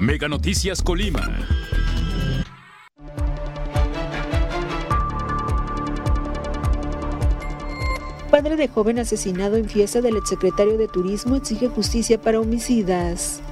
Mega 0.00 0.28
Noticias 0.28 0.82
Colima. 0.82 1.20
Padre 8.30 8.56
de 8.56 8.68
joven 8.68 8.98
asesinado 8.98 9.56
en 9.56 9.68
fiesta 9.68 10.00
del 10.00 10.16
exsecretario 10.16 10.78
de 10.78 10.88
Turismo 10.88 11.36
exige 11.36 11.68
justicia 11.68 12.18
para 12.18 12.40
homicidas. 12.40 13.42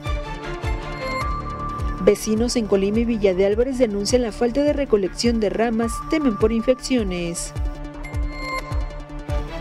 Vecinos 2.00 2.56
en 2.56 2.66
Colima 2.66 3.01
y 3.01 3.05
Villa 3.05 3.34
de 3.34 3.45
Álvarez 3.45 3.77
denuncian 3.77 4.23
la 4.23 4.33
falta 4.33 4.62
de 4.62 4.73
recolección 4.73 5.41
de 5.41 5.51
ramas, 5.51 5.92
temen 6.09 6.38
por 6.38 6.51
infecciones. 6.52 7.52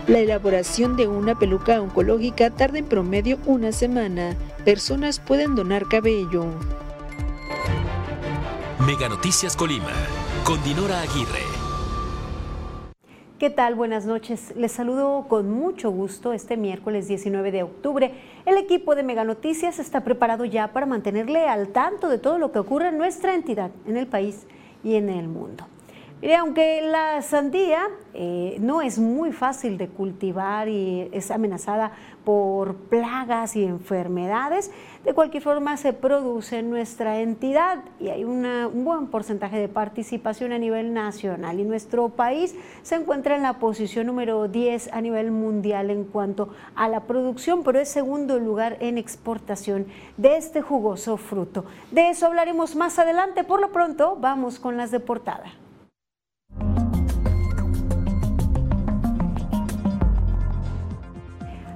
La 0.08 0.20
elaboración 0.20 0.96
de 0.96 1.06
una 1.06 1.38
peluca 1.38 1.82
oncológica 1.82 2.48
tarda 2.48 2.78
en 2.78 2.86
promedio 2.86 3.36
una 3.44 3.72
semana. 3.72 4.34
Personas 4.64 5.20
pueden 5.20 5.54
donar 5.54 5.86
cabello. 5.86 6.46
Mega 8.86 9.10
Noticias 9.10 9.54
Colima, 9.54 9.92
con 10.44 10.64
Dinora 10.64 11.02
Aguirre. 11.02 11.42
¿Qué 13.38 13.50
tal? 13.50 13.74
Buenas 13.74 14.06
noches. 14.06 14.54
Les 14.56 14.72
saludo 14.72 15.26
con 15.28 15.50
mucho 15.50 15.90
gusto 15.90 16.32
este 16.32 16.56
miércoles 16.56 17.06
19 17.06 17.52
de 17.52 17.64
octubre. 17.64 18.14
El 18.46 18.56
equipo 18.56 18.94
de 18.94 19.02
Mega 19.02 19.24
Noticias 19.24 19.78
está 19.78 20.04
preparado 20.04 20.46
ya 20.46 20.72
para 20.72 20.86
mantenerle 20.86 21.46
al 21.46 21.68
tanto 21.68 22.08
de 22.08 22.16
todo 22.16 22.38
lo 22.38 22.50
que 22.50 22.60
ocurre 22.60 22.88
en 22.88 22.96
nuestra 22.96 23.34
entidad, 23.34 23.72
en 23.86 23.98
el 23.98 24.06
país 24.06 24.46
y 24.82 24.94
en 24.94 25.10
el 25.10 25.28
mundo. 25.28 25.66
Mire, 26.20 26.34
aunque 26.34 26.82
la 26.82 27.22
sandía 27.22 27.86
eh, 28.12 28.56
no 28.58 28.82
es 28.82 28.98
muy 28.98 29.30
fácil 29.30 29.78
de 29.78 29.86
cultivar 29.86 30.68
y 30.68 31.08
es 31.12 31.30
amenazada 31.30 31.92
por 32.24 32.74
plagas 32.74 33.54
y 33.54 33.62
enfermedades, 33.62 34.72
de 35.04 35.14
cualquier 35.14 35.44
forma 35.44 35.76
se 35.76 35.92
produce 35.92 36.58
en 36.58 36.70
nuestra 36.70 37.20
entidad 37.20 37.84
y 38.00 38.08
hay 38.08 38.24
un 38.24 38.44
buen 38.84 39.06
porcentaje 39.06 39.60
de 39.60 39.68
participación 39.68 40.50
a 40.50 40.58
nivel 40.58 40.92
nacional 40.92 41.60
y 41.60 41.64
nuestro 41.64 42.08
país 42.08 42.56
se 42.82 42.96
encuentra 42.96 43.36
en 43.36 43.44
la 43.44 43.60
posición 43.60 44.08
número 44.08 44.48
10 44.48 44.92
a 44.92 45.00
nivel 45.00 45.30
mundial 45.30 45.88
en 45.88 46.02
cuanto 46.02 46.48
a 46.74 46.88
la 46.88 47.04
producción, 47.04 47.62
pero 47.62 47.78
es 47.78 47.90
segundo 47.90 48.40
lugar 48.40 48.76
en 48.80 48.98
exportación 48.98 49.86
de 50.16 50.36
este 50.36 50.62
jugoso 50.62 51.16
fruto. 51.16 51.64
De 51.92 52.10
eso 52.10 52.26
hablaremos 52.26 52.74
más 52.74 52.98
adelante, 52.98 53.44
por 53.44 53.60
lo 53.60 53.70
pronto 53.70 54.16
vamos 54.20 54.58
con 54.58 54.76
las 54.76 54.90
de 54.90 54.98
portada. 54.98 55.52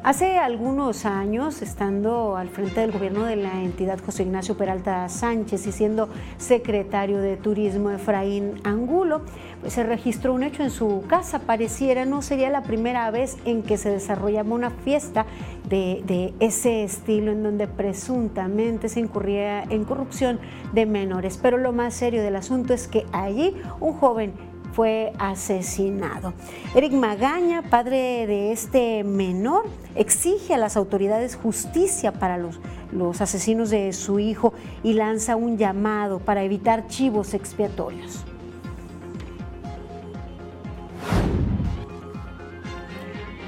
Hace 0.04 0.36
algunos 0.36 1.06
años, 1.06 1.62
estando 1.62 2.36
al 2.36 2.48
frente 2.48 2.80
del 2.80 2.90
gobierno 2.90 3.24
de 3.24 3.36
la 3.36 3.62
entidad 3.62 4.00
José 4.04 4.24
Ignacio 4.24 4.56
Peralta 4.56 5.08
Sánchez 5.08 5.64
y 5.68 5.70
siendo 5.70 6.08
secretario 6.38 7.18
de 7.18 7.36
Turismo 7.36 7.88
Efraín 7.88 8.54
Angulo, 8.64 9.20
pues 9.60 9.74
se 9.74 9.84
registró 9.84 10.34
un 10.34 10.42
hecho 10.42 10.64
en 10.64 10.70
su 10.70 11.04
casa. 11.06 11.38
Pareciera 11.38 12.04
no 12.04 12.20
sería 12.20 12.50
la 12.50 12.64
primera 12.64 13.08
vez 13.12 13.36
en 13.44 13.62
que 13.62 13.78
se 13.78 13.90
desarrollaba 13.90 14.52
una 14.52 14.70
fiesta 14.70 15.24
de, 15.68 16.02
de 16.04 16.34
ese 16.40 16.82
estilo 16.82 17.30
en 17.30 17.44
donde 17.44 17.68
presuntamente 17.68 18.88
se 18.88 18.98
incurría 18.98 19.62
en 19.62 19.84
corrupción 19.84 20.40
de 20.72 20.84
menores. 20.84 21.38
Pero 21.40 21.58
lo 21.58 21.72
más 21.72 21.94
serio 21.94 22.24
del 22.24 22.34
asunto 22.34 22.74
es 22.74 22.88
que 22.88 23.06
allí 23.12 23.54
un 23.78 23.92
joven 23.92 24.32
fue 24.72 25.12
asesinado. 25.18 26.32
Eric 26.74 26.92
Magaña, 26.92 27.62
padre 27.62 28.26
de 28.26 28.52
este 28.52 29.04
menor, 29.04 29.64
exige 29.94 30.54
a 30.54 30.58
las 30.58 30.76
autoridades 30.76 31.36
justicia 31.36 32.12
para 32.12 32.38
los, 32.38 32.58
los 32.90 33.20
asesinos 33.20 33.70
de 33.70 33.92
su 33.92 34.18
hijo 34.18 34.54
y 34.82 34.94
lanza 34.94 35.36
un 35.36 35.58
llamado 35.58 36.18
para 36.18 36.42
evitar 36.42 36.86
chivos 36.86 37.34
expiatorios. 37.34 38.24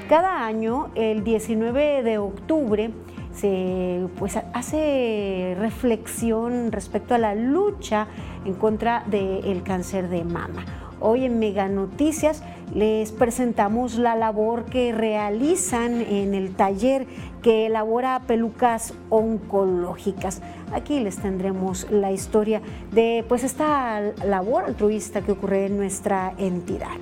Cada 0.07 0.45
año, 0.45 0.91
el 0.93 1.23
19 1.23 2.03
de 2.03 2.19
octubre, 2.19 2.91
se 3.33 4.07
pues, 4.17 4.37
hace 4.53 5.55
reflexión 5.59 6.71
respecto 6.71 7.15
a 7.15 7.17
la 7.17 7.33
lucha 7.33 8.07
en 8.45 8.53
contra 8.53 9.03
del 9.07 9.63
cáncer 9.63 10.09
de 10.09 10.23
mama. 10.23 10.84
Hoy 10.99 11.25
en 11.25 11.39
Mega 11.39 11.67
Noticias 11.67 12.41
les 12.73 13.11
presentamos 13.11 13.95
la 13.95 14.15
labor 14.15 14.65
que 14.65 14.91
realizan 14.91 16.01
en 16.01 16.33
el 16.33 16.55
taller 16.55 17.05
que 17.41 17.67
elabora 17.67 18.21
pelucas 18.25 18.93
oncológicas. 19.09 20.41
Aquí 20.73 20.99
les 20.99 21.17
tendremos 21.17 21.89
la 21.91 22.11
historia 22.11 22.61
de 22.91 23.23
pues 23.27 23.43
esta 23.43 24.01
labor 24.25 24.63
altruista 24.65 25.21
que 25.21 25.33
ocurre 25.33 25.67
en 25.67 25.77
nuestra 25.77 26.33
entidad. 26.37 26.97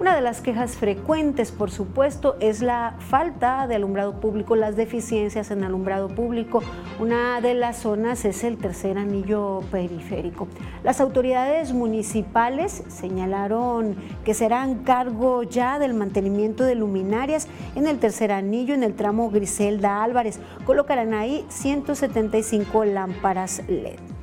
Una 0.00 0.14
de 0.14 0.20
las 0.20 0.40
quejas 0.42 0.76
frecuentes, 0.76 1.50
por 1.50 1.72
supuesto, 1.72 2.36
es 2.38 2.62
la 2.62 2.94
falta 3.00 3.66
de 3.66 3.74
alumbrado 3.74 4.20
público, 4.20 4.54
las 4.54 4.76
deficiencias 4.76 5.50
en 5.50 5.64
alumbrado 5.64 6.06
público. 6.06 6.62
Una 7.00 7.40
de 7.40 7.54
las 7.54 7.78
zonas 7.78 8.24
es 8.24 8.44
el 8.44 8.58
tercer 8.58 8.96
anillo 8.96 9.60
periférico. 9.72 10.46
Las 10.84 11.00
autoridades 11.00 11.72
municipales 11.72 12.84
señalaron 12.86 13.96
que 14.24 14.34
serán 14.34 14.84
cargo 14.84 15.42
ya 15.42 15.80
del 15.80 15.94
mantenimiento 15.94 16.62
de 16.62 16.76
luminarias 16.76 17.48
en 17.74 17.88
el 17.88 17.98
tercer 17.98 18.30
anillo, 18.30 18.74
en 18.74 18.84
el 18.84 18.94
tramo 18.94 19.30
Griselda 19.30 20.04
Álvarez. 20.04 20.38
Colocarán 20.64 21.12
ahí 21.12 21.44
175 21.48 22.84
lámparas 22.84 23.62
LED. 23.66 24.17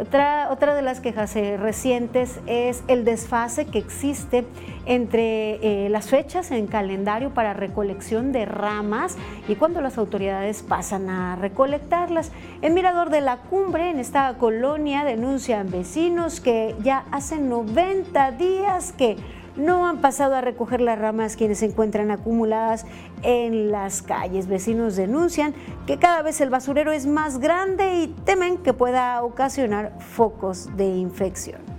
Otra, 0.00 0.48
otra 0.50 0.74
de 0.74 0.82
las 0.82 1.00
quejas 1.00 1.34
eh, 1.36 1.56
recientes 1.56 2.40
es 2.46 2.82
el 2.88 3.04
desfase 3.04 3.66
que 3.66 3.78
existe 3.78 4.44
entre 4.84 5.86
eh, 5.86 5.88
las 5.88 6.08
fechas 6.08 6.50
en 6.50 6.66
calendario 6.66 7.30
para 7.30 7.54
recolección 7.54 8.32
de 8.32 8.44
ramas 8.44 9.16
y 9.48 9.56
cuando 9.56 9.80
las 9.80 9.98
autoridades 9.98 10.62
pasan 10.62 11.08
a 11.08 11.36
recolectarlas. 11.36 12.30
En 12.62 12.74
Mirador 12.74 13.10
de 13.10 13.20
la 13.20 13.38
Cumbre, 13.38 13.90
en 13.90 13.98
esta 13.98 14.34
colonia, 14.34 15.04
denuncian 15.04 15.70
vecinos 15.70 16.40
que 16.40 16.74
ya 16.82 17.04
hace 17.10 17.38
90 17.38 18.32
días 18.32 18.92
que 18.92 19.16
no 19.56 19.86
han 19.86 20.00
pasado 20.00 20.34
a 20.34 20.40
recoger 20.40 20.80
las 20.80 20.98
ramas 20.98 21.36
quienes 21.36 21.58
se 21.58 21.66
encuentran 21.66 22.10
acumuladas 22.10 22.86
en 23.22 23.70
las 23.70 24.02
calles. 24.02 24.46
Vecinos 24.46 24.96
denuncian 24.96 25.54
que 25.86 25.98
cada 25.98 26.22
vez 26.22 26.40
el 26.40 26.50
basurero 26.50 26.92
es 26.92 27.06
más 27.06 27.38
grande 27.38 27.94
y 28.02 28.08
temen 28.24 28.58
que 28.58 28.72
pueda 28.72 29.22
ocasionar 29.22 29.92
focos 30.00 30.76
de 30.76 30.86
infección. 30.86 31.75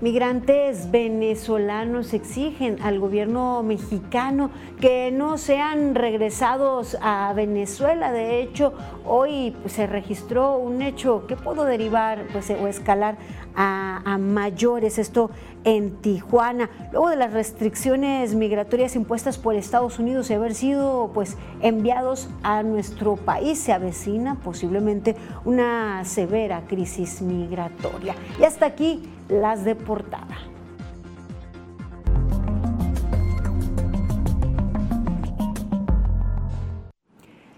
Migrantes 0.00 0.92
venezolanos 0.92 2.14
exigen 2.14 2.80
al 2.82 3.00
gobierno 3.00 3.64
mexicano 3.64 4.52
que 4.80 5.10
no 5.10 5.38
sean 5.38 5.96
regresados 5.96 6.96
a 7.02 7.32
Venezuela. 7.34 8.12
De 8.12 8.40
hecho, 8.40 8.74
hoy 9.04 9.56
pues, 9.60 9.72
se 9.72 9.88
registró 9.88 10.56
un 10.56 10.82
hecho 10.82 11.26
que 11.26 11.34
pudo 11.34 11.64
derivar 11.64 12.26
pues, 12.32 12.48
o 12.50 12.68
escalar 12.68 13.16
a, 13.60 14.18
mayores, 14.18 14.98
esto 14.98 15.30
en 15.64 15.96
Tijuana, 15.96 16.70
luego 16.92 17.10
de 17.10 17.16
las 17.16 17.32
restricciones 17.32 18.34
migratorias 18.34 18.94
impuestas 18.94 19.36
por 19.36 19.56
Estados 19.56 19.98
Unidos 19.98 20.30
y 20.30 20.34
haber 20.34 20.54
sido 20.54 21.10
pues 21.12 21.36
enviados 21.60 22.28
a 22.42 22.62
nuestro 22.62 23.16
país, 23.16 23.58
se 23.58 23.72
avecina 23.72 24.36
posiblemente 24.36 25.16
una 25.44 26.04
severa 26.04 26.62
crisis 26.68 27.20
migratoria. 27.20 28.14
Y 28.40 28.44
hasta 28.44 28.66
aquí 28.66 29.02
las 29.28 29.64
de 29.64 29.74
portada. 29.74 30.36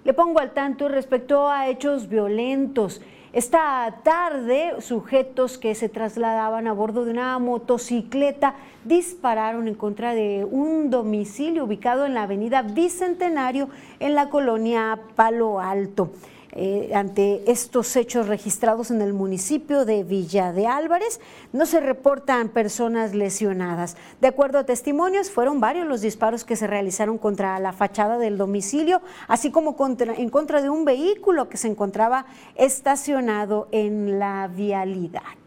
Le 0.03 0.15
pongo 0.15 0.41
al 0.41 0.53
tanto 0.53 0.89
respecto 0.89 1.49
a 1.49 1.69
hechos 1.69 2.09
violentos. 2.09 3.03
Esta 3.33 4.01
tarde, 4.03 4.75
sujetos 4.81 5.57
que 5.57 5.77
se 5.77 5.89
trasladaban 5.89 6.67
a 6.67 6.73
bordo 6.73 7.05
de 7.05 7.13
una 7.13 7.39
motocicleta 7.39 8.57
dispararon 8.85 9.69
en 9.69 9.77
contra 9.77 10.17
de 10.17 10.45
un 10.51 10.91
domicilio 10.91 11.63
ubicado 11.63 12.07
en 12.07 12.15
la 12.15 12.25
avenida 12.25 12.63
Bicentenario 12.63 13.69
en 14.01 14.17
la 14.17 14.31
colonia 14.31 14.99
Palo 15.15 15.61
Alto. 15.61 16.11
Eh, 16.53 16.91
ante 16.95 17.51
estos 17.51 17.95
hechos 17.97 18.27
registrados 18.29 18.91
en 18.91 19.01
el 19.03 19.13
municipio 19.13 19.85
de 19.85 20.05
Villa 20.05 20.53
de 20.53 20.67
Álvarez, 20.67 21.21
no 21.53 21.67
se 21.67 21.81
reportan 21.81 22.49
personas 22.49 23.15
lesionadas. 23.15 23.97
De 24.21 24.29
acuerdo 24.29 24.59
a 24.59 24.65
testimonios, 24.65 25.31
fueron 25.31 25.61
varios 25.61 25.87
los 25.87 26.01
disparos 26.01 26.45
que 26.45 26.57
se 26.57 26.67
realizaron 26.67 27.19
contra 27.19 27.59
la 27.59 27.73
fachada 27.73 28.19
del 28.19 28.37
domicilio, 28.37 29.01
así 29.29 29.51
como 29.51 29.77
en 29.99 30.29
contra 30.31 30.63
de 30.63 30.71
un 30.71 30.85
vehículo 30.85 31.49
que 31.49 31.57
se 31.57 31.69
encontraba 31.69 32.27
estacionado 32.57 33.69
en 33.71 34.19
la 34.19 34.49
vialidad. 34.49 35.40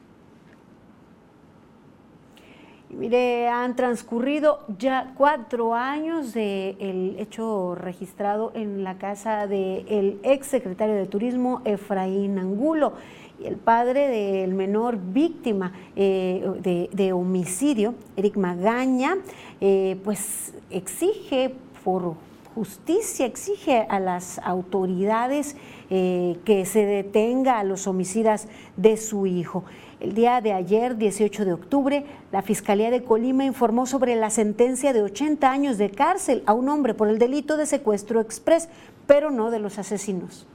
Mire, 2.95 3.48
han 3.48 3.75
transcurrido 3.75 4.60
ya 4.78 5.13
cuatro 5.18 5.74
años 5.74 6.34
del 6.34 7.16
hecho 7.18 7.74
registrado 7.74 8.51
en 8.54 8.84
la 8.84 9.00
casa 9.00 9.48
del 9.48 10.19
ex 10.22 10.45
secretario 10.48 10.94
de 10.94 11.07
Turismo, 11.07 11.62
Efraín 11.66 12.38
Angulo. 12.38 12.94
Y 13.40 13.48
el 13.48 13.56
padre 13.56 14.07
del 14.07 14.54
menor 14.54 14.98
víctima 14.98 15.74
eh, 15.95 16.88
de, 16.92 17.13
homicidio, 17.13 17.95
Eric 18.16 18.38
Magaña, 18.38 19.18
eh, 19.60 19.98
pues 20.04 20.54
exige 20.69 21.56
por 21.84 22.16
justicia, 22.54 23.25
exige 23.25 23.88
a 23.89 24.00
las 24.00 24.38
autoridades 24.39 25.56
eh, 25.89 26.38
que 26.46 26.66
se 26.66 26.86
detenga 26.86 27.60
a 27.60 27.63
los 27.63 27.88
homicidas 27.88 28.48
de 28.78 28.98
su 28.98 29.25
hijo. 29.25 29.63
El 30.03 30.15
día 30.15 30.41
de 30.41 30.51
ayer, 30.51 30.97
18 30.97 31.45
de 31.45 31.53
octubre, 31.53 32.05
la 32.33 32.41
Fiscalía 32.41 32.91
de 32.91 33.05
Colima 33.05 33.45
informó 33.45 33.85
sobre 33.85 34.17
la 34.17 34.29
sentencia 34.29 34.91
de 34.91 35.01
80 35.01 35.50
años 35.50 35.77
de 35.77 35.91
cárcel 35.91 36.44
a 36.45 36.51
un 36.51 36.67
hombre 36.67 36.94
por 36.94 37.07
el 37.07 37.19
delito 37.19 37.55
de 37.55 37.65
secuestro 37.65 38.19
express, 38.19 38.67
pero 39.07 39.31
no 39.31 39.50
de 39.50 39.59
los 39.59 39.77
asesinos. 39.79 40.45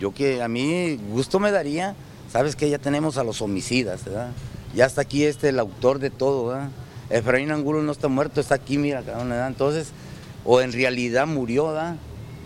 Yo 0.00 0.12
que 0.12 0.42
a 0.42 0.48
mí 0.48 0.98
gusto 1.12 1.38
me 1.38 1.52
daría, 1.52 1.94
sabes 2.32 2.56
que 2.56 2.68
ya 2.68 2.78
tenemos 2.78 3.16
a 3.16 3.22
los 3.22 3.42
homicidas, 3.42 4.04
¿verdad? 4.04 4.32
Ya 4.74 4.86
está 4.86 5.02
aquí 5.02 5.22
este 5.22 5.50
el 5.50 5.60
autor 5.60 6.00
de 6.00 6.10
todo, 6.10 6.48
¿verdad? 6.48 6.70
Efraín 7.10 7.52
Angulo 7.52 7.80
no 7.80 7.92
está 7.92 8.08
muerto, 8.08 8.40
está 8.40 8.56
aquí, 8.56 8.76
mira, 8.76 9.02
¿verdad? 9.02 9.46
Entonces, 9.46 9.92
o 10.44 10.60
en 10.60 10.72
realidad 10.72 11.28
murió, 11.28 11.68
¿verdad? 11.68 11.94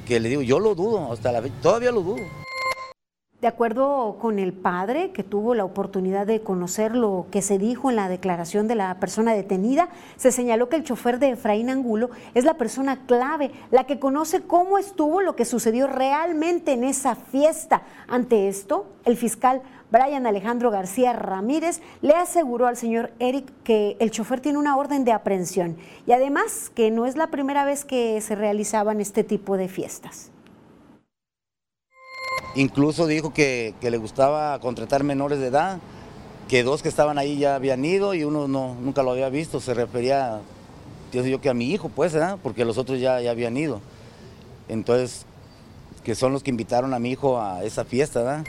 Que 0.07 0.21
le 0.21 0.29
digo, 0.29 0.43
yo 0.43 0.61
lo 0.61 0.75
dudo, 0.75 1.11
hasta 1.11 1.33
la 1.33 1.41
todavía 1.63 1.91
lo 1.91 2.03
dudo. 2.03 2.42
De 3.43 3.49
acuerdo 3.49 4.19
con 4.21 4.39
el 4.39 4.53
padre, 4.53 5.11
que 5.11 5.25
tuvo 5.25 5.57
la 5.57 5.65
oportunidad 5.65 6.29
de 6.29 6.43
conocer 6.43 6.95
lo 6.95 7.27
que 7.33 7.43
se 7.43 7.59
dijo 7.59 7.91
en 7.91 7.97
la 7.97 8.09
declaración 8.09 8.69
de 8.69 8.77
la 8.77 9.01
persona 9.01 9.35
detenida, 9.35 9.89
se 10.15 10.31
señaló 10.31 10.69
que 10.69 10.77
el 10.77 10.85
chofer 10.85 11.19
de 11.19 11.31
Efraín 11.31 11.69
Angulo 11.69 12.11
es 12.35 12.45
la 12.45 12.55
persona 12.55 13.05
clave, 13.05 13.51
la 13.73 13.83
que 13.83 13.99
conoce 13.99 14.43
cómo 14.43 14.79
estuvo 14.79 15.23
lo 15.23 15.35
que 15.35 15.45
sucedió 15.45 15.89
realmente 15.89 16.71
en 16.71 16.85
esa 16.85 17.17
fiesta. 17.17 17.83
Ante 18.07 18.47
esto, 18.47 18.87
el 19.05 19.17
fiscal 19.17 19.61
Brian 19.91 20.25
Alejandro 20.29 20.71
García 20.71 21.13
Ramírez 21.13 21.83
le 22.01 22.15
aseguró 22.15 22.69
al 22.69 22.77
señor 22.77 23.11
Eric 23.19 23.51
que 23.65 23.97
el 23.99 24.13
chofer 24.13 24.39
tiene 24.39 24.61
una 24.61 24.77
orden 24.77 25.05
de 25.05 25.11
aprehensión 25.11 25.77
y 26.07 26.13
además 26.13 26.71
que 26.73 26.93
no 26.93 27.07
es 27.07 27.17
la 27.17 27.27
primera 27.27 27.65
vez 27.65 27.85
que 27.85 28.21
se 28.21 28.37
realizaban 28.37 29.01
este 29.01 29.25
tipo 29.25 29.57
de 29.57 29.67
fiestas. 29.67 30.31
Incluso 32.55 33.07
dijo 33.07 33.33
que, 33.33 33.75
le 33.81 33.97
gustaba 33.97 34.59
contratar 34.61 35.05
menores 35.05 35.39
de 35.39 35.47
edad, 35.47 35.79
que 36.49 36.63
dos 36.63 36.83
que 36.83 36.89
estaban 36.89 37.17
ahí 37.19 37.39
ya 37.39 37.55
habían 37.55 37.85
ido 37.85 38.15
y 38.15 38.25
uno 38.25 38.47
no, 38.47 38.75
nunca 38.75 39.03
lo 39.03 39.13
había 39.13 39.31
visto. 39.31 39.61
Se 39.61 39.73
refería, 39.73 40.41
yo 41.13 41.41
que 41.41 41.49
a 41.49 41.55
mi 41.55 41.71
hijo, 41.71 41.89
pues, 41.89 42.15
porque 42.43 42.65
los 42.65 42.77
otros 42.77 43.01
ya, 43.01 43.21
ya 43.21 43.31
habían 43.31 43.57
ido. 43.57 43.81
Entonces, 44.69 45.25
que 46.05 46.15
son 46.15 46.33
los 46.33 46.43
que 46.43 46.51
invitaron 46.51 46.93
a 46.93 46.99
mi 46.99 47.11
hijo 47.11 47.41
a 47.41 47.65
esa 47.65 47.85
fiesta. 47.85 48.23
¿verdad? 48.23 48.45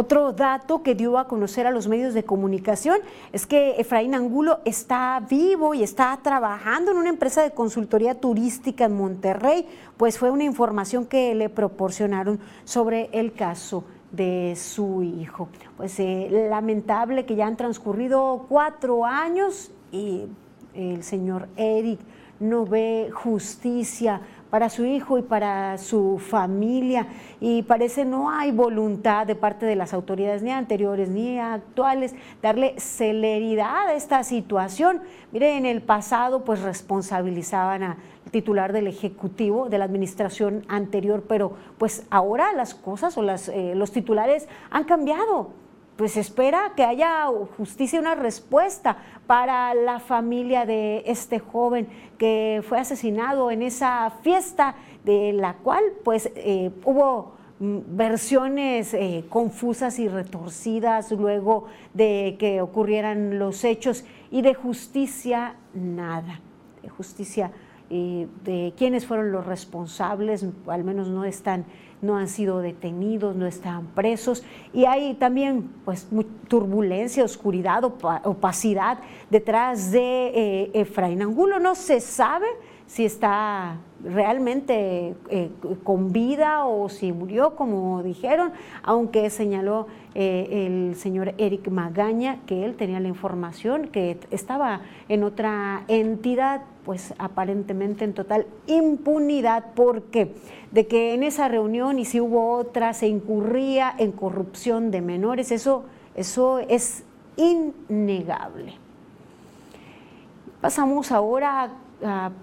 Otro 0.00 0.32
dato 0.32 0.82
que 0.82 0.94
dio 0.94 1.18
a 1.18 1.28
conocer 1.28 1.66
a 1.66 1.70
los 1.70 1.86
medios 1.86 2.14
de 2.14 2.24
comunicación 2.24 3.00
es 3.34 3.46
que 3.46 3.72
Efraín 3.72 4.14
Angulo 4.14 4.60
está 4.64 5.22
vivo 5.28 5.74
y 5.74 5.82
está 5.82 6.18
trabajando 6.22 6.90
en 6.90 6.96
una 6.96 7.10
empresa 7.10 7.42
de 7.42 7.50
consultoría 7.50 8.18
turística 8.18 8.86
en 8.86 8.96
Monterrey, 8.96 9.66
pues 9.98 10.16
fue 10.18 10.30
una 10.30 10.44
información 10.44 11.04
que 11.04 11.34
le 11.34 11.50
proporcionaron 11.50 12.40
sobre 12.64 13.10
el 13.12 13.34
caso 13.34 13.84
de 14.10 14.54
su 14.56 15.02
hijo. 15.02 15.50
Pues 15.76 16.00
eh, 16.00 16.46
lamentable 16.48 17.26
que 17.26 17.36
ya 17.36 17.46
han 17.46 17.58
transcurrido 17.58 18.46
cuatro 18.48 19.04
años 19.04 19.70
y 19.92 20.22
el 20.72 21.02
señor 21.02 21.46
Eric 21.56 22.00
no 22.38 22.64
ve 22.64 23.10
justicia 23.12 24.22
para 24.50 24.68
su 24.68 24.84
hijo 24.84 25.16
y 25.16 25.22
para 25.22 25.78
su 25.78 26.18
familia 26.18 27.06
y 27.40 27.62
parece 27.62 28.04
no 28.04 28.30
hay 28.30 28.50
voluntad 28.50 29.26
de 29.26 29.34
parte 29.34 29.64
de 29.64 29.76
las 29.76 29.94
autoridades 29.94 30.42
ni 30.42 30.50
anteriores 30.50 31.08
ni 31.08 31.38
actuales 31.38 32.14
darle 32.42 32.74
celeridad 32.78 33.88
a 33.88 33.94
esta 33.94 34.24
situación. 34.24 35.00
Mire, 35.32 35.56
en 35.56 35.66
el 35.66 35.82
pasado 35.82 36.44
pues 36.44 36.60
responsabilizaban 36.60 37.82
al 37.82 37.96
titular 38.30 38.72
del 38.72 38.88
Ejecutivo 38.88 39.68
de 39.68 39.78
la 39.78 39.84
administración 39.84 40.64
anterior, 40.68 41.24
pero 41.28 41.52
pues 41.78 42.06
ahora 42.10 42.52
las 42.52 42.74
cosas 42.74 43.16
o 43.16 43.22
las, 43.22 43.48
eh, 43.48 43.74
los 43.74 43.92
titulares 43.92 44.48
han 44.70 44.84
cambiado 44.84 45.50
pues 46.00 46.16
espera 46.16 46.72
que 46.74 46.82
haya 46.82 47.26
justicia 47.58 48.00
una 48.00 48.14
respuesta 48.14 48.96
para 49.26 49.74
la 49.74 50.00
familia 50.00 50.64
de 50.64 51.02
este 51.04 51.40
joven 51.40 51.88
que 52.16 52.62
fue 52.66 52.78
asesinado 52.78 53.50
en 53.50 53.60
esa 53.60 54.10
fiesta 54.22 54.76
de 55.04 55.34
la 55.34 55.56
cual 55.58 55.84
pues 56.02 56.32
eh, 56.36 56.70
hubo 56.86 57.34
mm, 57.58 57.80
versiones 57.88 58.94
eh, 58.94 59.26
confusas 59.28 59.98
y 59.98 60.08
retorcidas 60.08 61.12
luego 61.12 61.66
de 61.92 62.36
que 62.38 62.62
ocurrieran 62.62 63.38
los 63.38 63.62
hechos. 63.62 64.06
Y 64.30 64.40
de 64.40 64.54
justicia 64.54 65.56
nada, 65.74 66.40
de 66.82 66.88
justicia 66.88 67.52
eh, 67.90 68.26
de 68.42 68.72
quiénes 68.74 69.04
fueron 69.04 69.32
los 69.32 69.44
responsables, 69.44 70.46
al 70.66 70.82
menos 70.82 71.08
no 71.08 71.26
están 71.26 71.66
no 72.02 72.16
han 72.16 72.28
sido 72.28 72.60
detenidos, 72.60 73.36
no 73.36 73.46
están 73.46 73.86
presos 73.88 74.42
y 74.72 74.84
hay 74.84 75.14
también 75.14 75.70
pues 75.84 76.08
turbulencia, 76.48 77.24
oscuridad, 77.24 77.84
opacidad 77.84 78.98
detrás 79.28 79.90
de 79.92 80.28
eh, 80.28 80.70
Efraín 80.74 81.22
Angulo. 81.22 81.58
No 81.58 81.74
se 81.74 82.00
sabe 82.00 82.46
si 82.86 83.04
está 83.04 83.76
realmente 84.02 85.14
eh, 85.28 85.50
con 85.84 86.12
vida 86.12 86.64
o 86.64 86.88
si 86.88 87.12
murió, 87.12 87.54
como 87.54 88.02
dijeron, 88.02 88.52
aunque 88.82 89.30
señaló 89.30 89.86
eh, 90.16 90.66
el 90.66 90.96
señor 90.96 91.34
Eric 91.38 91.68
Magaña 91.68 92.40
que 92.46 92.64
él 92.64 92.74
tenía 92.74 92.98
la 92.98 93.06
información, 93.06 93.86
que 93.88 94.18
estaba 94.32 94.80
en 95.08 95.22
otra 95.22 95.84
entidad, 95.86 96.62
pues 96.90 97.14
aparentemente 97.18 98.04
en 98.04 98.14
total 98.14 98.48
impunidad, 98.66 99.74
porque 99.76 100.34
de 100.72 100.88
que 100.88 101.14
en 101.14 101.22
esa 101.22 101.46
reunión 101.46 102.00
y 102.00 102.04
si 102.04 102.20
hubo 102.20 102.56
otra 102.56 102.94
se 102.94 103.06
incurría 103.06 103.94
en 103.96 104.10
corrupción 104.10 104.90
de 104.90 105.00
menores, 105.00 105.52
eso, 105.52 105.84
eso 106.16 106.58
es 106.58 107.04
innegable. 107.36 108.74
Pasamos 110.60 111.12
ahora 111.12 111.70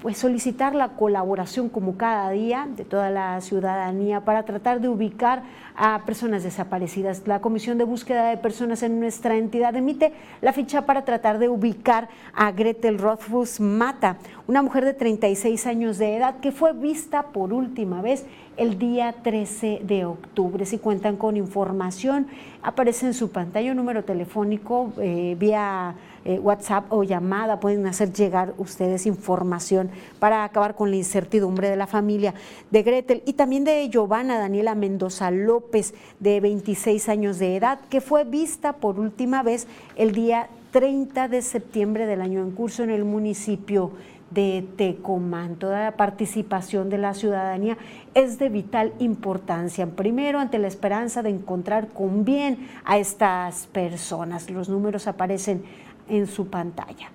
pues 0.01 0.17
solicitar 0.17 0.75
la 0.75 0.89
colaboración 0.89 1.69
como 1.69 1.97
cada 1.97 2.29
día 2.29 2.67
de 2.75 2.85
toda 2.85 3.09
la 3.09 3.41
ciudadanía 3.41 4.21
para 4.21 4.43
tratar 4.43 4.81
de 4.81 4.89
ubicar 4.89 5.43
a 5.75 6.03
personas 6.05 6.43
desaparecidas. 6.43 7.23
La 7.25 7.41
Comisión 7.41 7.77
de 7.77 7.83
Búsqueda 7.83 8.29
de 8.29 8.37
Personas 8.37 8.83
en 8.83 8.99
nuestra 8.99 9.35
entidad 9.35 9.75
emite 9.75 10.13
la 10.41 10.53
ficha 10.53 10.85
para 10.85 11.05
tratar 11.05 11.39
de 11.39 11.49
ubicar 11.49 12.07
a 12.33 12.51
Gretel 12.51 12.99
Rothfuss 12.99 13.59
Mata, 13.59 14.17
una 14.47 14.61
mujer 14.61 14.85
de 14.85 14.93
36 14.93 15.65
años 15.65 15.97
de 15.97 16.17
edad 16.17 16.39
que 16.39 16.51
fue 16.51 16.73
vista 16.73 17.23
por 17.23 17.51
última 17.51 18.01
vez 18.01 18.25
el 18.57 18.79
día 18.79 19.13
13 19.23 19.81
de 19.83 20.05
octubre. 20.05 20.65
Si 20.65 20.79
cuentan 20.79 21.15
con 21.15 21.37
información, 21.37 22.27
aparece 22.61 23.05
en 23.05 23.13
su 23.13 23.29
pantalla 23.31 23.71
un 23.71 23.77
número 23.77 24.03
telefónico 24.03 24.91
eh, 24.97 25.35
vía 25.39 25.95
eh, 26.25 26.39
WhatsApp 26.39 26.91
o 26.91 27.03
llamada, 27.03 27.59
pueden 27.59 27.85
hacer 27.85 28.11
llegar 28.11 28.53
ustedes 28.57 29.05
información 29.05 29.89
para 30.19 30.43
acabar 30.43 30.75
con 30.75 30.89
la 30.89 30.97
incertidumbre 30.97 31.69
de 31.69 31.77
la 31.77 31.87
familia 31.87 32.33
de 32.69 32.83
Gretel 32.83 33.23
y 33.25 33.33
también 33.33 33.63
de 33.63 33.87
Giovanna 33.89 34.37
Daniela 34.37 34.75
Mendoza 34.75 35.31
López, 35.31 35.93
de 36.19 36.41
26 36.41 37.07
años 37.07 37.39
de 37.39 37.55
edad, 37.55 37.79
que 37.89 38.01
fue 38.01 38.25
vista 38.25 38.73
por 38.73 38.99
última 38.99 39.43
vez 39.43 39.67
el 39.95 40.11
día 40.11 40.49
30 40.71 41.29
de 41.29 41.41
septiembre 41.41 42.05
del 42.05 42.21
año 42.21 42.41
en 42.41 42.51
curso 42.51 42.83
en 42.83 42.89
el 42.89 43.05
municipio 43.05 43.91
de 44.29 44.67
Tecomán. 44.75 45.55
Toda 45.55 45.83
la 45.83 45.91
participación 45.91 46.89
de 46.89 46.97
la 46.97 47.13
ciudadanía 47.13 47.77
es 48.13 48.39
de 48.39 48.49
vital 48.49 48.93
importancia. 48.99 49.87
Primero, 49.87 50.39
ante 50.39 50.59
la 50.59 50.67
esperanza 50.67 51.23
de 51.23 51.29
encontrar 51.29 51.87
con 51.89 52.25
bien 52.25 52.69
a 52.85 52.97
estas 52.97 53.67
personas. 53.67 54.49
Los 54.49 54.69
números 54.69 55.07
aparecen 55.07 55.63
en 56.09 56.27
su 56.27 56.47
pantalla. 56.47 57.09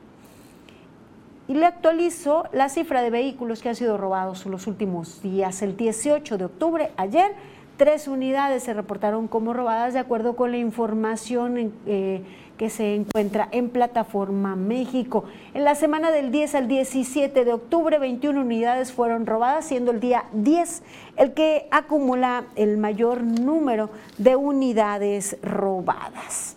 Y 1.49 1.55
le 1.55 1.67
actualizo 1.67 2.45
la 2.53 2.69
cifra 2.69 3.03
de 3.03 3.11
vehículos 3.11 3.63
que 3.63 3.69
han 3.69 3.75
sido 3.75 3.99
robados 3.99 4.47
en 4.47 4.53
los 4.53 4.67
últimos 4.67 5.23
días. 5.23 5.61
El 5.63 5.77
18 5.77 6.39
de 6.39 6.45
octubre, 6.45 6.93
ayer, 6.97 7.33
tres 7.77 8.07
unidades 8.07 8.63
se 8.63 8.75
reportaron 8.75 9.29
como 9.29 9.53
robadas 9.53 9.93
de 9.93 9.99
acuerdo 9.99 10.37
con 10.37 10.53
la 10.53 10.59
información 10.59 11.73
eh, 11.87 12.23
que 12.63 12.71
se 12.71 12.95
encuentra 12.95 13.49
en 13.51 13.71
Plataforma 13.71 14.55
México. 14.55 15.25
En 15.53 15.65
la 15.65 15.75
semana 15.75 16.13
del 16.13 16.31
10 16.31 16.55
al 16.55 16.69
17 16.69 17.45
de 17.45 17.53
octubre, 17.53 17.99
21 17.99 18.41
unidades 18.41 18.93
fueron 18.93 19.27
robadas, 19.27 19.65
siendo 19.65 19.91
el 19.91 19.99
día 19.99 20.27
10 20.33 20.85
el 21.17 21.35
que 21.35 21.67
acumula 21.73 22.45
el 22.55 22.79
mayor 22.79 23.25
número 23.25 23.91
de 24.17 24.37
unidades 24.37 25.39
robadas 25.43 26.57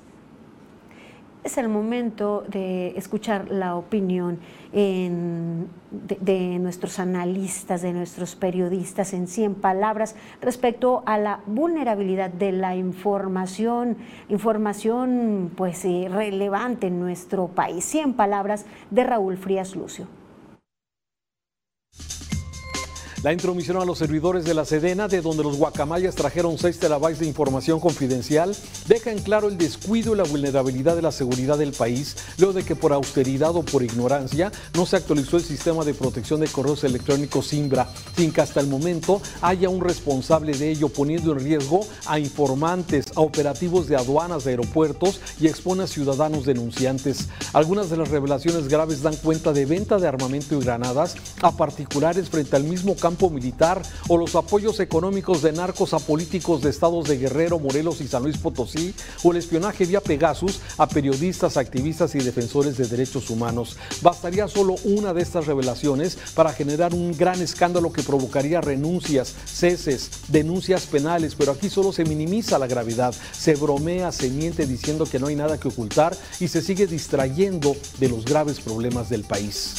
es 1.45 1.59
el 1.59 1.69
momento 1.69 2.43
de 2.47 2.97
escuchar 2.97 3.51
la 3.51 3.75
opinión 3.75 4.39
de, 4.73 6.59
nuestros 6.59 6.97
analistas, 6.97 7.83
de 7.83 7.93
nuestros 7.93 8.35
periodistas 8.35 9.13
en 9.13 9.27
100 9.27 9.53
palabras 9.55 10.15
respecto 10.41 11.03
a 11.05 11.19
la 11.19 11.41
vulnerabilidad 11.45 12.31
de 12.31 12.51
la 12.51 12.75
información, 12.75 13.95
información 14.27 15.51
pues 15.55 15.85
eh, 15.85 16.07
relevante 16.09 16.87
en 16.87 16.99
nuestro 16.99 17.47
país. 17.47 17.85
100 17.85 18.13
palabras 18.13 18.65
de 18.89 19.03
Raúl 19.03 19.37
Frías 19.37 19.75
Lucio. 19.75 20.07
La 23.25 23.33
intromisión 23.33 23.77
a 23.77 23.85
los 23.85 23.97
servidores 23.97 24.45
de 24.45 24.53
la 24.53 24.65
Sedena, 24.65 25.07
de 25.07 25.19
donde 25.19 25.41
los 25.41 25.57
guacamayas 25.57 26.13
trajeron 26.13 26.59
6 26.59 26.77
terabytes 26.77 27.17
de 27.17 27.25
información 27.25 27.79
confidencial, 27.79 28.55
deja 28.87 29.11
en 29.11 29.17
claro 29.17 29.47
el 29.47 29.57
descuido 29.57 30.13
y 30.13 30.17
la 30.17 30.25
vulnerabilidad 30.25 30.95
de 30.95 31.01
la 31.01 31.11
seguridad 31.11 31.57
del 31.57 31.71
país, 31.71 32.17
luego 32.37 32.53
de 32.53 32.61
que 32.61 32.75
por 32.75 32.93
austeridad 32.93 33.55
o 33.55 33.63
por 33.63 33.81
ignorancia 33.81 34.51
no 34.75 34.85
se 34.85 34.97
actualizó 34.97 35.37
el 35.37 35.43
sistema 35.43 35.83
de 35.83 35.95
protección 35.95 36.39
de 36.39 36.47
correos 36.49 36.83
electrónicos 36.83 37.47
Simbra, 37.47 37.89
sin 38.15 38.31
que 38.31 38.41
hasta 38.41 38.59
el 38.59 38.67
momento 38.67 39.19
haya 39.41 39.69
un 39.69 39.81
responsable 39.81 40.55
de 40.55 40.69
ello, 40.69 40.89
poniendo 40.89 41.31
en 41.31 41.39
riesgo 41.39 41.79
a 42.05 42.19
informantes, 42.19 43.05
a 43.15 43.21
operativos 43.21 43.87
de 43.87 43.95
aduanas, 43.95 44.43
de 44.43 44.51
aeropuertos 44.51 45.19
y 45.41 45.47
expone 45.47 45.85
a 45.85 45.87
ciudadanos 45.87 46.45
denunciantes. 46.45 47.27
Algunas 47.53 47.89
de 47.89 47.97
las 47.97 48.09
revelaciones 48.09 48.67
graves 48.67 49.01
dan 49.01 49.15
cuenta 49.15 49.51
de 49.51 49.65
venta 49.65 49.97
de 49.97 50.07
armamento 50.07 50.53
y 50.53 50.63
granadas 50.63 51.15
a 51.41 51.51
particulares 51.57 52.29
frente 52.29 52.55
al 52.55 52.65
mismo 52.65 52.95
campo 52.95 53.14
militar 53.29 53.81
o 54.07 54.17
los 54.17 54.35
apoyos 54.35 54.79
económicos 54.79 55.41
de 55.41 55.53
narcos 55.53 55.93
a 55.93 55.99
políticos 55.99 56.61
de 56.61 56.69
estados 56.69 57.07
de 57.07 57.17
Guerrero, 57.17 57.59
Morelos 57.59 58.01
y 58.01 58.07
San 58.07 58.23
Luis 58.23 58.37
Potosí 58.37 58.93
o 59.23 59.31
el 59.31 59.37
espionaje 59.37 59.85
vía 59.85 60.01
Pegasus 60.01 60.59
a 60.77 60.87
periodistas, 60.87 61.57
activistas 61.57 62.13
y 62.15 62.19
defensores 62.19 62.77
de 62.77 62.87
derechos 62.87 63.29
humanos. 63.29 63.77
Bastaría 64.01 64.47
solo 64.47 64.75
una 64.83 65.13
de 65.13 65.21
estas 65.21 65.47
revelaciones 65.47 66.17
para 66.33 66.53
generar 66.53 66.93
un 66.93 67.15
gran 67.17 67.41
escándalo 67.41 67.91
que 67.91 68.03
provocaría 68.03 68.61
renuncias, 68.61 69.33
ceses, 69.45 70.09
denuncias 70.27 70.85
penales, 70.85 71.35
pero 71.35 71.53
aquí 71.53 71.69
solo 71.69 71.93
se 71.93 72.03
minimiza 72.03 72.59
la 72.59 72.67
gravedad, 72.67 73.15
se 73.31 73.55
bromea, 73.55 74.11
se 74.11 74.29
miente 74.29 74.65
diciendo 74.65 75.05
que 75.05 75.19
no 75.19 75.27
hay 75.27 75.35
nada 75.35 75.59
que 75.59 75.69
ocultar 75.69 76.15
y 76.39 76.47
se 76.47 76.61
sigue 76.61 76.87
distrayendo 76.87 77.75
de 77.99 78.09
los 78.09 78.25
graves 78.25 78.59
problemas 78.59 79.09
del 79.09 79.23
país. 79.23 79.75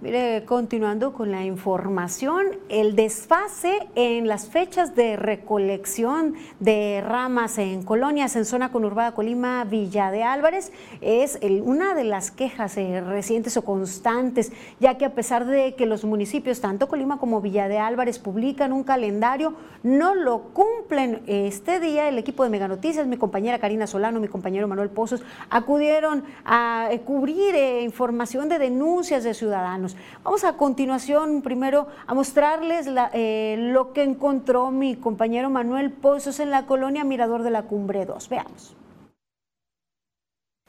Mire, 0.00 0.44
continuando 0.44 1.12
con 1.12 1.32
la 1.32 1.44
información, 1.44 2.46
el 2.68 2.94
desfase 2.94 3.88
en 3.96 4.28
las 4.28 4.46
fechas 4.46 4.94
de 4.94 5.16
recolección 5.16 6.34
de 6.60 7.02
ramas 7.04 7.58
en 7.58 7.82
colonias 7.82 8.36
en 8.36 8.44
zona 8.44 8.70
conurbada 8.70 9.10
Colima, 9.10 9.64
Villa 9.64 10.12
de 10.12 10.22
Álvarez, 10.22 10.70
es 11.00 11.40
una 11.64 11.96
de 11.96 12.04
las 12.04 12.30
quejas 12.30 12.76
eh, 12.76 13.00
recientes 13.00 13.56
o 13.56 13.62
constantes, 13.62 14.52
ya 14.78 14.96
que 14.98 15.04
a 15.04 15.14
pesar 15.14 15.46
de 15.46 15.74
que 15.74 15.84
los 15.84 16.04
municipios, 16.04 16.60
tanto 16.60 16.86
Colima 16.86 17.18
como 17.18 17.40
Villa 17.40 17.66
de 17.66 17.80
Álvarez, 17.80 18.20
publican 18.20 18.72
un 18.72 18.84
calendario, 18.84 19.54
no 19.82 20.14
lo 20.14 20.42
cumplen. 20.54 21.22
Este 21.26 21.80
día 21.80 22.08
el 22.08 22.18
equipo 22.18 22.44
de 22.44 22.50
Mega 22.50 22.68
Noticias, 22.68 23.04
mi 23.08 23.16
compañera 23.16 23.58
Karina 23.58 23.88
Solano, 23.88 24.20
mi 24.20 24.28
compañero 24.28 24.68
Manuel 24.68 24.90
Pozos, 24.90 25.24
acudieron 25.50 26.22
a 26.44 26.86
eh, 26.92 27.00
cubrir 27.00 27.56
eh, 27.56 27.82
información 27.82 28.48
de 28.48 28.60
denuncias 28.60 29.24
de 29.24 29.34
ciudadanos. 29.34 29.87
Vamos 30.24 30.44
a 30.44 30.56
continuación 30.56 31.42
primero 31.42 31.88
a 32.06 32.14
mostrarles 32.14 32.86
eh, 33.12 33.56
lo 33.58 33.92
que 33.92 34.02
encontró 34.02 34.70
mi 34.70 34.96
compañero 34.96 35.50
Manuel 35.50 35.92
Pozos 35.92 36.40
en 36.40 36.50
la 36.50 36.66
colonia 36.66 37.04
Mirador 37.04 37.42
de 37.42 37.50
la 37.50 37.62
Cumbre 37.62 38.04
2. 38.06 38.28
Veamos. 38.28 38.74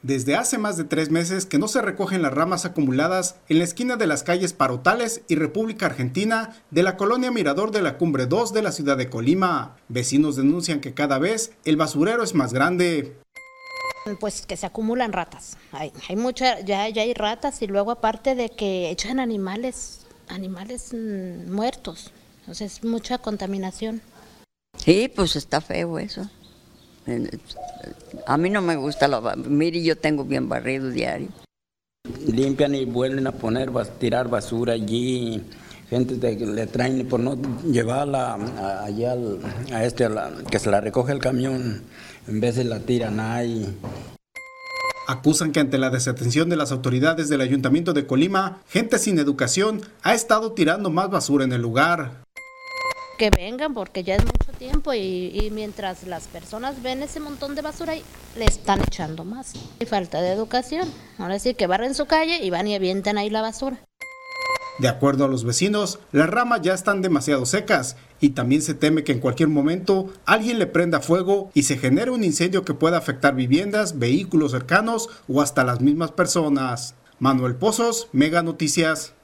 Desde 0.02 0.34
hace 0.34 0.56
más 0.56 0.78
de 0.78 0.84
tres 0.84 1.10
meses 1.10 1.44
que 1.44 1.58
no 1.58 1.68
se 1.68 1.82
recogen 1.82 2.22
las 2.22 2.32
ramas 2.32 2.64
acumuladas 2.64 3.36
en 3.50 3.58
la 3.58 3.64
esquina 3.64 3.96
de 3.96 4.06
las 4.06 4.22
calles 4.22 4.54
Parotales 4.54 5.20
y 5.28 5.34
República 5.34 5.84
Argentina 5.84 6.54
de 6.70 6.82
la 6.82 6.96
colonia 6.96 7.30
Mirador 7.30 7.70
de 7.70 7.82
la 7.82 7.98
Cumbre 7.98 8.24
2 8.24 8.54
de 8.54 8.62
la 8.62 8.72
ciudad 8.72 8.96
de 8.96 9.10
Colima. 9.10 9.76
Vecinos 9.88 10.36
denuncian 10.36 10.80
que 10.80 10.94
cada 10.94 11.18
vez 11.18 11.52
el 11.66 11.76
basurero 11.76 12.22
es 12.22 12.34
más 12.34 12.54
grande. 12.54 13.18
Pues 14.18 14.46
que 14.46 14.56
se 14.56 14.66
acumulan 14.66 15.12
ratas. 15.12 15.56
Hay, 15.72 15.92
hay 16.08 16.16
mucha, 16.16 16.60
ya, 16.60 16.88
ya 16.88 17.02
hay 17.02 17.14
ratas 17.14 17.62
y 17.62 17.66
luego 17.66 17.90
aparte 17.90 18.34
de 18.34 18.50
que 18.50 18.90
echan 18.90 19.20
animales, 19.20 20.06
animales 20.28 20.92
mm, 20.92 21.52
muertos. 21.52 22.12
Entonces 22.40 22.82
mucha 22.84 23.18
contaminación. 23.18 24.00
Sí, 24.76 25.10
pues 25.14 25.36
está 25.36 25.60
feo 25.60 25.98
eso. 25.98 26.28
A 28.26 28.36
mí 28.36 28.50
no 28.50 28.62
me 28.62 28.76
gusta 28.76 29.08
la 29.08 29.34
mire 29.36 29.82
yo 29.82 29.96
tengo 29.96 30.24
bien 30.24 30.48
barrido 30.48 30.90
diario. 30.90 31.28
Limpian 32.26 32.74
y 32.74 32.84
vuelven 32.84 33.26
a 33.26 33.32
poner, 33.32 33.70
tirar 33.98 34.28
basura 34.28 34.74
allí. 34.74 35.42
Gente 35.88 36.36
que 36.36 36.46
le 36.46 36.66
traen 36.66 37.06
por 37.08 37.18
no 37.18 37.36
llevarla 37.64 38.34
allá 38.84 39.16
a 39.72 39.84
este, 39.84 40.08
que 40.48 40.58
se 40.58 40.70
la 40.70 40.80
recoge 40.80 41.12
el 41.12 41.18
camión 41.18 41.82
en 42.28 42.40
vez 42.40 42.56
de 42.56 42.64
la 42.64 42.80
tiran 42.80 43.20
ahí. 43.20 43.76
Acusan 45.06 45.50
que 45.50 45.60
ante 45.60 45.76
la 45.76 45.90
desatención 45.90 46.48
de 46.48 46.56
las 46.56 46.70
autoridades 46.70 47.28
del 47.28 47.40
Ayuntamiento 47.40 47.92
de 47.92 48.06
Colima, 48.06 48.62
gente 48.68 48.98
sin 48.98 49.18
educación 49.18 49.80
ha 50.02 50.14
estado 50.14 50.52
tirando 50.52 50.88
más 50.88 51.10
basura 51.10 51.44
en 51.44 51.52
el 51.52 51.60
lugar. 51.60 52.22
Que 53.18 53.30
vengan 53.30 53.74
porque 53.74 54.04
ya 54.04 54.14
es 54.14 54.24
mucho 54.24 54.52
tiempo 54.56 54.94
y, 54.94 55.50
mientras 55.52 56.04
las 56.04 56.28
personas 56.28 56.82
ven 56.82 57.02
ese 57.02 57.18
montón 57.18 57.54
de 57.54 57.62
basura, 57.62 57.94
le 58.36 58.44
están 58.44 58.80
echando 58.82 59.24
más. 59.24 59.52
Hay 59.80 59.86
falta 59.86 60.20
de 60.20 60.30
educación. 60.30 60.88
Ahora 61.18 61.38
sí 61.38 61.54
que 61.54 61.66
barren 61.66 61.94
su 61.94 62.06
calle 62.06 62.42
y 62.44 62.50
van 62.50 62.68
y 62.68 62.76
avientan 62.76 63.18
ahí 63.18 63.30
la 63.30 63.42
basura. 63.42 63.80
De 64.78 64.88
acuerdo 64.88 65.24
a 65.24 65.28
los 65.28 65.44
vecinos, 65.44 65.98
las 66.12 66.30
ramas 66.30 66.62
ya 66.62 66.72
están 66.72 67.02
demasiado 67.02 67.44
secas 67.44 67.96
y 68.20 68.30
también 68.30 68.62
se 68.62 68.74
teme 68.74 69.04
que 69.04 69.12
en 69.12 69.20
cualquier 69.20 69.48
momento 69.48 70.12
alguien 70.26 70.58
le 70.58 70.66
prenda 70.66 71.00
fuego 71.00 71.50
y 71.54 71.64
se 71.64 71.78
genere 71.78 72.10
un 72.10 72.24
incendio 72.24 72.64
que 72.64 72.74
pueda 72.74 72.98
afectar 72.98 73.34
viviendas, 73.34 73.98
vehículos 73.98 74.52
cercanos 74.52 75.08
o 75.28 75.40
hasta 75.40 75.64
las 75.64 75.80
mismas 75.80 76.12
personas. 76.12 76.94
Manuel 77.18 77.54
Pozos, 77.54 78.08
Mega 78.12 78.42
Noticias. 78.42 79.14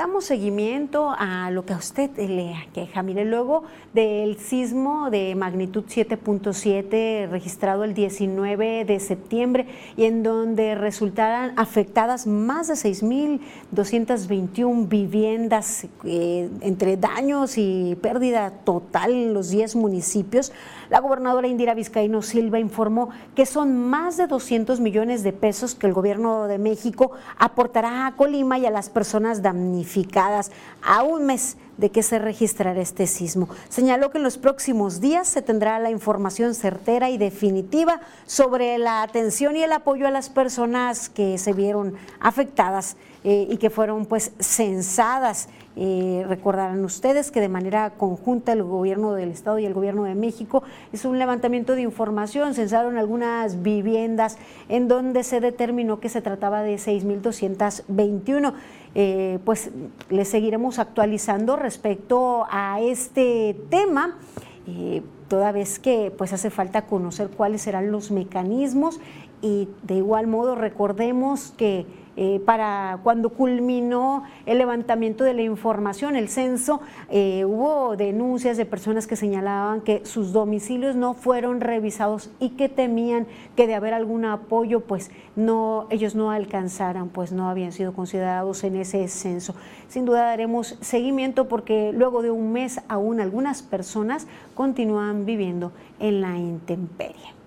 Damos 0.00 0.24
seguimiento 0.24 1.14
a 1.18 1.50
lo 1.50 1.66
que 1.66 1.74
a 1.74 1.76
usted 1.76 2.10
le 2.16 2.54
aqueja. 2.54 3.02
Mire, 3.02 3.26
luego 3.26 3.64
del 3.92 4.38
sismo 4.38 5.10
de 5.10 5.34
magnitud 5.34 5.84
7.7 5.84 7.28
registrado 7.28 7.84
el 7.84 7.92
19 7.92 8.86
de 8.86 8.98
septiembre 8.98 9.66
y 9.98 10.04
en 10.04 10.22
donde 10.22 10.74
resultaran 10.74 11.52
afectadas 11.58 12.26
más 12.26 12.68
de 12.68 12.74
6.221 12.76 14.88
viviendas 14.88 15.86
eh, 16.04 16.48
entre 16.62 16.96
daños 16.96 17.58
y 17.58 17.94
pérdida 18.00 18.52
total 18.64 19.12
en 19.12 19.34
los 19.34 19.50
10 19.50 19.76
municipios, 19.76 20.50
la 20.90 20.98
gobernadora 20.98 21.46
Indira 21.46 21.74
Vizcaíno 21.74 22.20
Silva 22.20 22.58
informó 22.58 23.10
que 23.36 23.46
son 23.46 23.88
más 23.88 24.16
de 24.16 24.26
200 24.26 24.80
millones 24.80 25.22
de 25.22 25.32
pesos 25.32 25.76
que 25.76 25.86
el 25.86 25.94
gobierno 25.94 26.48
de 26.48 26.58
México 26.58 27.12
aportará 27.38 28.08
a 28.08 28.16
Colima 28.16 28.58
y 28.58 28.66
a 28.66 28.70
las 28.70 28.90
personas 28.90 29.40
damnificadas 29.40 30.50
a 30.82 31.04
un 31.04 31.26
mes 31.26 31.56
de 31.76 31.90
que 31.90 32.02
se 32.02 32.18
registrará 32.18 32.80
este 32.80 33.06
sismo. 33.06 33.48
Señaló 33.68 34.10
que 34.10 34.18
en 34.18 34.24
los 34.24 34.36
próximos 34.36 35.00
días 35.00 35.28
se 35.28 35.42
tendrá 35.42 35.78
la 35.78 35.90
información 35.90 36.54
certera 36.54 37.08
y 37.08 37.18
definitiva 37.18 38.00
sobre 38.26 38.76
la 38.76 39.02
atención 39.02 39.56
y 39.56 39.62
el 39.62 39.72
apoyo 39.72 40.08
a 40.08 40.10
las 40.10 40.28
personas 40.28 41.08
que 41.08 41.38
se 41.38 41.52
vieron 41.52 41.94
afectadas 42.18 42.96
eh, 43.22 43.46
y 43.48 43.58
que 43.58 43.70
fueron 43.70 44.06
pues 44.06 44.32
censadas 44.40 45.48
eh, 45.82 46.26
recordarán 46.28 46.84
ustedes 46.84 47.30
que 47.30 47.40
de 47.40 47.48
manera 47.48 47.94
conjunta 47.96 48.52
el 48.52 48.62
gobierno 48.62 49.14
del 49.14 49.30
Estado 49.30 49.58
y 49.58 49.64
el 49.64 49.72
gobierno 49.72 50.04
de 50.04 50.14
México 50.14 50.62
hizo 50.92 51.08
un 51.08 51.18
levantamiento 51.18 51.74
de 51.74 51.80
información, 51.80 52.52
censaron 52.52 52.98
algunas 52.98 53.62
viviendas 53.62 54.36
en 54.68 54.88
donde 54.88 55.24
se 55.24 55.40
determinó 55.40 55.98
que 55.98 56.10
se 56.10 56.20
trataba 56.20 56.62
de 56.62 56.74
6.221. 56.74 58.52
Eh, 58.94 59.38
pues 59.46 59.70
les 60.10 60.28
seguiremos 60.28 60.78
actualizando 60.78 61.56
respecto 61.56 62.44
a 62.50 62.78
este 62.82 63.56
tema. 63.70 64.18
Eh, 64.66 65.00
toda 65.28 65.50
vez 65.50 65.78
que 65.78 66.12
pues 66.14 66.34
hace 66.34 66.50
falta 66.50 66.82
conocer 66.82 67.30
cuáles 67.30 67.62
serán 67.62 67.90
los 67.90 68.10
mecanismos 68.10 69.00
y 69.40 69.66
de 69.82 69.94
igual 69.94 70.26
modo 70.26 70.56
recordemos 70.56 71.54
que 71.56 71.86
eh, 72.22 72.38
para 72.44 73.00
cuando 73.02 73.30
culminó 73.30 74.24
el 74.44 74.58
levantamiento 74.58 75.24
de 75.24 75.32
la 75.32 75.40
información, 75.40 76.16
el 76.16 76.28
censo, 76.28 76.82
eh, 77.08 77.46
hubo 77.46 77.96
denuncias 77.96 78.58
de 78.58 78.66
personas 78.66 79.06
que 79.06 79.16
señalaban 79.16 79.80
que 79.80 80.04
sus 80.04 80.34
domicilios 80.34 80.96
no 80.96 81.14
fueron 81.14 81.62
revisados 81.62 82.28
y 82.38 82.50
que 82.50 82.68
temían 82.68 83.26
que 83.56 83.66
de 83.66 83.74
haber 83.74 83.94
algún 83.94 84.26
apoyo, 84.26 84.80
pues 84.80 85.10
no, 85.34 85.86
ellos 85.88 86.14
no 86.14 86.30
alcanzaran, 86.30 87.08
pues 87.08 87.32
no 87.32 87.48
habían 87.48 87.72
sido 87.72 87.94
considerados 87.94 88.64
en 88.64 88.76
ese 88.76 89.08
censo. 89.08 89.54
Sin 89.88 90.04
duda 90.04 90.24
daremos 90.24 90.76
seguimiento 90.82 91.48
porque 91.48 91.90
luego 91.94 92.20
de 92.20 92.30
un 92.30 92.52
mes 92.52 92.82
aún 92.88 93.20
algunas 93.20 93.62
personas 93.62 94.26
continúan 94.54 95.24
viviendo 95.24 95.72
en 95.98 96.20
la 96.20 96.36
intemperie 96.36 97.39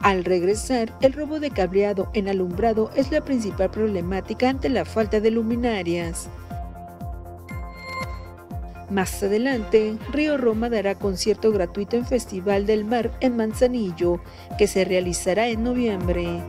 Al 0.04 0.26
regresar, 0.26 0.92
el 1.00 1.14
robo 1.14 1.40
de 1.40 1.50
cableado 1.50 2.10
en 2.14 2.28
alumbrado 2.28 2.92
es 2.94 3.10
la 3.10 3.24
principal 3.24 3.72
problemática 3.72 4.50
ante 4.50 4.68
la 4.68 4.84
falta 4.84 5.22
de 5.22 5.32
luminarias. 5.32 6.30
Más 8.90 9.24
adelante, 9.24 9.98
Río 10.12 10.38
Roma 10.38 10.70
dará 10.70 10.96
concierto 10.96 11.54
gratuito 11.54 11.96
en 11.96 12.06
Festival 12.06 12.66
del 12.66 12.84
Mar 12.84 13.12
en 13.22 13.38
Manzanillo, 13.38 14.22
que 14.58 14.68
se 14.68 14.84
realizará 14.84 15.48
en 15.48 15.64
noviembre. 15.64 16.44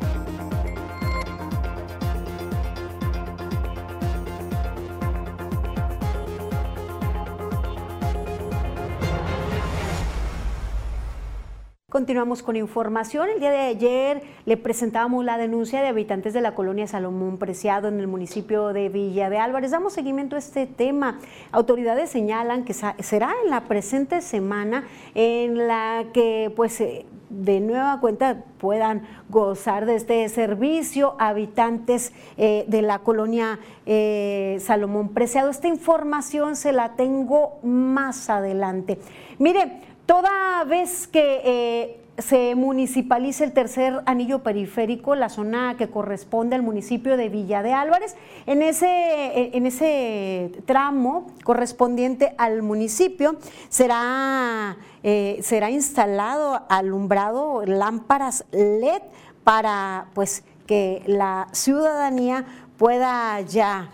Continuamos 11.94 12.42
con 12.42 12.56
información. 12.56 13.28
El 13.28 13.38
día 13.38 13.52
de 13.52 13.60
ayer 13.60 14.22
le 14.46 14.56
presentábamos 14.56 15.24
la 15.24 15.38
denuncia 15.38 15.80
de 15.80 15.86
habitantes 15.86 16.34
de 16.34 16.40
la 16.40 16.52
colonia 16.52 16.88
Salomón 16.88 17.38
Preciado 17.38 17.86
en 17.86 18.00
el 18.00 18.08
municipio 18.08 18.72
de 18.72 18.88
Villa 18.88 19.30
de 19.30 19.38
Álvarez. 19.38 19.70
Damos 19.70 19.92
seguimiento 19.92 20.34
a 20.34 20.40
este 20.40 20.66
tema. 20.66 21.20
Autoridades 21.52 22.10
señalan 22.10 22.64
que 22.64 22.74
será 22.74 23.32
en 23.44 23.50
la 23.50 23.60
presente 23.66 24.22
semana 24.22 24.82
en 25.14 25.68
la 25.68 26.06
que 26.12 26.52
pues 26.56 26.80
eh, 26.80 27.06
de 27.30 27.60
nueva 27.60 28.00
cuenta 28.00 28.42
puedan 28.58 29.06
gozar 29.28 29.86
de 29.86 29.94
este 29.94 30.28
servicio 30.28 31.14
habitantes 31.20 32.12
eh, 32.36 32.64
de 32.66 32.82
la 32.82 32.98
colonia 32.98 33.60
eh, 33.86 34.58
Salomón 34.60 35.10
Preciado. 35.10 35.48
Esta 35.48 35.68
información 35.68 36.56
se 36.56 36.72
la 36.72 36.96
tengo 36.96 37.60
más 37.62 38.30
adelante. 38.30 38.98
Mire, 39.38 39.93
Toda 40.06 40.64
vez 40.64 41.06
que 41.06 41.40
eh, 41.44 42.00
se 42.18 42.54
municipalice 42.54 43.42
el 43.42 43.52
tercer 43.52 44.02
anillo 44.04 44.42
periférico, 44.42 45.14
la 45.14 45.30
zona 45.30 45.76
que 45.78 45.88
corresponde 45.88 46.56
al 46.56 46.62
municipio 46.62 47.16
de 47.16 47.30
Villa 47.30 47.62
de 47.62 47.72
Álvarez, 47.72 48.14
en 48.44 48.60
ese, 48.60 48.86
eh, 48.86 49.50
en 49.54 49.64
ese 49.64 50.52
tramo 50.66 51.28
correspondiente 51.42 52.34
al 52.36 52.60
municipio 52.60 53.36
será, 53.70 54.76
eh, 55.02 55.38
será 55.42 55.70
instalado 55.70 56.60
alumbrado 56.68 57.64
lámparas 57.64 58.44
LED 58.52 59.02
para 59.42 60.08
pues 60.12 60.44
que 60.66 61.02
la 61.06 61.48
ciudadanía 61.52 62.44
pueda 62.76 63.40
ya 63.40 63.90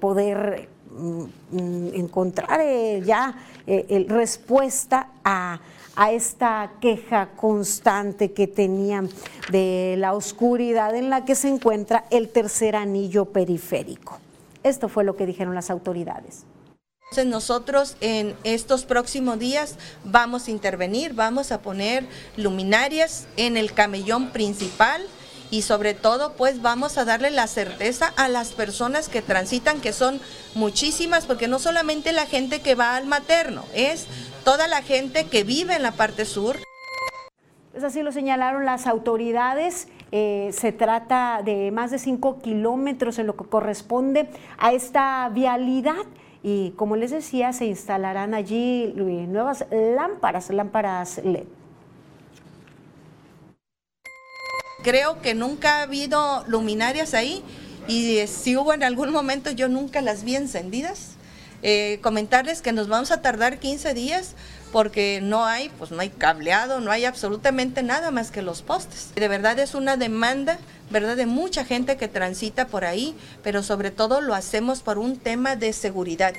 poder 0.00 0.68
mm, 0.90 1.22
mm, 1.52 1.94
encontrar 1.94 2.60
ya 3.02 3.34
eh, 3.70 4.06
respuesta 4.08 5.10
a, 5.24 5.60
esta 6.12 6.70
queja 6.80 7.30
constante 7.34 8.30
que 8.30 8.46
tenían 8.46 9.10
de 9.50 9.96
la 9.98 10.14
oscuridad 10.14 10.94
en 10.94 11.10
la 11.10 11.24
que 11.24 11.34
se 11.34 11.48
encuentra 11.48 12.04
el 12.10 12.28
tercer 12.28 12.76
anillo 12.76 13.24
periférico. 13.24 14.20
Esto 14.62 14.88
fue 14.88 15.02
lo 15.02 15.16
que 15.16 15.26
dijeron 15.26 15.56
las 15.56 15.70
autoridades. 15.70 16.44
Entonces 17.10 17.26
nosotros 17.26 17.96
en 18.00 18.36
estos 18.44 18.84
próximos 18.84 19.40
días 19.40 19.76
vamos 20.04 20.46
a 20.46 20.52
intervenir, 20.52 21.14
vamos 21.14 21.50
a 21.50 21.62
poner 21.62 22.06
luminarias 22.36 23.26
en 23.36 23.56
el 23.56 23.72
camellón 23.72 24.30
principal 24.30 25.02
y 25.50 25.62
sobre 25.62 25.94
todo 25.94 26.32
pues 26.34 26.62
vamos 26.62 26.98
a 26.98 27.04
darle 27.04 27.30
la 27.30 27.46
certeza 27.46 28.12
a 28.16 28.28
las 28.28 28.52
personas 28.52 29.08
que 29.08 29.22
transitan, 29.22 29.80
que 29.80 29.92
son 29.92 30.20
muchísimas, 30.54 31.26
porque 31.26 31.48
no 31.48 31.58
solamente 31.58 32.12
la 32.12 32.26
gente 32.26 32.60
que 32.60 32.74
va 32.74 32.96
al 32.96 33.06
materno, 33.06 33.64
es 33.74 34.06
toda 34.44 34.68
la 34.68 34.82
gente 34.82 35.26
que 35.26 35.44
vive 35.44 35.76
en 35.76 35.82
la 35.82 35.92
parte 35.92 36.24
sur. 36.24 36.56
Pues 37.72 37.84
así 37.84 38.02
lo 38.02 38.12
señalaron 38.12 38.64
las 38.64 38.86
autoridades. 38.86 39.88
Eh, 40.10 40.50
se 40.52 40.72
trata 40.72 41.42
de 41.44 41.70
más 41.70 41.90
de 41.90 41.98
5 41.98 42.40
kilómetros 42.40 43.18
en 43.18 43.26
lo 43.26 43.36
que 43.36 43.44
corresponde 43.44 44.28
a 44.56 44.72
esta 44.72 45.28
vialidad 45.28 46.06
y 46.42 46.70
como 46.72 46.96
les 46.96 47.10
decía, 47.10 47.52
se 47.52 47.66
instalarán 47.66 48.32
allí 48.34 48.94
eh, 48.96 49.26
nuevas 49.28 49.66
lámparas, 49.70 50.50
lámparas 50.50 51.20
LED. 51.24 51.44
Creo 54.82 55.20
que 55.20 55.34
nunca 55.34 55.78
ha 55.78 55.82
habido 55.82 56.44
luminarias 56.46 57.14
ahí 57.14 57.42
y 57.88 58.26
si 58.26 58.56
hubo 58.56 58.72
en 58.72 58.84
algún 58.84 59.10
momento 59.10 59.50
yo 59.50 59.68
nunca 59.68 60.00
las 60.00 60.24
vi 60.24 60.36
encendidas. 60.36 61.12
Eh, 61.62 61.98
comentarles 62.02 62.62
que 62.62 62.70
nos 62.70 62.86
vamos 62.86 63.10
a 63.10 63.20
tardar 63.20 63.58
15 63.58 63.92
días 63.92 64.36
porque 64.70 65.20
no 65.20 65.44
hay, 65.44 65.70
pues 65.70 65.90
no 65.90 66.00
hay 66.00 66.10
cableado, 66.10 66.80
no 66.80 66.92
hay 66.92 67.04
absolutamente 67.04 67.82
nada 67.82 68.10
más 68.10 68.30
que 68.30 68.42
los 68.42 68.62
postes. 68.62 69.10
De 69.16 69.26
verdad 69.26 69.58
es 69.58 69.74
una 69.74 69.96
demanda, 69.96 70.58
¿verdad? 70.90 71.16
De 71.16 71.26
mucha 71.26 71.64
gente 71.64 71.96
que 71.96 72.06
transita 72.06 72.68
por 72.68 72.84
ahí, 72.84 73.16
pero 73.42 73.62
sobre 73.64 73.90
todo 73.90 74.20
lo 74.20 74.34
hacemos 74.34 74.82
por 74.82 74.98
un 74.98 75.16
tema 75.16 75.56
de 75.56 75.72
seguridad. 75.72 76.34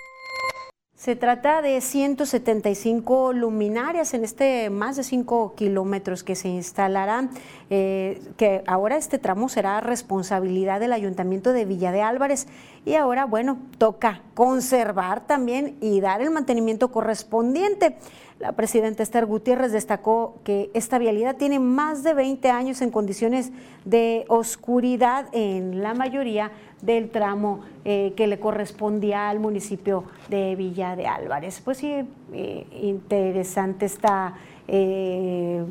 Se 0.99 1.15
trata 1.15 1.61
de 1.61 1.79
175 1.79 3.31
luminarias 3.31 4.13
en 4.13 4.25
este 4.25 4.69
más 4.69 4.97
de 4.97 5.03
5 5.03 5.53
kilómetros 5.55 6.25
que 6.25 6.35
se 6.35 6.49
instalarán, 6.49 7.29
eh, 7.69 8.21
que 8.35 8.63
ahora 8.67 8.97
este 8.97 9.17
tramo 9.17 9.47
será 9.47 9.79
responsabilidad 9.79 10.81
del 10.81 10.91
Ayuntamiento 10.91 11.53
de 11.53 11.63
Villa 11.63 11.93
de 11.93 12.01
Álvarez 12.01 12.47
y 12.85 12.95
ahora, 12.95 13.23
bueno, 13.23 13.59
toca 13.77 14.23
conservar 14.33 15.25
también 15.25 15.77
y 15.79 16.01
dar 16.01 16.21
el 16.21 16.31
mantenimiento 16.31 16.91
correspondiente. 16.91 17.95
La 18.39 18.51
presidenta 18.53 19.01
Esther 19.01 19.25
Gutiérrez 19.25 19.71
destacó 19.71 20.39
que 20.43 20.69
esta 20.73 20.97
vialidad 20.97 21.37
tiene 21.37 21.59
más 21.59 22.03
de 22.03 22.13
20 22.13 22.49
años 22.49 22.81
en 22.81 22.91
condiciones 22.91 23.51
de 23.85 24.25
oscuridad 24.27 25.27
en 25.31 25.81
la 25.81 25.93
mayoría 25.93 26.51
del 26.81 27.09
tramo 27.09 27.61
eh, 27.85 28.13
que 28.15 28.27
le 28.27 28.39
correspondía 28.39 29.29
al 29.29 29.39
municipio 29.39 30.05
de 30.29 30.55
Villa 30.55 30.95
de 30.95 31.07
Álvarez. 31.07 31.61
Pues 31.63 31.77
sí, 31.77 31.93
eh, 32.33 32.67
interesante 32.81 33.85
está 33.85 34.35
eh, 34.67 35.63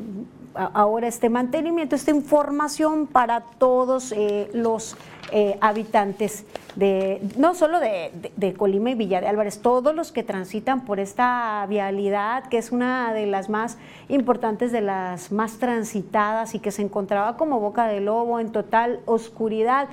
ahora 0.55 1.07
este 1.07 1.29
mantenimiento, 1.29 1.95
esta 1.95 2.11
información 2.11 3.07
para 3.07 3.41
todos 3.41 4.13
los 4.53 4.97
habitantes 5.61 6.43
de, 6.75 7.21
no 7.37 7.53
solo 7.53 7.79
de, 7.79 8.31
de, 8.35 8.53
Colima 8.55 8.89
y 8.89 8.95
Villa 8.95 9.21
de 9.21 9.27
Álvarez, 9.27 9.61
todos 9.61 9.93
los 9.93 10.11
que 10.11 10.23
transitan 10.23 10.85
por 10.85 10.99
esta 10.99 11.65
vialidad, 11.69 12.45
que 12.45 12.57
es 12.57 12.71
una 12.71 13.13
de 13.13 13.27
las 13.27 13.47
más 13.47 13.77
importantes, 14.07 14.71
de 14.71 14.81
las 14.81 15.31
más 15.31 15.59
transitadas 15.59 16.55
y 16.55 16.59
que 16.59 16.71
se 16.71 16.81
encontraba 16.81 17.37
como 17.37 17.59
boca 17.59 17.87
de 17.87 17.99
lobo 17.99 18.39
en 18.39 18.51
total 18.51 19.01
oscuridad 19.05 19.87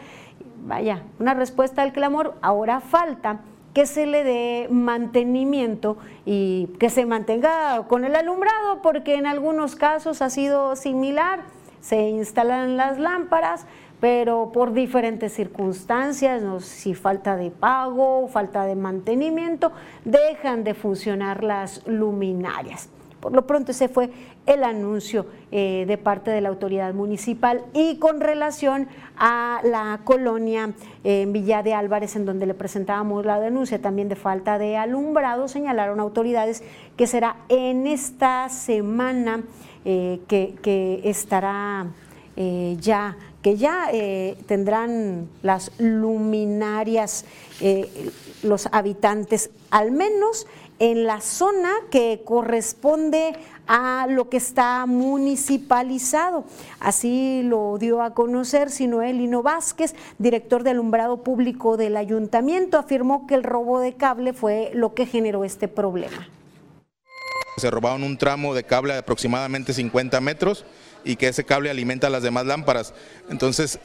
vaya, 0.66 1.02
una 1.18 1.34
respuesta 1.34 1.82
al 1.82 1.92
clamor, 1.92 2.34
ahora 2.42 2.80
falta 2.80 3.40
que 3.72 3.86
se 3.86 4.06
le 4.06 4.24
dé 4.24 4.68
mantenimiento 4.70 5.98
y 6.24 6.68
que 6.78 6.88
se 6.88 7.04
mantenga 7.04 7.86
con 7.88 8.04
el 8.04 8.16
alumbrado, 8.16 8.80
porque 8.82 9.16
en 9.16 9.26
algunos 9.26 9.76
casos 9.76 10.22
ha 10.22 10.30
sido 10.30 10.76
similar, 10.76 11.40
se 11.80 12.08
instalan 12.08 12.76
las 12.76 12.98
lámparas, 12.98 13.66
pero 14.00 14.50
por 14.52 14.72
diferentes 14.72 15.32
circunstancias, 15.34 16.42
si 16.64 16.94
falta 16.94 17.36
de 17.36 17.50
pago, 17.50 18.28
falta 18.28 18.64
de 18.64 18.76
mantenimiento, 18.76 19.72
dejan 20.04 20.64
de 20.64 20.74
funcionar 20.74 21.44
las 21.44 21.86
luminarias. 21.86 22.88
Por 23.20 23.32
lo 23.32 23.46
pronto 23.46 23.72
ese 23.72 23.88
fue 23.88 24.10
el 24.46 24.64
anuncio 24.64 25.26
eh, 25.50 25.84
de 25.86 25.98
parte 25.98 26.30
de 26.30 26.40
la 26.40 26.48
autoridad 26.48 26.94
municipal 26.94 27.64
y 27.74 27.98
con 27.98 28.20
relación 28.20 28.88
a 29.16 29.60
la 29.64 30.00
colonia 30.04 30.70
eh, 31.04 31.22
en 31.22 31.32
Villa 31.32 31.62
de 31.62 31.74
Álvarez, 31.74 32.16
en 32.16 32.24
donde 32.24 32.46
le 32.46 32.54
presentábamos 32.54 33.26
la 33.26 33.40
denuncia 33.40 33.80
también 33.80 34.08
de 34.08 34.16
falta 34.16 34.58
de 34.58 34.76
alumbrado, 34.76 35.48
señalaron 35.48 36.00
autoridades 36.00 36.62
que 36.96 37.06
será 37.06 37.36
en 37.48 37.86
esta 37.86 38.48
semana 38.48 39.42
eh, 39.84 40.20
que, 40.28 41.00
estará 41.04 41.86
ya 42.36 43.16
que 43.46 43.56
ya 43.56 43.92
tendrán 44.46 45.28
las 45.44 45.70
luminarias 45.78 47.24
los 48.42 48.68
habitantes 48.72 49.50
al 49.70 49.92
menos 49.92 50.48
en 50.80 51.04
la 51.04 51.20
zona 51.20 51.70
que 51.88 52.22
corresponde 52.24 53.36
a 53.68 54.08
lo 54.10 54.28
que 54.28 54.38
está 54.38 54.84
municipalizado. 54.86 56.42
Así 56.80 57.42
lo 57.44 57.78
dio 57.78 58.02
a 58.02 58.14
conocer 58.14 58.68
Sinoel 58.68 59.18
Lino 59.18 59.44
Vázquez, 59.44 59.94
director 60.18 60.64
de 60.64 60.70
alumbrado 60.70 61.22
público 61.22 61.76
del 61.76 61.96
ayuntamiento, 61.96 62.78
afirmó 62.78 63.28
que 63.28 63.36
el 63.36 63.44
robo 63.44 63.78
de 63.78 63.94
cable 63.94 64.32
fue 64.32 64.72
lo 64.74 64.92
que 64.92 65.06
generó 65.06 65.44
este 65.44 65.68
problema. 65.68 66.28
Se 67.58 67.70
robaron 67.70 68.02
un 68.02 68.18
tramo 68.18 68.54
de 68.54 68.64
cable 68.64 68.94
de 68.94 68.98
aproximadamente 68.98 69.72
50 69.72 70.20
metros 70.20 70.64
y 71.06 71.16
que 71.16 71.28
ese 71.28 71.44
cable 71.44 71.70
alimenta 71.70 72.10
las 72.10 72.22
demás 72.22 72.44
lámparas. 72.44 72.92
Entonces 73.30 73.78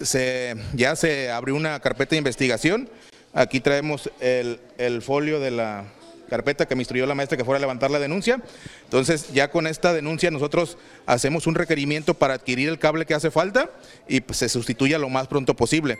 ya 0.73 0.95
se 0.97 1.31
abrió 1.31 1.55
una 1.55 1.79
carpeta 1.79 2.11
de 2.11 2.17
investigación. 2.17 2.89
Aquí 3.33 3.61
traemos 3.61 4.11
el, 4.19 4.59
el 4.77 5.01
folio 5.01 5.39
de 5.39 5.51
la, 5.51 5.85
carpeta 6.31 6.65
que 6.65 6.75
me 6.75 6.81
instruyó 6.81 7.05
la 7.05 7.13
maestra 7.13 7.37
que 7.37 7.43
fuera 7.43 7.57
a 7.57 7.59
levantar 7.59 7.91
la 7.91 7.99
denuncia. 7.99 8.41
Entonces, 8.85 9.33
ya 9.33 9.51
con 9.51 9.67
esta 9.67 9.91
denuncia 9.91 10.31
nosotros 10.31 10.77
hacemos 11.05 11.45
un 11.45 11.55
requerimiento 11.55 12.13
para 12.13 12.35
adquirir 12.35 12.69
el 12.69 12.79
cable 12.79 13.05
que 13.05 13.13
hace 13.13 13.29
falta 13.31 13.69
y 14.07 14.21
pues, 14.21 14.39
se 14.39 14.47
sustituya 14.47 14.97
lo 14.97 15.09
más 15.09 15.27
pronto 15.27 15.57
posible. 15.57 15.99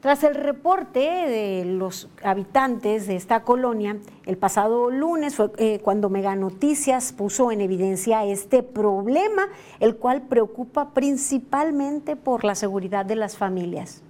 Tras 0.00 0.22
el 0.22 0.36
reporte 0.36 1.00
de 1.00 1.64
los 1.64 2.08
habitantes 2.22 3.08
de 3.08 3.16
esta 3.16 3.42
colonia, 3.42 3.96
el 4.26 4.36
pasado 4.36 4.92
lunes 4.92 5.34
fue 5.34 5.50
eh, 5.58 5.80
cuando 5.82 6.08
Mega 6.08 6.36
Noticias 6.36 7.12
puso 7.12 7.50
en 7.50 7.60
evidencia 7.60 8.24
este 8.24 8.62
problema, 8.62 9.48
el 9.80 9.96
cual 9.96 10.22
preocupa 10.28 10.94
principalmente 10.94 12.14
por 12.14 12.44
la 12.44 12.54
seguridad 12.54 13.06
de 13.06 13.16
las 13.16 13.36
familias. 13.36 14.02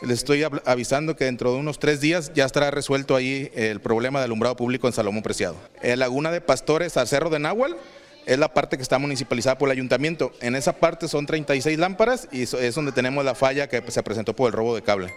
Les 0.00 0.20
estoy 0.20 0.46
avisando 0.64 1.14
que 1.14 1.26
dentro 1.26 1.52
de 1.52 1.58
unos 1.58 1.78
tres 1.78 2.00
días 2.00 2.32
ya 2.32 2.46
estará 2.46 2.70
resuelto 2.70 3.16
ahí 3.16 3.50
el 3.54 3.80
problema 3.80 4.20
de 4.20 4.24
alumbrado 4.24 4.56
público 4.56 4.86
en 4.86 4.94
Salomón 4.94 5.22
Preciado. 5.22 5.56
Laguna 5.82 6.30
de 6.30 6.40
Pastores 6.40 6.96
al 6.96 7.06
Cerro 7.06 7.28
de 7.28 7.38
Nahual 7.38 7.76
es 8.30 8.38
la 8.38 8.54
parte 8.54 8.76
que 8.76 8.82
está 8.84 9.00
municipalizada 9.00 9.58
por 9.58 9.68
el 9.68 9.72
ayuntamiento. 9.72 10.30
En 10.40 10.54
esa 10.54 10.74
parte 10.74 11.08
son 11.08 11.26
36 11.26 11.76
lámparas 11.80 12.28
y 12.30 12.42
es 12.42 12.74
donde 12.76 12.92
tenemos 12.92 13.24
la 13.24 13.34
falla 13.34 13.68
que 13.68 13.82
se 13.90 14.02
presentó 14.04 14.36
por 14.36 14.46
el 14.46 14.52
robo 14.52 14.76
de 14.76 14.82
cable. 14.82 15.12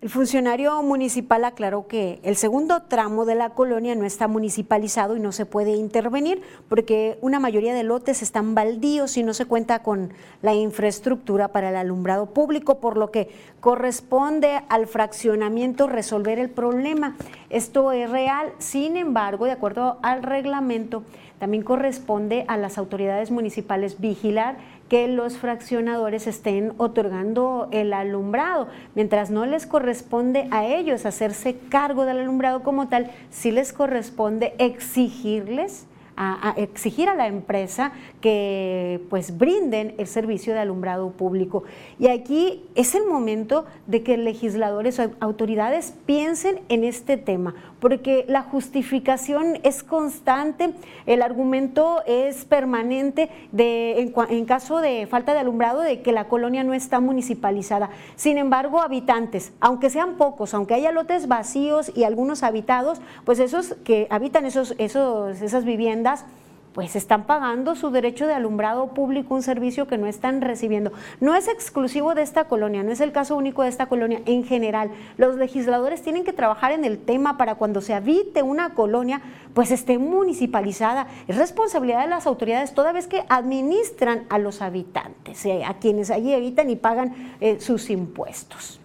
El 0.00 0.10
funcionario 0.10 0.82
municipal 0.82 1.44
aclaró 1.44 1.88
que 1.88 2.20
el 2.22 2.36
segundo 2.36 2.82
tramo 2.82 3.24
de 3.24 3.34
la 3.34 3.50
colonia 3.50 3.94
no 3.94 4.04
está 4.04 4.28
municipalizado 4.28 5.16
y 5.16 5.20
no 5.20 5.32
se 5.32 5.46
puede 5.46 5.72
intervenir 5.72 6.42
porque 6.68 7.18
una 7.22 7.40
mayoría 7.40 7.74
de 7.74 7.82
lotes 7.82 8.22
están 8.22 8.54
baldíos 8.54 9.16
y 9.16 9.22
no 9.22 9.34
se 9.34 9.46
cuenta 9.46 9.82
con 9.82 10.12
la 10.42 10.54
infraestructura 10.54 11.48
para 11.48 11.70
el 11.70 11.76
alumbrado 11.76 12.26
público, 12.26 12.78
por 12.78 12.96
lo 12.96 13.10
que 13.10 13.30
corresponde 13.60 14.60
al 14.68 14.86
fraccionamiento 14.86 15.86
resolver 15.86 16.38
el 16.38 16.50
problema. 16.50 17.16
Esto 17.50 17.90
es 17.92 18.08
real, 18.08 18.52
sin 18.58 18.96
embargo, 18.96 19.46
de 19.46 19.52
acuerdo 19.52 19.98
al 20.02 20.22
reglamento, 20.22 21.04
también 21.38 21.62
corresponde 21.62 22.44
a 22.48 22.56
las 22.56 22.78
autoridades 22.78 23.30
municipales 23.30 24.00
vigilar 24.00 24.56
que 24.88 25.08
los 25.08 25.36
fraccionadores 25.36 26.26
estén 26.26 26.72
otorgando 26.78 27.68
el 27.72 27.92
alumbrado. 27.92 28.68
Mientras 28.94 29.30
no 29.30 29.44
les 29.44 29.66
corresponde 29.66 30.48
a 30.50 30.64
ellos 30.64 31.06
hacerse 31.06 31.56
cargo 31.68 32.04
del 32.04 32.20
alumbrado 32.20 32.62
como 32.62 32.88
tal, 32.88 33.10
sí 33.30 33.50
les 33.50 33.72
corresponde 33.72 34.54
exigirles 34.58 35.86
a, 36.16 36.54
exigir 36.56 37.08
a 37.08 37.14
la 37.14 37.26
empresa 37.26 37.92
que 38.20 39.00
pues 39.10 39.36
brinden 39.36 39.94
el 39.98 40.06
servicio 40.06 40.54
de 40.54 40.60
alumbrado 40.60 41.10
público. 41.10 41.64
Y 41.98 42.08
aquí 42.08 42.64
es 42.74 42.94
el 42.94 43.06
momento 43.06 43.66
de 43.86 44.02
que 44.02 44.16
legisladores 44.16 44.98
o 44.98 45.10
autoridades 45.20 45.94
piensen 46.06 46.60
en 46.68 46.84
este 46.84 47.16
tema, 47.16 47.54
porque 47.80 48.24
la 48.28 48.42
justificación 48.42 49.58
es 49.62 49.82
constante, 49.82 50.72
el 51.06 51.22
argumento 51.22 52.02
es 52.06 52.44
permanente 52.44 53.28
de, 53.52 54.00
en, 54.00 54.14
en 54.30 54.44
caso 54.46 54.80
de 54.80 55.06
falta 55.06 55.34
de 55.34 55.40
alumbrado 55.40 55.82
de 55.82 56.00
que 56.00 56.12
la 56.12 56.28
colonia 56.28 56.64
no 56.64 56.72
está 56.72 57.00
municipalizada. 57.00 57.90
Sin 58.16 58.38
embargo, 58.38 58.80
habitantes, 58.80 59.52
aunque 59.60 59.90
sean 59.90 60.16
pocos, 60.16 60.54
aunque 60.54 60.74
haya 60.74 60.92
lotes 60.92 61.28
vacíos 61.28 61.92
y 61.94 62.04
algunos 62.04 62.42
habitados, 62.42 63.00
pues 63.24 63.38
esos 63.38 63.74
que 63.84 64.06
habitan 64.10 64.46
esos, 64.46 64.74
esos, 64.78 65.42
esas 65.42 65.64
viviendas, 65.64 66.05
pues 66.76 66.94
están 66.94 67.24
pagando 67.24 67.74
su 67.74 67.90
derecho 67.90 68.26
de 68.26 68.34
alumbrado 68.34 68.88
público, 68.88 69.34
un 69.34 69.42
servicio 69.42 69.86
que 69.86 69.96
no 69.96 70.06
están 70.06 70.42
recibiendo. 70.42 70.92
No 71.20 71.34
es 71.34 71.48
exclusivo 71.48 72.14
de 72.14 72.20
esta 72.20 72.44
colonia, 72.44 72.82
no 72.82 72.92
es 72.92 73.00
el 73.00 73.12
caso 73.12 73.34
único 73.34 73.62
de 73.62 73.70
esta 73.70 73.86
colonia. 73.86 74.20
En 74.26 74.44
general, 74.44 74.90
los 75.16 75.36
legisladores 75.36 76.02
tienen 76.02 76.22
que 76.22 76.34
trabajar 76.34 76.72
en 76.72 76.84
el 76.84 76.98
tema 76.98 77.38
para 77.38 77.54
cuando 77.54 77.80
se 77.80 77.94
habite 77.94 78.42
una 78.42 78.74
colonia, 78.74 79.22
pues 79.54 79.70
esté 79.70 79.96
municipalizada. 79.96 81.06
Es 81.28 81.38
responsabilidad 81.38 82.02
de 82.02 82.08
las 82.08 82.26
autoridades 82.26 82.74
toda 82.74 82.92
vez 82.92 83.06
que 83.06 83.24
administran 83.30 84.26
a 84.28 84.36
los 84.36 84.60
habitantes, 84.60 85.46
eh, 85.46 85.64
a 85.64 85.78
quienes 85.78 86.10
allí 86.10 86.34
habitan 86.34 86.68
y 86.68 86.76
pagan 86.76 87.34
eh, 87.40 87.58
sus 87.58 87.88
impuestos. 87.88 88.80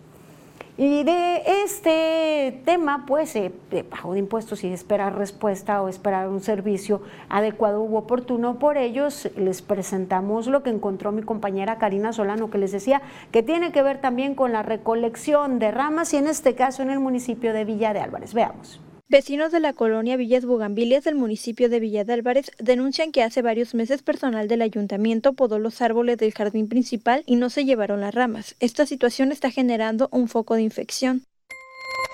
Y 0.83 1.03
de 1.03 1.43
este 1.63 2.63
tema, 2.65 3.05
pues, 3.05 3.35
eh, 3.35 3.51
de 3.69 3.83
pago 3.83 4.13
de 4.13 4.19
impuestos 4.19 4.63
y 4.63 4.73
esperar 4.73 5.15
respuesta 5.15 5.79
o 5.83 5.87
esperar 5.87 6.27
un 6.27 6.41
servicio 6.41 7.03
adecuado 7.29 7.83
u 7.83 7.97
oportuno 7.97 8.57
por 8.57 8.77
ellos, 8.77 9.29
les 9.37 9.61
presentamos 9.61 10.47
lo 10.47 10.63
que 10.63 10.71
encontró 10.71 11.11
mi 11.11 11.21
compañera 11.21 11.77
Karina 11.77 12.13
Solano, 12.13 12.49
que 12.49 12.57
les 12.57 12.71
decía 12.71 13.03
que 13.31 13.43
tiene 13.43 13.71
que 13.71 13.83
ver 13.83 14.01
también 14.01 14.33
con 14.33 14.53
la 14.53 14.63
recolección 14.63 15.59
de 15.59 15.69
ramas 15.69 16.15
y 16.15 16.17
en 16.17 16.25
este 16.25 16.55
caso 16.55 16.81
en 16.81 16.89
el 16.89 16.99
municipio 16.99 17.53
de 17.53 17.63
Villa 17.63 17.93
de 17.93 17.99
Álvarez. 17.99 18.33
Veamos. 18.33 18.81
Vecinos 19.11 19.51
de 19.51 19.59
la 19.59 19.73
colonia 19.73 20.15
Villas 20.15 20.45
Bugambilias 20.45 21.03
del 21.03 21.15
municipio 21.15 21.67
de 21.67 21.81
Villa 21.81 22.05
de 22.05 22.13
Álvarez 22.13 22.49
denuncian 22.59 23.11
que 23.11 23.23
hace 23.23 23.41
varios 23.41 23.73
meses 23.73 24.03
personal 24.03 24.47
del 24.47 24.61
ayuntamiento 24.61 25.33
podó 25.33 25.59
los 25.59 25.81
árboles 25.81 26.17
del 26.17 26.33
jardín 26.33 26.69
principal 26.69 27.21
y 27.25 27.35
no 27.35 27.49
se 27.49 27.65
llevaron 27.65 27.99
las 27.99 28.15
ramas. 28.15 28.55
Esta 28.61 28.85
situación 28.85 29.33
está 29.33 29.51
generando 29.51 30.07
un 30.13 30.29
foco 30.29 30.55
de 30.55 30.61
infección. 30.61 31.25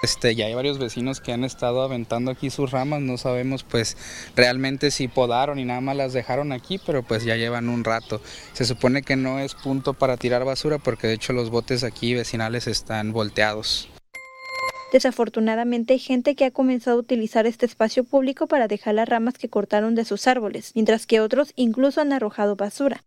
Este, 0.01 0.33
ya 0.33 0.47
hay 0.47 0.55
varios 0.55 0.79
vecinos 0.79 1.21
que 1.21 1.33
han 1.33 1.43
estado 1.43 1.83
aventando 1.83 2.31
aquí 2.31 2.49
sus 2.49 2.71
ramas, 2.71 2.99
no 3.01 3.17
sabemos 3.17 3.63
pues 3.63 3.95
realmente 4.35 4.89
si 4.89 5.07
podaron 5.07 5.59
y 5.59 5.65
nada 5.65 5.81
más 5.81 5.97
las 5.97 6.13
dejaron 6.13 6.51
aquí, 6.51 6.79
pero 6.83 7.03
pues 7.03 7.23
ya 7.23 7.35
llevan 7.35 7.69
un 7.69 7.83
rato. 7.83 8.21
Se 8.53 8.65
supone 8.65 9.03
que 9.03 9.15
no 9.15 9.37
es 9.37 9.53
punto 9.53 9.93
para 9.93 10.17
tirar 10.17 10.45
basura 10.45 10.79
porque 10.79 11.05
de 11.05 11.13
hecho 11.13 11.31
los 11.31 11.51
botes 11.51 11.83
aquí 11.83 12.15
vecinales 12.15 12.65
están 12.65 13.13
volteados. 13.13 13.87
Desafortunadamente 14.91 15.93
hay 15.93 15.99
gente 15.99 16.35
que 16.35 16.45
ha 16.45 16.51
comenzado 16.51 16.97
a 16.97 17.01
utilizar 17.01 17.45
este 17.45 17.65
espacio 17.65 18.05
público 18.05 18.47
para 18.47 18.69
dejar 18.69 18.95
las 18.95 19.09
ramas 19.09 19.33
que 19.37 19.49
cortaron 19.49 19.95
de 19.95 20.05
sus 20.05 20.27
árboles, 20.27 20.71
mientras 20.75 21.05
que 21.05 21.19
otros 21.19 21.51
incluso 21.57 21.99
han 21.99 22.13
arrojado 22.13 22.55
basura. 22.55 23.03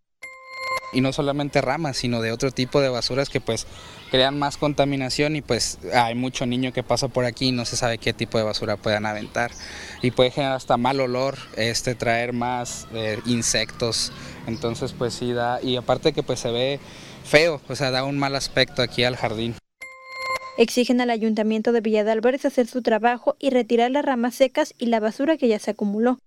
Y 0.93 1.01
no 1.01 1.11
solamente 1.11 1.61
ramas, 1.61 1.97
sino 1.97 2.21
de 2.21 2.31
otro 2.31 2.51
tipo 2.51 2.81
de 2.81 2.89
basuras 2.89 3.29
que 3.29 3.41
pues 3.41 3.65
crean 4.11 4.37
más 4.37 4.57
contaminación 4.57 5.35
y 5.37 5.41
pues 5.41 5.79
hay 5.93 6.15
mucho 6.15 6.45
niño 6.45 6.73
que 6.73 6.83
pasa 6.83 7.07
por 7.07 7.25
aquí 7.25 7.47
y 7.47 7.51
no 7.51 7.65
se 7.65 7.77
sabe 7.77 7.97
qué 7.97 8.13
tipo 8.13 8.37
de 8.37 8.43
basura 8.43 8.77
puedan 8.77 9.05
aventar. 9.05 9.51
Y 10.03 10.11
puede 10.11 10.31
generar 10.31 10.57
hasta 10.57 10.77
mal 10.77 10.99
olor, 10.99 11.37
este, 11.55 11.95
traer 11.95 12.33
más 12.33 12.87
eh, 12.93 13.19
insectos. 13.25 14.11
Entonces 14.47 14.93
pues 14.93 15.13
sí 15.13 15.31
da, 15.31 15.59
y 15.63 15.77
aparte 15.77 16.13
que 16.13 16.21
pues 16.21 16.41
se 16.41 16.51
ve 16.51 16.79
feo, 17.23 17.61
o 17.69 17.75
sea, 17.75 17.89
da 17.89 18.03
un 18.03 18.19
mal 18.19 18.35
aspecto 18.35 18.81
aquí 18.81 19.03
al 19.03 19.15
jardín. 19.15 19.55
Exigen 20.57 20.99
al 21.01 21.09
ayuntamiento 21.09 21.71
de 21.71 21.81
Villa 21.81 22.03
de 22.03 22.11
Álvarez 22.11 22.45
hacer 22.45 22.67
su 22.67 22.81
trabajo 22.81 23.35
y 23.39 23.51
retirar 23.51 23.89
las 23.89 24.03
ramas 24.03 24.35
secas 24.35 24.73
y 24.77 24.87
la 24.87 24.99
basura 24.99 25.37
que 25.37 25.47
ya 25.47 25.59
se 25.59 25.71
acumuló. 25.71 26.19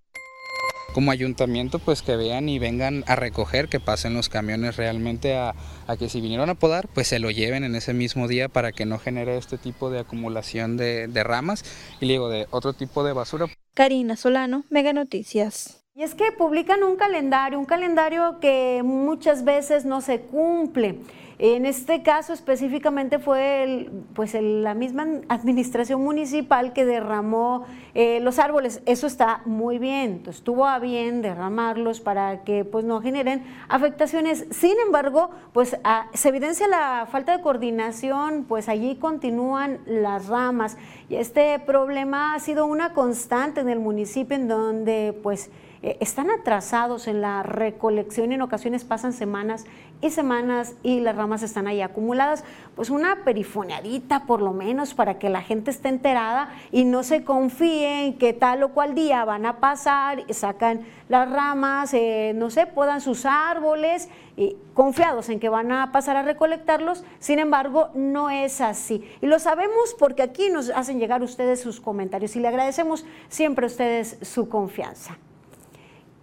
como 0.94 1.10
ayuntamiento 1.10 1.80
pues 1.80 2.02
que 2.02 2.14
vean 2.14 2.48
y 2.48 2.60
vengan 2.60 3.02
a 3.08 3.16
recoger, 3.16 3.68
que 3.68 3.80
pasen 3.80 4.14
los 4.14 4.28
camiones 4.28 4.76
realmente 4.76 5.37
a, 5.37 5.52
que 5.98 6.08
si 6.08 6.20
vinieron 6.20 6.48
a 6.50 6.54
podar 6.54 6.87
pues 6.87 7.08
se 7.08 7.18
lo 7.18 7.32
lleven 7.32 7.64
en 7.64 7.74
ese 7.74 7.92
mismo 7.92 8.28
día 8.28 8.48
para 8.48 8.70
que 8.70 8.87
no 8.87 9.00
genere 9.00 9.37
este 9.37 9.58
tipo 9.58 9.90
de 9.90 9.98
acumulación 9.98 10.76
de, 10.76 11.08
de 11.08 11.24
ramas 11.24 11.64
y 12.00 12.06
digo 12.06 12.28
de 12.28 12.46
otro 12.50 12.74
tipo 12.74 13.02
de 13.02 13.12
basura. 13.12 13.46
Karina 13.74 14.14
Solano, 14.16 14.64
Mega 14.70 14.92
Noticias. 14.92 15.84
Y 15.96 16.02
es 16.02 16.14
que 16.14 16.32
publican 16.32 16.82
un 16.82 16.96
calendario, 16.96 17.58
un 17.58 17.66
calendario 17.66 18.38
que 18.40 18.82
muchas 18.84 19.44
veces 19.44 19.84
no 19.84 20.00
se 20.00 20.20
cumple. 20.20 21.00
En 21.38 21.66
este 21.66 22.03
caso 22.03 22.33
específicamente 22.33 23.18
fue 23.18 23.90
pues 24.14 24.35
la 24.40 24.75
misma 24.75 25.07
administración 25.29 26.03
municipal 26.03 26.73
que 26.73 26.85
derramó 26.85 27.66
eh, 27.94 28.20
los 28.20 28.38
árboles. 28.38 28.83
Eso 28.87 29.07
está 29.07 29.42
muy 29.44 29.79
bien, 29.79 30.23
estuvo 30.29 30.66
a 30.66 30.79
bien 30.79 31.23
derramarlos 31.23 32.01
para 32.01 32.44
que 32.44 32.64
pues 32.64 32.85
no 32.85 33.01
generen 33.01 33.44
afectaciones. 33.68 34.47
Sin 34.51 34.75
embargo, 34.87 35.31
pues 35.53 35.77
ah, 35.83 36.07
se 36.14 36.29
evidencia 36.29 36.68
la 36.68 37.09
falta 37.11 37.37
de 37.37 37.42
coordinación, 37.42 38.44
pues 38.49 38.68
allí 38.68 38.97
continúan 38.97 39.81
las 39.87 40.29
ramas. 40.29 40.77
Y 41.09 41.16
este 41.16 41.59
problema 41.59 42.35
ha 42.35 42.38
sido 42.38 42.66
una 42.66 42.92
constante 42.92 43.61
en 43.61 43.68
el 43.68 43.81
municipio 43.81 44.37
en 44.37 44.47
donde 44.47 45.18
pues 45.23 45.51
eh, 45.85 45.99
están 46.01 46.31
atrasados 46.31 47.07
en 47.09 47.20
la 47.20 47.42
recolección 47.42 48.33
y 48.33 48.37
en 48.37 48.40
ocasiones 48.40 48.85
pasan 48.85 49.12
semanas 49.12 49.66
y 50.01 50.09
semanas 50.09 50.77
y 50.83 51.01
las 51.01 51.14
ramas 51.14 51.42
están 51.42 51.66
ahí 51.66 51.83
acumuladas. 51.83 52.42
Pues 52.75 52.88
una 52.88 53.23
perifoneadita 53.23 54.25
por 54.25 54.40
lo 54.40 54.55
menos 54.55 54.94
para 54.94 55.18
que 55.18 55.29
la 55.29 55.42
gente 55.42 55.70
esté 55.70 55.90
enterada 55.90 56.49
y 56.73 56.87
no 56.87 57.03
se 57.03 57.23
confíe 57.23 58.07
en 58.07 58.16
que 58.16 58.33
tal 58.33 58.62
o 58.62 58.70
cual 58.70 58.94
día 58.94 59.27
van 59.27 59.44
a 59.44 59.61
pasar, 59.61 60.25
sacan 60.33 60.87
las 61.11 61.31
ramas, 61.31 61.92
eh, 61.92 62.33
no 62.35 62.49
sé, 62.49 62.64
puedan 62.64 63.03
sus 63.03 63.27
árboles, 63.27 64.09
y 64.38 64.57
confiados 64.73 65.29
en 65.29 65.38
que 65.38 65.51
van 65.51 65.70
a 65.70 65.92
pasar 65.92 66.16
a 66.16 66.23
recolectarlos, 66.23 67.05
sin 67.18 67.38
embargo, 67.40 67.90
no 67.94 68.31
es 68.31 68.62
así. 68.62 69.07
Y 69.20 69.27
lo 69.27 69.38
sabemos 69.38 69.94
porque 69.99 70.23
aquí 70.23 70.49
nos 70.49 70.70
hacen 70.70 70.99
llegar 70.99 71.23
ustedes 71.23 71.61
sus 71.61 71.79
comentarios 71.79 72.35
y 72.37 72.40
le 72.40 72.49
agradecemos 72.49 73.05
siempre 73.29 73.66
a 73.66 73.68
ustedes 73.68 74.16
su 74.23 74.49
confianza. 74.49 75.18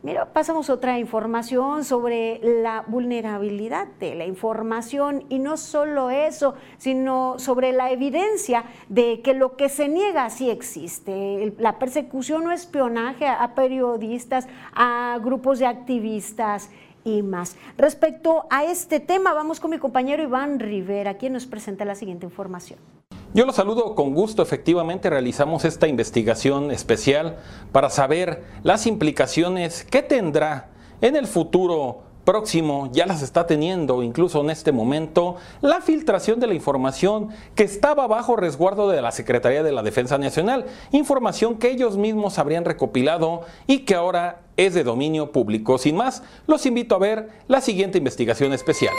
Mira, 0.03 0.33
pasamos 0.33 0.71
otra 0.71 0.97
información 0.97 1.83
sobre 1.83 2.39
la 2.43 2.83
vulnerabilidad 2.87 3.87
de 3.99 4.15
la 4.15 4.25
información 4.25 5.25
y 5.29 5.37
no 5.37 5.57
solo 5.57 6.09
eso, 6.09 6.55
sino 6.79 7.37
sobre 7.37 7.71
la 7.71 7.91
evidencia 7.91 8.63
de 8.89 9.21
que 9.21 9.35
lo 9.35 9.55
que 9.55 9.69
se 9.69 9.87
niega 9.87 10.27
sí 10.31 10.49
existe. 10.49 11.53
La 11.59 11.77
persecución 11.77 12.47
o 12.47 12.51
espionaje 12.51 13.27
a 13.27 13.53
periodistas, 13.53 14.47
a 14.73 15.19
grupos 15.23 15.59
de 15.59 15.67
activistas 15.67 16.71
y 17.03 17.21
más. 17.21 17.55
Respecto 17.77 18.47
a 18.49 18.63
este 18.63 18.99
tema, 18.99 19.33
vamos 19.33 19.59
con 19.59 19.69
mi 19.69 19.77
compañero 19.77 20.23
Iván 20.23 20.59
Rivera, 20.59 21.17
quien 21.17 21.33
nos 21.33 21.45
presenta 21.45 21.85
la 21.85 21.93
siguiente 21.93 22.25
información. 22.25 22.79
Yo 23.33 23.45
los 23.45 23.55
saludo 23.55 23.95
con 23.95 24.13
gusto. 24.13 24.43
Efectivamente 24.43 25.09
realizamos 25.09 25.63
esta 25.63 25.87
investigación 25.87 26.69
especial 26.69 27.37
para 27.71 27.89
saber 27.89 28.43
las 28.63 28.87
implicaciones 28.87 29.85
que 29.85 30.01
tendrá 30.01 30.67
en 30.99 31.15
el 31.15 31.27
futuro 31.27 32.01
próximo, 32.25 32.89
ya 32.91 33.05
las 33.05 33.21
está 33.21 33.47
teniendo 33.47 34.03
incluso 34.03 34.41
en 34.41 34.49
este 34.49 34.71
momento, 34.71 35.37
la 35.61 35.81
filtración 35.81 36.39
de 36.39 36.47
la 36.47 36.53
información 36.53 37.29
que 37.55 37.63
estaba 37.63 38.05
bajo 38.05 38.35
resguardo 38.35 38.89
de 38.89 39.01
la 39.01 39.11
Secretaría 39.11 39.63
de 39.63 39.71
la 39.71 39.81
Defensa 39.81 40.17
Nacional, 40.17 40.65
información 40.91 41.55
que 41.55 41.71
ellos 41.71 41.97
mismos 41.97 42.37
habrían 42.37 42.65
recopilado 42.65 43.41
y 43.65 43.79
que 43.79 43.95
ahora 43.95 44.41
es 44.57 44.73
de 44.73 44.83
dominio 44.83 45.31
público. 45.31 45.77
Sin 45.77 45.95
más, 45.95 46.21
los 46.47 46.65
invito 46.65 46.95
a 46.95 46.99
ver 46.99 47.29
la 47.47 47.61
siguiente 47.61 47.97
investigación 47.97 48.53
especial. 48.53 48.93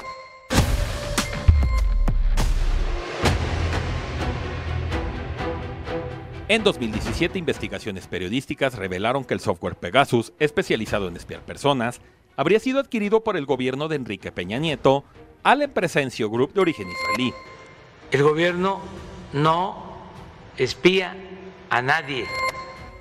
En 6.53 6.63
2017, 6.65 7.39
investigaciones 7.39 8.07
periodísticas 8.07 8.75
revelaron 8.75 9.25
que 9.25 9.33
el 9.33 9.41
software 9.41 9.75
Pegasus, 9.75 10.35
especializado 10.39 11.09
en 11.09 11.17
espiar 11.17 11.41
personas, 11.47 12.03
habría 12.37 12.61
sido 12.61 12.79
adquirido 12.79 13.25
por 13.25 13.39
el 13.39 13.47
gobierno 13.47 13.89
de 13.89 13.97
Enrique 13.97 14.33
Peña 14.33 14.59
Nieto 14.59 15.03
a 15.45 15.55
la 15.55 15.65
Group 16.29 16.53
de 16.53 16.61
origen 16.61 16.89
israelí. 16.91 17.33
El 18.11 18.23
gobierno 18.23 18.83
no 19.33 19.83
espía 20.59 21.17
a 21.71 21.81
nadie. 21.81 22.27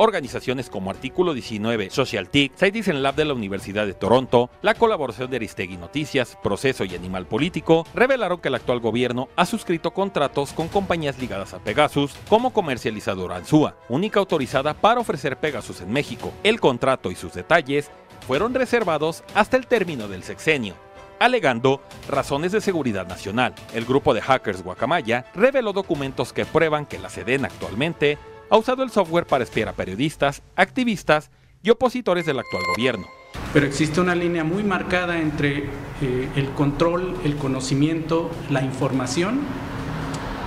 Organizaciones 0.04 0.72
como 0.72 0.90
Artículo 0.90 1.36
19, 1.36 1.92
SocialTIC, 1.92 2.56
Citizen 2.56 3.04
Lab 3.04 3.14
de 3.14 3.24
la 3.24 3.36
Universidad 3.36 3.86
de 3.86 3.94
Toronto, 3.94 4.50
la 4.64 4.74
colaboración 4.74 5.30
de 5.30 5.36
Aristegui 5.36 5.78
Noticias, 5.78 6.40
Proceso 6.42 6.84
y 6.86 6.96
Animal 6.96 7.28
Político 7.28 7.86
revelaron 7.94 8.40
que 8.40 8.48
el 8.48 8.56
actual 8.56 8.80
gobierno 8.80 9.30
ha 9.36 9.46
suscrito 9.46 9.92
contratos 9.92 10.54
con 10.54 10.70
compañías 10.70 11.20
ligadas 11.20 11.54
a 11.54 11.60
Pegasus 11.60 12.16
como 12.28 12.52
comercializadora 12.52 13.36
Ansúa, 13.36 13.76
única 13.90 14.20
autorizada 14.20 14.74
para 14.74 15.02
ofrecer 15.02 15.38
Pegasus 15.38 15.82
en 15.82 15.94
México. 15.94 16.34
El 16.42 16.60
contrato 16.60 17.12
y 17.12 17.16
sus 17.16 17.34
detalles 17.34 17.92
fueron 18.26 18.56
reservados 18.56 19.24
hasta 19.36 19.56
el 19.56 19.68
término 19.68 20.08
del 20.08 20.24
sexenio 20.24 20.74
alegando 21.20 21.84
razones 22.10 22.52
de 22.52 22.62
seguridad 22.62 23.06
nacional. 23.06 23.54
El 23.76 23.86
grupo 23.86 24.16
de 24.16 24.24
hackers 24.24 24.64
Guacamaya 24.64 25.26
reveló 25.36 25.72
documentos 25.72 26.34
que 26.34 26.46
prueban 26.46 26.88
que 26.88 26.98
la 26.98 27.10
Sedena 27.10 27.48
actualmente 27.48 28.18
ha 28.52 28.58
usado 28.58 28.84
el 28.84 28.92
software 28.92 29.26
para 29.26 29.46
espiar 29.46 29.70
a 29.70 29.74
periodistas, 29.74 30.44
activistas 30.58 31.32
y 31.64 31.70
opositores 31.70 32.26
del 32.26 32.38
actual 32.38 32.64
gobierno. 32.76 33.08
Pero 33.54 33.66
existe 33.66 34.02
una 34.02 34.14
línea 34.14 34.44
muy 34.44 34.62
marcada 34.62 35.20
entre 35.20 35.70
eh, 36.02 36.30
el 36.36 36.50
control, 36.50 37.16
el 37.24 37.38
conocimiento, 37.38 38.30
la 38.50 38.62
información 38.62 39.40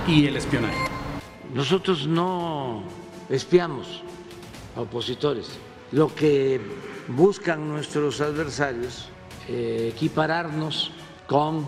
y 0.07 0.27
el 0.27 0.37
espionaje. 0.37 0.77
Nosotros 1.51 2.05
no 2.05 2.83
espiamos 3.27 4.03
a 4.75 4.81
opositores. 4.81 5.49
Lo 5.91 6.13
que 6.13 6.61
buscan 7.07 7.67
nuestros 7.67 8.21
adversarios, 8.21 9.09
eh, 9.47 9.91
equipararnos 9.95 10.91
con 11.25 11.67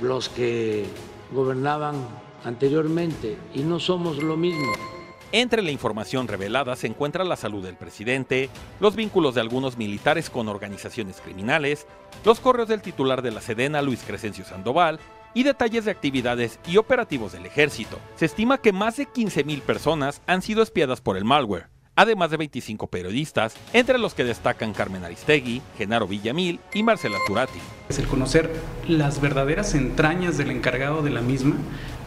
los 0.00 0.28
que 0.28 0.86
gobernaban 1.32 2.06
anteriormente 2.44 3.36
y 3.52 3.64
no 3.64 3.80
somos 3.80 4.22
lo 4.22 4.36
mismo. 4.36 4.97
Entre 5.30 5.60
la 5.60 5.70
información 5.70 6.26
revelada 6.26 6.74
se 6.74 6.86
encuentra 6.86 7.22
la 7.22 7.36
salud 7.36 7.62
del 7.62 7.76
presidente, 7.76 8.48
los 8.80 8.96
vínculos 8.96 9.34
de 9.34 9.42
algunos 9.42 9.76
militares 9.76 10.30
con 10.30 10.48
organizaciones 10.48 11.20
criminales, 11.20 11.86
los 12.24 12.40
correos 12.40 12.68
del 12.68 12.80
titular 12.80 13.20
de 13.20 13.30
la 13.30 13.42
Sedena, 13.42 13.82
Luis 13.82 14.02
Crescencio 14.06 14.46
Sandoval, 14.46 14.98
y 15.34 15.42
detalles 15.42 15.84
de 15.84 15.90
actividades 15.90 16.58
y 16.66 16.78
operativos 16.78 17.32
del 17.32 17.44
ejército. 17.44 17.98
Se 18.16 18.24
estima 18.24 18.56
que 18.56 18.72
más 18.72 18.96
de 18.96 19.06
15.000 19.06 19.60
personas 19.60 20.22
han 20.26 20.40
sido 20.40 20.62
espiadas 20.62 21.02
por 21.02 21.18
el 21.18 21.26
malware, 21.26 21.66
además 21.94 22.30
de 22.30 22.38
25 22.38 22.86
periodistas, 22.86 23.54
entre 23.74 23.98
los 23.98 24.14
que 24.14 24.24
destacan 24.24 24.72
Carmen 24.72 25.04
Aristegui, 25.04 25.60
Genaro 25.76 26.08
Villamil 26.08 26.58
y 26.72 26.82
Marcela 26.82 27.18
Turati. 27.26 27.58
El 27.90 28.06
conocer 28.06 28.50
las 28.88 29.20
verdaderas 29.20 29.74
entrañas 29.74 30.38
del 30.38 30.50
encargado 30.50 31.02
de 31.02 31.10
la 31.10 31.20
misma, 31.20 31.56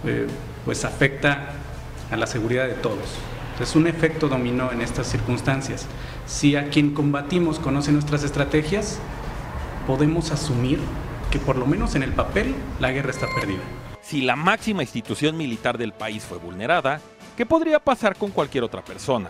eh, 0.05 0.25
pues 0.65 0.85
afecta 0.85 1.60
a 2.11 2.17
la 2.17 2.27
seguridad 2.27 2.67
de 2.67 2.73
todos. 2.75 3.17
Es 3.59 3.75
un 3.75 3.87
efecto 3.87 4.27
dominó 4.27 4.71
en 4.71 4.81
estas 4.81 5.07
circunstancias. 5.07 5.85
Si 6.25 6.55
a 6.55 6.69
quien 6.69 6.93
combatimos 6.93 7.59
conoce 7.59 7.91
nuestras 7.91 8.23
estrategias, 8.23 8.99
podemos 9.87 10.31
asumir 10.31 10.79
que 11.29 11.39
por 11.39 11.55
lo 11.55 11.65
menos 11.65 11.95
en 11.95 12.03
el 12.03 12.11
papel 12.11 12.55
la 12.79 12.91
guerra 12.91 13.11
está 13.11 13.27
perdida. 13.33 13.61
Si 14.01 14.21
la 14.21 14.35
máxima 14.35 14.81
institución 14.81 15.37
militar 15.37 15.77
del 15.77 15.93
país 15.93 16.23
fue 16.23 16.37
vulnerada, 16.37 16.99
¿qué 17.37 17.45
podría 17.45 17.79
pasar 17.79 18.15
con 18.15 18.31
cualquier 18.31 18.63
otra 18.63 18.83
persona? 18.83 19.29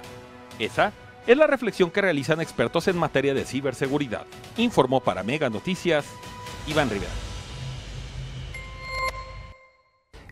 Esa 0.60 0.94
es 1.28 1.38
la 1.38 1.46
reflexión 1.46 1.91
que 1.91 2.02
realizan 2.02 2.41
expertos 2.41 2.88
en 2.88 2.98
materia 2.98 3.34
de 3.34 3.46
ciberseguridad. 3.46 4.26
Informó 4.58 5.02
para 5.02 5.24
Mega 5.24 5.50
Noticias 5.50 6.06
Iván 6.67 6.89
Rivera. 6.89 7.31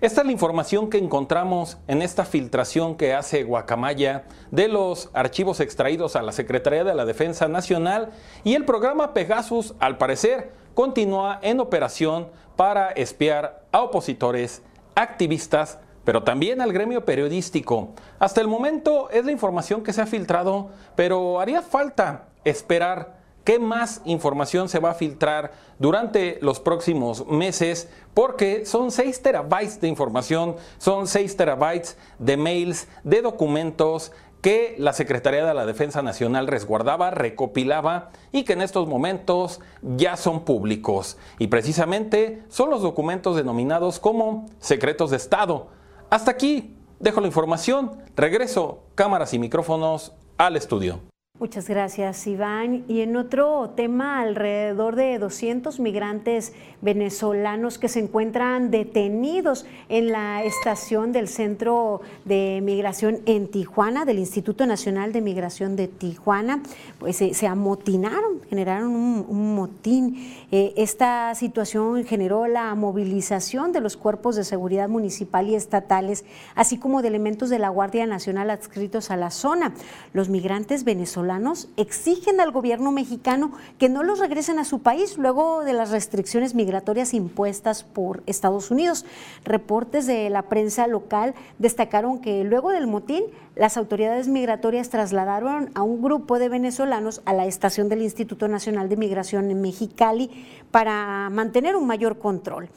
Esta 0.01 0.21
es 0.21 0.27
la 0.27 0.31
información 0.31 0.89
que 0.89 0.97
encontramos 0.97 1.77
en 1.89 2.01
esta 2.01 2.23
filtración 2.23 2.95
que 2.95 3.13
hace 3.13 3.43
Guacamaya 3.43 4.23
de 4.49 4.69
los 4.69 5.09
archivos 5.12 5.59
extraídos 5.59 6.15
a 6.15 6.21
la 6.21 6.31
Secretaría 6.31 6.85
de 6.85 6.95
la 6.95 7.03
Defensa 7.03 7.49
Nacional 7.49 8.12
y 8.45 8.53
el 8.55 8.63
programa 8.63 9.13
Pegasus, 9.13 9.75
al 9.77 9.97
parecer, 9.97 10.53
continúa 10.73 11.39
en 11.41 11.59
operación 11.59 12.29
para 12.55 12.91
espiar 12.91 13.65
a 13.73 13.81
opositores, 13.81 14.62
activistas, 14.95 15.79
pero 16.05 16.23
también 16.23 16.62
al 16.62 16.71
gremio 16.71 17.03
periodístico. 17.03 17.89
Hasta 18.19 18.39
el 18.39 18.47
momento 18.47 19.09
es 19.09 19.25
la 19.25 19.33
información 19.33 19.83
que 19.83 19.91
se 19.91 20.01
ha 20.01 20.05
filtrado, 20.05 20.69
pero 20.95 21.41
haría 21.41 21.62
falta 21.62 22.29
esperar 22.45 23.18
¿Qué 23.43 23.58
más 23.58 24.02
información 24.06 24.69
se 24.69 24.80
va 24.80 24.91
a 24.91 24.95
filtrar 24.95 25.54
durante 25.80 26.38
los 26.41 26.60
próximos 26.60 27.25
meses? 27.28 27.89
Porque 28.13 28.65
son 28.65 28.91
6 28.91 29.21
terabytes 29.21 29.82
de 29.82 29.88
información, 29.88 30.56
son 30.78 31.08
6 31.08 31.36
terabytes 31.38 31.97
de 32.19 32.38
mails, 32.38 32.88
de 33.04 33.21
documentos 33.21 34.12
que 34.41 34.75
la 34.78 34.93
Secretaría 34.93 35.45
de 35.45 35.54
la 35.54 35.65
Defensa 35.65 36.02
Nacional 36.02 36.47
resguardaba, 36.47 37.12
recopilaba 37.12 38.12
y 38.32 38.43
que 38.43 38.54
en 38.54 38.62
estos 38.62 38.88
momentos 38.88 39.60
ya 39.82 40.15
son 40.15 40.45
públicos. 40.45 41.17
Y 41.39 41.47
precisamente 41.47 42.43
son 42.49 42.69
los 42.69 42.82
documentos 42.82 43.36
denominados 43.36 43.99
como 43.99 44.45
secretos 44.60 45.12
de 45.12 45.17
Estado. 45.17 45.67
Hasta 46.10 46.32
aquí 46.32 46.75
dejo 46.99 47.21
la 47.21 47.28
información. 47.28 47.91
Regreso, 48.15 48.84
cámaras 48.95 49.34
y 49.34 49.39
micrófonos 49.39 50.13
al 50.38 50.56
estudio. 50.56 51.02
Muchas 51.39 51.69
gracias, 51.69 52.28
Iván. 52.28 52.84
Y 52.89 52.99
en 52.99 53.15
otro 53.15 53.69
tema, 53.69 54.19
alrededor 54.19 54.97
de 54.97 55.17
200 55.19 55.80
migrantes 55.80 56.52
venezolanos 56.82 57.80
que 57.80 57.88
se 57.88 58.02
encuentran 58.02 58.71
detenidos 58.71 59.65
en 59.88 60.12
la 60.12 60.43
estación 60.43 61.13
del 61.13 61.30
Centro 61.30 62.02
de 62.25 62.60
Migración 62.62 63.19
en 63.25 63.47
Tijuana, 63.47 64.04
del 64.04 64.19
Instituto 64.19 64.65
Nacional 64.65 65.13
de 65.13 65.21
Migración 65.21 65.78
de 65.78 65.88
Tijuana, 65.88 66.62
pues 66.99 67.15
se 67.15 67.47
amotinaron, 67.47 68.41
generaron 68.49 68.89
un, 68.89 69.56
motín. 69.56 70.17
Eh, 70.52 70.73
esta 70.75 71.34
situación 71.36 72.04
generó 72.04 72.47
la 72.47 72.75
movilización 72.75 73.71
de 73.71 73.80
los 73.80 73.95
cuerpos 73.95 74.36
de 74.36 74.43
seguridad 74.43 74.89
municipal 74.89 75.47
y 75.47 75.56
estatales, 75.56 76.25
así 76.56 76.78
como 76.78 77.02
de 77.02 77.08
elementos 77.08 77.49
de 77.49 77.60
la 77.60 77.69
Guardia 77.69 78.06
Nacional 78.06 78.49
adscritos 78.49 79.10
a 79.10 79.15
la 79.15 79.32
zona. 79.32 79.73
Los 80.12 80.28
migrantes 80.28 80.84
venezolanos 80.84 81.28
exigen 81.77 82.39
al 82.39 82.51
gobierno 82.51 82.91
mexicano 82.91 83.51
que 83.77 83.89
no 83.89 84.03
los 84.03 84.19
regresen 84.19 84.57
a 84.59 84.65
su 84.65 84.79
país 84.79 85.17
luego 85.17 85.63
de 85.63 85.73
las 85.73 85.91
restricciones 85.91 86.55
migratorias 86.55 87.13
impuestas 87.13 87.83
por 87.83 88.23
Estados 88.25 88.71
Unidos. 88.71 89.05
Reportes 89.45 90.07
de 90.07 90.29
la 90.29 90.43
prensa 90.43 90.87
local 90.87 91.35
destacaron 91.59 92.19
que 92.19 92.43
luego 92.43 92.71
del 92.71 92.87
motín, 92.87 93.23
las 93.55 93.77
autoridades 93.77 94.27
migratorias 94.27 94.89
trasladaron 94.89 95.71
a 95.75 95.83
un 95.83 96.01
grupo 96.01 96.39
de 96.39 96.49
venezolanos 96.49 97.21
a 97.25 97.33
la 97.33 97.45
estación 97.45 97.89
del 97.89 98.01
Instituto 98.01 98.47
Nacional 98.47 98.89
de 98.89 98.97
Migración 98.97 99.51
en 99.51 99.61
Mexicali 99.61 100.31
para 100.71 101.29
mantener 101.29 101.75
un 101.75 101.85
mayor 101.85 102.17
control. 102.19 102.69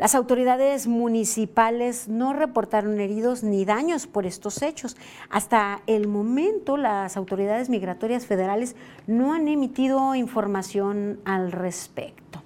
Las 0.00 0.14
autoridades 0.14 0.86
municipales 0.86 2.08
no 2.08 2.32
reportaron 2.32 2.98
heridos 3.00 3.42
ni 3.42 3.66
daños 3.66 4.06
por 4.06 4.24
estos 4.24 4.62
hechos. 4.62 4.96
Hasta 5.28 5.82
el 5.86 6.08
momento, 6.08 6.78
las 6.78 7.18
autoridades 7.18 7.68
migratorias 7.68 8.24
federales 8.24 8.76
no 9.06 9.34
han 9.34 9.46
emitido 9.46 10.14
información 10.14 11.20
al 11.26 11.52
respecto. 11.52 12.42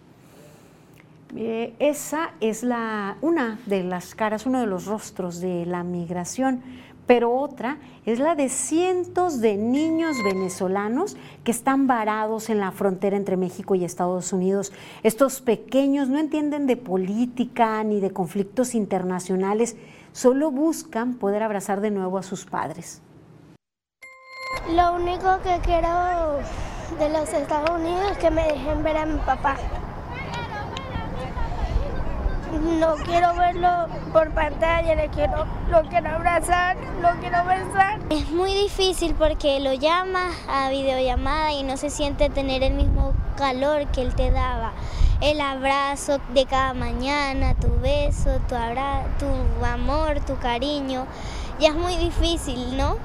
Eh, 1.36 1.74
esa 1.78 2.32
es 2.40 2.64
la, 2.64 3.18
una 3.20 3.60
de 3.66 3.84
las 3.84 4.16
caras, 4.16 4.46
uno 4.46 4.58
de 4.58 4.66
los 4.66 4.86
rostros 4.86 5.40
de 5.40 5.64
la 5.64 5.84
migración 5.84 6.60
pero 7.06 7.34
otra 7.34 7.78
es 8.06 8.18
la 8.18 8.34
de 8.34 8.48
cientos 8.48 9.40
de 9.40 9.56
niños 9.56 10.16
venezolanos 10.24 11.16
que 11.42 11.50
están 11.50 11.86
varados 11.86 12.50
en 12.50 12.60
la 12.60 12.70
frontera 12.72 13.16
entre 13.16 13.36
México 13.36 13.74
y 13.74 13.84
Estados 13.84 14.32
Unidos. 14.32 14.72
Estos 15.02 15.40
pequeños 15.40 16.08
no 16.08 16.18
entienden 16.18 16.66
de 16.66 16.76
política 16.76 17.82
ni 17.84 18.00
de 18.00 18.10
conflictos 18.10 18.74
internacionales, 18.74 19.76
solo 20.12 20.50
buscan 20.50 21.14
poder 21.14 21.42
abrazar 21.42 21.80
de 21.80 21.90
nuevo 21.90 22.18
a 22.18 22.22
sus 22.22 22.44
padres. 22.44 23.02
Lo 24.70 24.94
único 24.94 25.40
que 25.42 25.58
quiero 25.62 26.38
de 26.98 27.08
los 27.10 27.32
Estados 27.32 27.70
Unidos 27.70 28.12
es 28.12 28.18
que 28.18 28.30
me 28.30 28.44
dejen 28.44 28.82
ver 28.82 28.96
a 28.96 29.06
mi 29.06 29.18
papá. 29.20 29.56
No 32.60 32.94
quiero 33.04 33.34
verlo 33.34 33.86
por 34.12 34.30
pantalla, 34.30 34.94
le 34.94 35.08
quiero, 35.08 35.44
lo 35.68 35.82
quiero 35.88 36.10
abrazar, 36.10 36.76
lo 37.02 37.10
quiero 37.20 37.44
besar. 37.44 37.98
Es 38.10 38.30
muy 38.30 38.54
difícil 38.54 39.14
porque 39.14 39.58
lo 39.58 39.72
llamas 39.72 40.32
a 40.48 40.70
videollamada 40.70 41.52
y 41.52 41.64
no 41.64 41.76
se 41.76 41.90
siente 41.90 42.30
tener 42.30 42.62
el 42.62 42.74
mismo 42.74 43.12
calor 43.36 43.86
que 43.88 44.02
él 44.02 44.14
te 44.14 44.30
daba. 44.30 44.72
El 45.20 45.40
abrazo 45.40 46.20
de 46.32 46.46
cada 46.46 46.74
mañana, 46.74 47.54
tu 47.54 47.68
beso, 47.80 48.38
tu, 48.48 48.54
tu 49.18 49.64
amor, 49.64 50.20
tu 50.20 50.36
cariño. 50.38 51.06
Ya 51.58 51.70
es 51.70 51.74
muy 51.74 51.96
difícil, 51.96 52.76
¿no? 52.76 52.96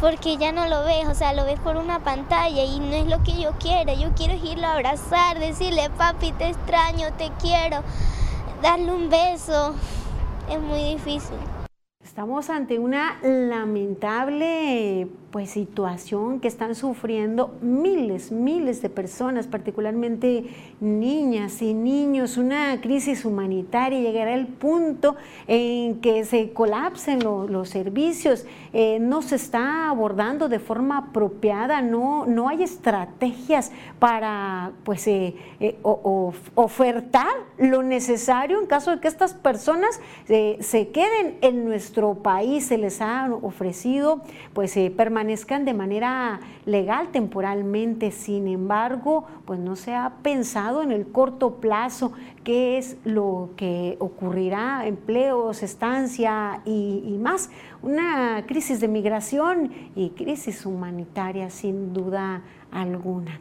porque 0.00 0.38
ya 0.38 0.50
no 0.50 0.66
lo 0.66 0.82
ves, 0.84 1.06
o 1.06 1.14
sea, 1.14 1.34
lo 1.34 1.44
ves 1.44 1.60
por 1.60 1.76
una 1.76 1.98
pantalla 1.98 2.64
y 2.64 2.80
no 2.80 2.94
es 2.94 3.06
lo 3.06 3.22
que 3.22 3.38
yo 3.38 3.52
quiero. 3.60 3.92
Yo 3.92 4.14
quiero 4.14 4.32
irlo 4.32 4.66
a 4.66 4.72
abrazar, 4.72 5.38
decirle, 5.38 5.90
papi, 5.90 6.32
te 6.32 6.48
extraño, 6.48 7.08
te 7.18 7.30
quiero 7.38 7.82
darle 8.62 8.92
un 8.92 9.08
beso 9.08 9.74
es 10.50 10.60
muy 10.60 10.94
difícil. 10.94 11.36
Estamos 12.02 12.50
ante 12.50 12.78
una 12.78 13.18
lamentable 13.22 15.08
pues 15.30 15.50
situación 15.50 16.40
que 16.40 16.48
están 16.48 16.74
sufriendo 16.74 17.54
miles, 17.60 18.32
miles 18.32 18.82
de 18.82 18.88
personas, 18.88 19.46
particularmente 19.46 20.44
niñas 20.80 21.62
y 21.62 21.72
niños, 21.72 22.36
una 22.36 22.80
crisis 22.80 23.24
humanitaria, 23.24 24.00
llegará 24.00 24.34
el 24.34 24.48
punto 24.48 25.16
en 25.46 26.00
que 26.00 26.24
se 26.24 26.52
colapsen 26.52 27.20
los 27.22 27.68
servicios, 27.68 28.44
eh, 28.72 28.98
no 29.00 29.22
se 29.22 29.36
está 29.36 29.88
abordando 29.88 30.48
de 30.48 30.58
forma 30.58 30.98
apropiada, 30.98 31.80
no, 31.80 32.26
no 32.26 32.48
hay 32.48 32.64
estrategias 32.64 33.70
para 33.98 34.72
pues 34.84 35.06
eh, 35.06 35.36
eh, 35.60 35.78
ofertar 35.82 37.32
lo 37.58 37.82
necesario 37.82 38.58
en 38.58 38.66
caso 38.66 38.90
de 38.90 39.00
que 39.00 39.08
estas 39.08 39.34
personas 39.34 40.00
se 40.26 40.88
queden 40.88 41.36
en 41.40 41.64
nuestro 41.64 42.14
país, 42.14 42.66
se 42.66 42.78
les 42.78 43.00
ha 43.00 43.30
ofrecido 43.42 44.22
pues 44.54 44.76
permanezcan 45.20 45.66
de 45.66 45.74
manera 45.74 46.40
legal 46.64 47.08
temporalmente. 47.12 48.10
Sin 48.10 48.48
embargo, 48.48 49.26
pues 49.44 49.60
no 49.60 49.76
se 49.76 49.94
ha 49.94 50.14
pensado 50.22 50.82
en 50.82 50.92
el 50.92 51.12
corto 51.12 51.56
plazo 51.56 52.12
qué 52.42 52.78
es 52.78 52.96
lo 53.04 53.50
que 53.56 53.96
ocurrirá, 54.00 54.86
empleos, 54.86 55.62
estancia 55.62 56.62
y, 56.64 57.02
y 57.04 57.18
más. 57.18 57.50
Una 57.82 58.46
crisis 58.46 58.80
de 58.80 58.88
migración 58.88 59.70
y 59.94 60.10
crisis 60.10 60.64
humanitaria 60.64 61.50
sin 61.50 61.92
duda 61.92 62.42
alguna. 62.72 63.40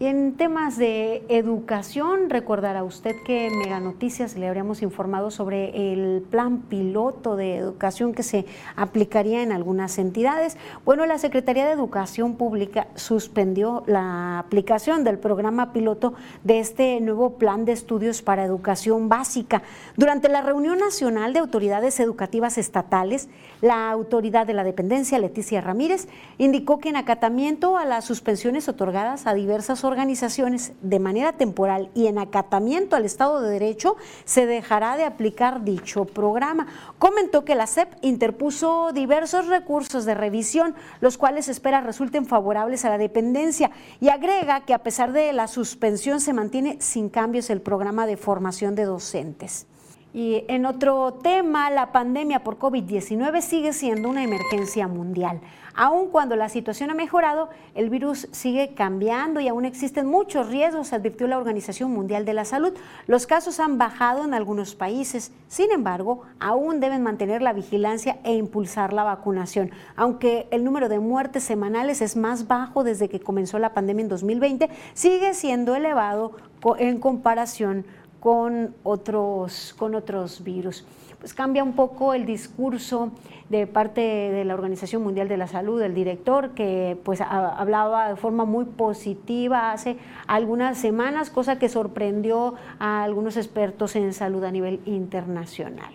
En 0.00 0.34
temas 0.34 0.78
de 0.78 1.24
educación, 1.28 2.30
recordará 2.30 2.84
usted 2.84 3.16
que 3.26 3.50
Mega 3.50 3.80
Noticias 3.80 4.36
le 4.36 4.46
habríamos 4.46 4.80
informado 4.80 5.32
sobre 5.32 5.92
el 5.92 6.22
plan 6.22 6.58
piloto 6.58 7.34
de 7.34 7.56
educación 7.56 8.14
que 8.14 8.22
se 8.22 8.46
aplicaría 8.76 9.42
en 9.42 9.50
algunas 9.50 9.98
entidades. 9.98 10.56
Bueno, 10.84 11.04
la 11.04 11.18
Secretaría 11.18 11.66
de 11.66 11.72
Educación 11.72 12.36
Pública 12.36 12.86
suspendió 12.94 13.82
la 13.88 14.38
aplicación 14.38 15.02
del 15.02 15.18
programa 15.18 15.72
piloto 15.72 16.14
de 16.44 16.60
este 16.60 17.00
nuevo 17.00 17.30
plan 17.30 17.64
de 17.64 17.72
estudios 17.72 18.22
para 18.22 18.44
educación 18.44 19.08
básica. 19.08 19.64
Durante 19.96 20.28
la 20.28 20.42
reunión 20.42 20.78
nacional 20.78 21.32
de 21.32 21.40
autoridades 21.40 21.98
educativas 21.98 22.56
estatales, 22.56 23.28
la 23.62 23.90
autoridad 23.90 24.46
de 24.46 24.54
la 24.54 24.62
dependencia, 24.62 25.18
Leticia 25.18 25.60
Ramírez, 25.60 26.06
indicó 26.38 26.78
que 26.78 26.90
en 26.90 26.96
acatamiento 26.96 27.76
a 27.76 27.84
las 27.84 28.04
suspensiones 28.04 28.68
otorgadas 28.68 29.26
a 29.26 29.34
diversas 29.34 29.82
organizaciones 29.82 29.87
de 29.96 30.98
manera 30.98 31.32
temporal 31.32 31.90
y 31.94 32.06
en 32.06 32.18
acatamiento 32.18 32.96
al 32.96 33.04
Estado 33.04 33.40
de 33.40 33.50
Derecho, 33.50 33.96
se 34.24 34.46
dejará 34.46 34.96
de 34.96 35.04
aplicar 35.04 35.64
dicho 35.64 36.04
programa. 36.04 36.66
Comentó 36.98 37.44
que 37.44 37.54
la 37.54 37.66
SEP 37.66 37.92
interpuso 38.02 38.92
diversos 38.92 39.46
recursos 39.46 40.04
de 40.04 40.14
revisión, 40.14 40.74
los 41.00 41.18
cuales 41.18 41.48
espera 41.48 41.80
resulten 41.80 42.26
favorables 42.26 42.84
a 42.84 42.90
la 42.90 42.98
dependencia 42.98 43.70
y 44.00 44.08
agrega 44.08 44.60
que 44.60 44.74
a 44.74 44.82
pesar 44.82 45.12
de 45.12 45.32
la 45.32 45.48
suspensión 45.48 46.20
se 46.20 46.32
mantiene 46.32 46.76
sin 46.80 47.08
cambios 47.08 47.50
el 47.50 47.60
programa 47.60 48.06
de 48.06 48.16
formación 48.16 48.74
de 48.74 48.84
docentes. 48.84 49.66
Y 50.14 50.44
en 50.48 50.64
otro 50.64 51.14
tema, 51.22 51.70
la 51.70 51.92
pandemia 51.92 52.42
por 52.42 52.58
COVID-19 52.58 53.40
sigue 53.42 53.72
siendo 53.72 54.08
una 54.08 54.24
emergencia 54.24 54.88
mundial. 54.88 55.40
Aun 55.80 56.08
cuando 56.08 56.34
la 56.34 56.48
situación 56.48 56.90
ha 56.90 56.94
mejorado, 56.94 57.50
el 57.76 57.88
virus 57.88 58.26
sigue 58.32 58.74
cambiando 58.74 59.38
y 59.38 59.46
aún 59.46 59.64
existen 59.64 60.08
muchos 60.08 60.48
riesgos, 60.48 60.92
advirtió 60.92 61.28
la 61.28 61.38
Organización 61.38 61.92
Mundial 61.92 62.24
de 62.24 62.34
la 62.34 62.44
Salud. 62.44 62.72
Los 63.06 63.28
casos 63.28 63.60
han 63.60 63.78
bajado 63.78 64.24
en 64.24 64.34
algunos 64.34 64.74
países, 64.74 65.30
sin 65.46 65.70
embargo, 65.70 66.22
aún 66.40 66.80
deben 66.80 67.04
mantener 67.04 67.42
la 67.42 67.52
vigilancia 67.52 68.18
e 68.24 68.34
impulsar 68.34 68.92
la 68.92 69.04
vacunación. 69.04 69.70
Aunque 69.94 70.48
el 70.50 70.64
número 70.64 70.88
de 70.88 70.98
muertes 70.98 71.44
semanales 71.44 72.02
es 72.02 72.16
más 72.16 72.48
bajo 72.48 72.82
desde 72.82 73.08
que 73.08 73.20
comenzó 73.20 73.60
la 73.60 73.72
pandemia 73.72 74.02
en 74.02 74.08
2020, 74.08 74.70
sigue 74.94 75.32
siendo 75.32 75.76
elevado 75.76 76.32
en 76.80 76.98
comparación 76.98 77.86
con 78.18 78.74
otros, 78.82 79.76
con 79.78 79.94
otros 79.94 80.42
virus. 80.42 80.84
Pues 81.18 81.34
cambia 81.34 81.64
un 81.64 81.72
poco 81.72 82.14
el 82.14 82.26
discurso 82.26 83.10
de 83.48 83.66
parte 83.66 84.00
de 84.00 84.44
la 84.44 84.54
Organización 84.54 85.02
Mundial 85.02 85.26
de 85.26 85.36
la 85.36 85.48
Salud, 85.48 85.82
el 85.82 85.94
director, 85.94 86.50
que 86.50 86.96
pues 87.02 87.20
hablaba 87.20 88.10
de 88.10 88.16
forma 88.16 88.44
muy 88.44 88.66
positiva 88.66 89.72
hace 89.72 89.96
algunas 90.28 90.78
semanas, 90.78 91.30
cosa 91.30 91.58
que 91.58 91.68
sorprendió 91.68 92.54
a 92.78 93.02
algunos 93.02 93.36
expertos 93.36 93.96
en 93.96 94.12
salud 94.12 94.44
a 94.44 94.52
nivel 94.52 94.80
internacional. 94.84 95.92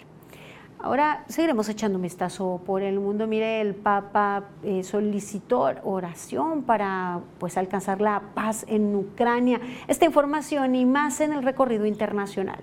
Ahora 0.79 1.23
seguiremos 1.29 1.69
echando 1.69 1.97
un 1.97 2.01
vistazo 2.01 2.61
por 2.65 2.81
el 2.81 2.99
mundo. 2.99 3.25
Mire, 3.25 3.61
el 3.61 3.73
Papa 3.73 4.49
eh, 4.63 4.83
solicitó 4.83 5.71
oración 5.85 6.63
para 6.63 7.21
pues, 7.39 7.55
alcanzar 7.55 8.01
la 8.01 8.21
paz 8.33 8.65
en 8.67 8.93
Ucrania. 8.93 9.61
Esta 9.87 10.03
información 10.03 10.75
y 10.75 10.85
más 10.85 11.21
en 11.21 11.31
el 11.31 11.41
recorrido 11.41 11.85
internacional. 11.85 12.59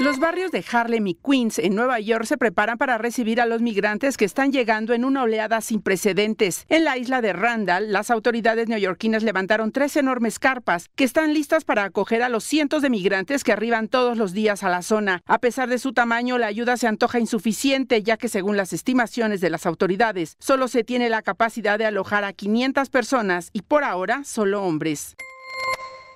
Los 0.00 0.18
barrios 0.18 0.50
de 0.50 0.64
Harlem 0.72 1.06
y 1.06 1.14
Queens 1.14 1.60
en 1.60 1.76
Nueva 1.76 2.00
York 2.00 2.24
se 2.24 2.36
preparan 2.36 2.78
para 2.78 2.98
recibir 2.98 3.40
a 3.40 3.46
los 3.46 3.62
migrantes 3.62 4.16
que 4.16 4.24
están 4.24 4.50
llegando 4.50 4.92
en 4.92 5.04
una 5.04 5.22
oleada 5.22 5.60
sin 5.60 5.80
precedentes. 5.80 6.66
En 6.68 6.82
la 6.82 6.98
isla 6.98 7.20
de 7.20 7.32
Randall, 7.32 7.92
las 7.92 8.10
autoridades 8.10 8.66
neoyorquinas 8.66 9.22
levantaron 9.22 9.70
tres 9.70 9.96
enormes 9.96 10.40
carpas 10.40 10.88
que 10.96 11.04
están 11.04 11.32
listas 11.32 11.64
para 11.64 11.84
acoger 11.84 12.24
a 12.24 12.28
los 12.28 12.42
cientos 12.42 12.82
de 12.82 12.90
migrantes 12.90 13.44
que 13.44 13.52
arriban 13.52 13.86
todos 13.86 14.18
los 14.18 14.32
días 14.32 14.64
a 14.64 14.68
la 14.68 14.82
zona. 14.82 15.22
A 15.26 15.38
pesar 15.38 15.68
de 15.68 15.78
su 15.78 15.92
tamaño, 15.92 16.38
la 16.38 16.48
ayuda 16.48 16.76
se 16.76 16.88
antoja 16.88 17.20
insuficiente, 17.20 18.02
ya 18.02 18.16
que 18.16 18.28
según 18.28 18.56
las 18.56 18.72
estimaciones 18.72 19.40
de 19.40 19.50
las 19.50 19.64
autoridades, 19.64 20.34
solo 20.40 20.66
se 20.66 20.82
tiene 20.82 21.08
la 21.08 21.22
capacidad 21.22 21.78
de 21.78 21.86
alojar 21.86 22.24
a 22.24 22.32
500 22.32 22.90
personas 22.90 23.50
y 23.52 23.62
por 23.62 23.84
ahora 23.84 24.24
solo 24.24 24.64
hombres. 24.64 25.14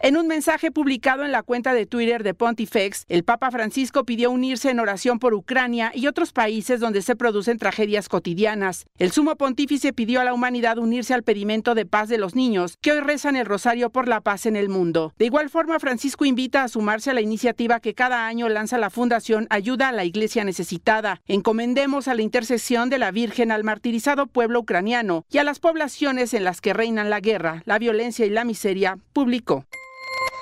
En 0.01 0.17
un 0.17 0.29
mensaje 0.29 0.71
publicado 0.71 1.25
en 1.25 1.33
la 1.33 1.43
cuenta 1.43 1.75
de 1.75 1.85
Twitter 1.85 2.23
de 2.23 2.33
Pontifex, 2.33 3.05
el 3.09 3.25
Papa 3.25 3.51
Francisco 3.51 4.05
pidió 4.05 4.31
unirse 4.31 4.71
en 4.71 4.79
oración 4.79 5.19
por 5.19 5.35
Ucrania 5.35 5.91
y 5.93 6.07
otros 6.07 6.33
países 6.33 6.79
donde 6.79 7.03
se 7.03 7.17
producen 7.17 7.59
tragedias 7.59 8.09
cotidianas. 8.09 8.87
El 8.99 9.11
sumo 9.11 9.35
pontífice 9.35 9.93
pidió 9.93 10.21
a 10.21 10.25
la 10.25 10.35
humanidad 10.35 10.79
unirse 10.79 11.15
al 11.15 11.25
pedimento 11.25 11.75
de 11.75 11.85
paz 11.85 12.09
de 12.09 12.17
los 12.17 12.37
niños, 12.37 12.77
que 12.81 12.93
hoy 12.93 13.01
rezan 13.01 13.35
el 13.35 13.45
rosario 13.45 13.91
por 13.91 14.07
la 14.07 14.21
paz 14.21 14.47
en 14.47 14.55
el 14.55 14.69
mundo. 14.69 15.15
De 15.19 15.25
igual 15.25 15.51
forma, 15.51 15.81
Francisco 15.81 16.25
invita 16.25 16.63
a 16.63 16.69
sumarse 16.69 17.11
a 17.11 17.15
la 17.15 17.21
iniciativa 17.21 17.81
que 17.81 17.95
cada 17.95 18.29
año 18.29 18.49
lanza 18.49 18.79
la 18.79 18.91
Fundación 18.91 19.49
Ayuda 19.51 19.89
a 19.89 19.93
la 19.93 20.05
Iglesia 20.05 20.45
Necesitada. 20.45 21.23
Encomendemos 21.27 22.07
a 22.07 22.15
la 22.15 22.23
intercesión 22.23 22.89
de 22.89 22.99
la 22.99 23.11
Virgen 23.11 23.51
al 23.51 23.65
martirizado 23.65 24.29
pueblo 24.29 24.61
ucraniano 24.61 25.25
y 25.29 25.39
a 25.39 25.45
las 25.45 25.59
poblaciones 25.59 26.35
en 26.35 26.45
las 26.45 26.61
que 26.61 26.73
reinan 26.73 27.11
la 27.11 27.19
guerra, 27.19 27.63
la 27.67 27.81
violencia 27.81 28.25
y 28.27 28.31
la 28.31 28.45
miseria, 28.45 28.97
publicó. 29.13 29.67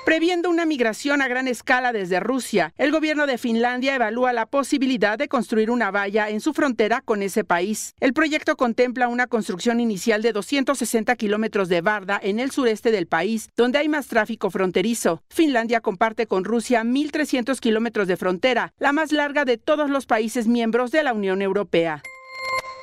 Previendo 0.07 0.49
una 0.49 0.65
migración 0.65 1.21
a 1.21 1.27
gran 1.27 1.49
escala 1.49 1.91
desde 1.91 2.21
Rusia, 2.21 2.73
el 2.77 2.93
gobierno 2.93 3.27
de 3.27 3.37
Finlandia 3.37 3.93
evalúa 3.93 4.31
la 4.31 4.45
posibilidad 4.45 5.17
de 5.17 5.27
construir 5.27 5.69
una 5.69 5.91
valla 5.91 6.29
en 6.29 6.39
su 6.39 6.53
frontera 6.53 7.01
con 7.01 7.21
ese 7.21 7.43
país. 7.43 7.93
El 7.99 8.13
proyecto 8.13 8.55
contempla 8.55 9.09
una 9.09 9.27
construcción 9.27 9.81
inicial 9.81 10.21
de 10.21 10.31
260 10.31 11.13
kilómetros 11.17 11.67
de 11.67 11.81
barda 11.81 12.17
en 12.23 12.39
el 12.39 12.51
sureste 12.51 12.89
del 12.89 13.07
país, 13.07 13.49
donde 13.57 13.79
hay 13.79 13.89
más 13.89 14.07
tráfico 14.07 14.49
fronterizo. 14.49 15.23
Finlandia 15.27 15.81
comparte 15.81 16.25
con 16.25 16.45
Rusia 16.45 16.83
1.300 16.85 17.59
kilómetros 17.59 18.07
de 18.07 18.15
frontera, 18.15 18.71
la 18.79 18.93
más 18.93 19.11
larga 19.11 19.43
de 19.43 19.57
todos 19.57 19.89
los 19.89 20.05
países 20.05 20.47
miembros 20.47 20.91
de 20.91 21.03
la 21.03 21.11
Unión 21.11 21.41
Europea. 21.41 22.01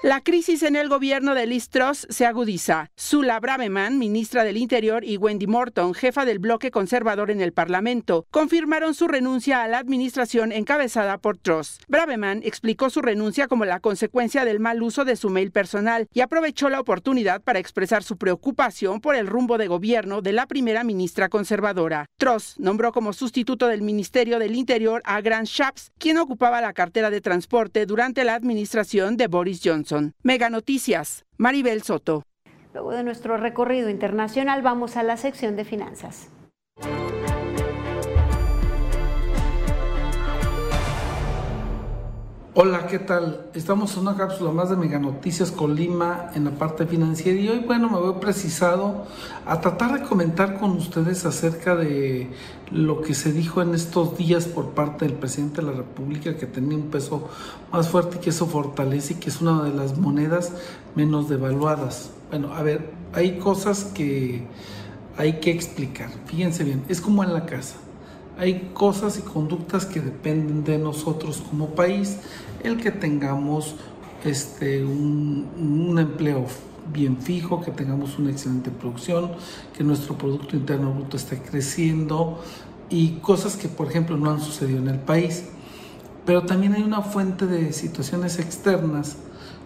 La 0.04 0.20
crisis 0.20 0.62
en 0.62 0.76
el 0.76 0.90
gobierno 0.90 1.34
de 1.34 1.46
Liz 1.46 1.70
Truss 1.70 2.06
se 2.10 2.26
agudiza. 2.26 2.90
Sula 2.94 3.40
Braveman, 3.40 3.98
ministra 3.98 4.44
del 4.44 4.58
Interior, 4.58 5.02
y 5.02 5.16
Wendy 5.16 5.46
Morton, 5.46 5.94
jefa 5.94 6.26
del 6.26 6.40
bloque 6.40 6.70
conservador 6.70 7.30
en 7.30 7.40
el 7.40 7.54
Parlamento, 7.54 8.26
confirmaron 8.30 8.92
su 8.92 9.08
renuncia 9.08 9.62
a 9.62 9.68
la 9.68 9.78
administración 9.78 10.52
encabezada 10.52 11.16
por 11.16 11.38
Truss. 11.38 11.78
Braveman 11.88 12.42
explicó 12.44 12.90
su 12.90 13.00
renuncia 13.00 13.48
como 13.48 13.64
la 13.64 13.80
consecuencia 13.80 14.44
del 14.44 14.60
mal 14.60 14.82
uso 14.82 15.06
de 15.06 15.16
su 15.16 15.30
mail 15.30 15.50
personal 15.52 16.06
y 16.12 16.20
aprovechó 16.20 16.68
la 16.68 16.80
oportunidad 16.80 17.40
para 17.40 17.58
expresar 17.58 18.02
su 18.02 18.18
preocupación 18.18 19.00
por 19.00 19.14
el 19.14 19.26
rumbo 19.26 19.56
de 19.56 19.68
gobierno 19.68 20.20
de 20.20 20.34
la 20.34 20.46
primera 20.46 20.84
ministra 20.84 21.30
conservadora. 21.30 22.10
Truss 22.18 22.56
nombró 22.58 22.92
como 22.92 23.14
sustituto 23.14 23.68
del 23.68 23.80
Ministerio 23.80 24.38
del 24.38 24.54
Interior 24.54 25.00
a 25.06 25.22
Grant 25.22 25.48
Shapps, 25.48 25.92
quien 25.96 26.18
ocupaba 26.18 26.60
la 26.60 26.74
cartera 26.74 27.08
de 27.08 27.22
transporte 27.22 27.86
durante 27.86 28.22
la 28.24 28.34
administración 28.34 29.16
de 29.16 29.28
Boris 29.28 29.62
Johnson. 29.64 29.93
Mega 30.22 30.50
Noticias, 30.50 31.24
Maribel 31.36 31.82
Soto. 31.82 32.24
Luego 32.72 32.92
de 32.92 33.04
nuestro 33.04 33.36
recorrido 33.36 33.88
internacional 33.88 34.62
vamos 34.62 34.96
a 34.96 35.02
la 35.02 35.16
sección 35.16 35.56
de 35.56 35.64
finanzas. 35.64 36.30
Hola, 42.56 42.86
¿qué 42.86 43.00
tal? 43.00 43.46
Estamos 43.52 43.96
en 43.96 44.02
una 44.02 44.16
cápsula 44.16 44.52
más 44.52 44.70
de 44.70 44.76
Mega 44.76 45.00
Noticias 45.00 45.50
Colima 45.50 46.30
en 46.36 46.44
la 46.44 46.52
parte 46.52 46.86
financiera 46.86 47.36
y 47.36 47.48
hoy, 47.48 47.58
bueno, 47.66 47.90
me 47.90 47.98
veo 47.98 48.20
precisado 48.20 49.06
a 49.44 49.60
tratar 49.60 49.98
de 49.98 50.06
comentar 50.06 50.60
con 50.60 50.70
ustedes 50.70 51.26
acerca 51.26 51.74
de 51.74 52.30
lo 52.70 53.00
que 53.00 53.14
se 53.14 53.32
dijo 53.32 53.60
en 53.60 53.74
estos 53.74 54.16
días 54.16 54.44
por 54.44 54.70
parte 54.70 55.04
del 55.04 55.14
presidente 55.14 55.62
de 55.62 55.66
la 55.66 55.72
República 55.72 56.36
que 56.36 56.46
tenía 56.46 56.78
un 56.78 56.90
peso 56.90 57.28
más 57.72 57.88
fuerte 57.88 58.18
y 58.18 58.20
que 58.20 58.30
eso 58.30 58.46
fortalece 58.46 59.14
y 59.14 59.16
que 59.16 59.30
es 59.30 59.40
una 59.40 59.64
de 59.64 59.74
las 59.74 59.98
monedas 59.98 60.52
menos 60.94 61.28
devaluadas. 61.28 62.12
Bueno, 62.30 62.54
a 62.54 62.62
ver, 62.62 62.92
hay 63.14 63.36
cosas 63.40 63.82
que 63.82 64.46
hay 65.16 65.40
que 65.40 65.50
explicar. 65.50 66.10
Fíjense 66.26 66.62
bien, 66.62 66.84
es 66.88 67.00
como 67.00 67.24
en 67.24 67.32
la 67.32 67.46
casa 67.46 67.78
hay 68.38 68.70
cosas 68.74 69.18
y 69.18 69.22
conductas 69.22 69.86
que 69.86 70.00
dependen 70.00 70.64
de 70.64 70.78
nosotros 70.78 71.42
como 71.48 71.70
país, 71.70 72.18
el 72.64 72.78
que 72.78 72.90
tengamos 72.90 73.76
este, 74.24 74.84
un, 74.84 75.96
empleo 75.98 76.46
bien 76.92 77.18
fijo, 77.18 77.60
que 77.60 77.70
tengamos 77.70 78.18
una 78.18 78.30
excelente 78.30 78.70
producción, 78.70 79.32
que 79.76 79.84
nuestro 79.84 80.18
Producto 80.18 80.56
Interno 80.56 80.92
Bruto 80.92 81.16
esté 81.16 81.38
creciendo 81.38 82.42
y 82.90 83.18
cosas 83.20 83.56
que, 83.56 83.68
por 83.68 83.88
ejemplo, 83.88 84.16
no 84.16 84.30
han 84.30 84.40
sucedido 84.40 84.78
en 84.78 84.88
el 84.88 84.98
país. 84.98 85.44
Pero 86.26 86.44
también 86.44 86.72
hay 86.72 86.82
una 86.82 87.02
fuente 87.02 87.46
de 87.46 87.72
situaciones 87.72 88.38
externas, 88.38 89.16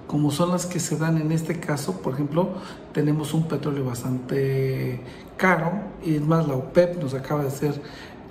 como 0.08 0.30
son 0.30 0.50
las 0.50 0.66
que 0.66 0.80
se 0.80 0.96
dan 0.96 1.18
en 1.18 1.30
este 1.30 1.60
caso. 1.60 2.00
Por 2.00 2.14
ejemplo, 2.14 2.48
tenemos 2.92 3.32
un 3.34 3.46
petróleo 3.46 3.84
bastante 3.84 5.00
caro 5.36 5.72
y 6.04 6.16
es 6.16 6.22
más, 6.22 6.48
la 6.48 6.54
OPEP 6.54 7.00
nos 7.00 7.14
acaba 7.14 7.42
de 7.42 7.48
hacer 7.48 7.80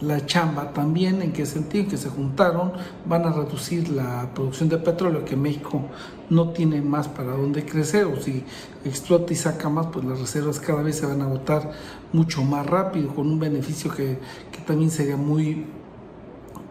la 0.02 0.26
chamba 0.26 0.74
también, 0.74 1.22
en 1.22 1.34
qué 1.34 1.46
sentido, 1.46 1.90
que 1.90 1.98
se 1.98 2.10
juntaron, 2.10 2.74
van 3.06 3.26
a 3.26 3.32
reducir 3.32 3.90
la 3.90 4.30
producción 4.34 4.70
de 4.70 4.78
petróleo, 4.78 5.26
que 5.26 5.36
México 5.36 5.82
no 6.30 6.50
tiene 6.50 6.82
más 6.82 7.08
para 7.08 7.32
dónde 7.32 7.66
crecer, 7.66 8.06
o 8.06 8.20
si 8.22 8.44
explota 8.86 9.34
y 9.34 9.36
saca 9.36 9.70
más, 9.70 9.88
pues 9.88 10.06
las 10.06 10.20
reservas 10.20 10.60
cada 10.60 10.84
vez 10.84 10.98
se 10.98 11.06
van 11.06 11.22
a 11.22 11.26
agotar 11.26 11.72
mucho 12.14 12.44
más 12.44 12.66
rápido, 12.66 13.14
con 13.16 13.28
un 13.28 13.40
beneficio 13.40 13.94
que, 13.94 14.20
que 14.52 14.60
también 14.66 14.92
sería 14.92 15.18
muy 15.18 15.66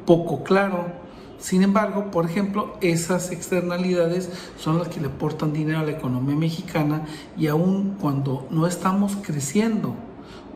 poco 0.05 0.45
claro. 0.45 1.07
Sin 1.39 1.63
embargo, 1.63 2.11
por 2.11 2.25
ejemplo, 2.25 2.77
esas 2.81 3.31
externalidades 3.31 4.31
son 4.59 4.79
las 4.79 4.89
que 4.89 5.01
le 5.01 5.09
aportan 5.09 5.53
dinero 5.53 5.81
a 5.81 5.83
la 5.83 5.91
economía 5.91 6.35
mexicana 6.35 7.05
y 7.37 7.49
aún 7.49 7.97
cuando 8.01 8.47
no 8.51 8.67
estamos 8.67 9.19
creciendo, 9.21 9.95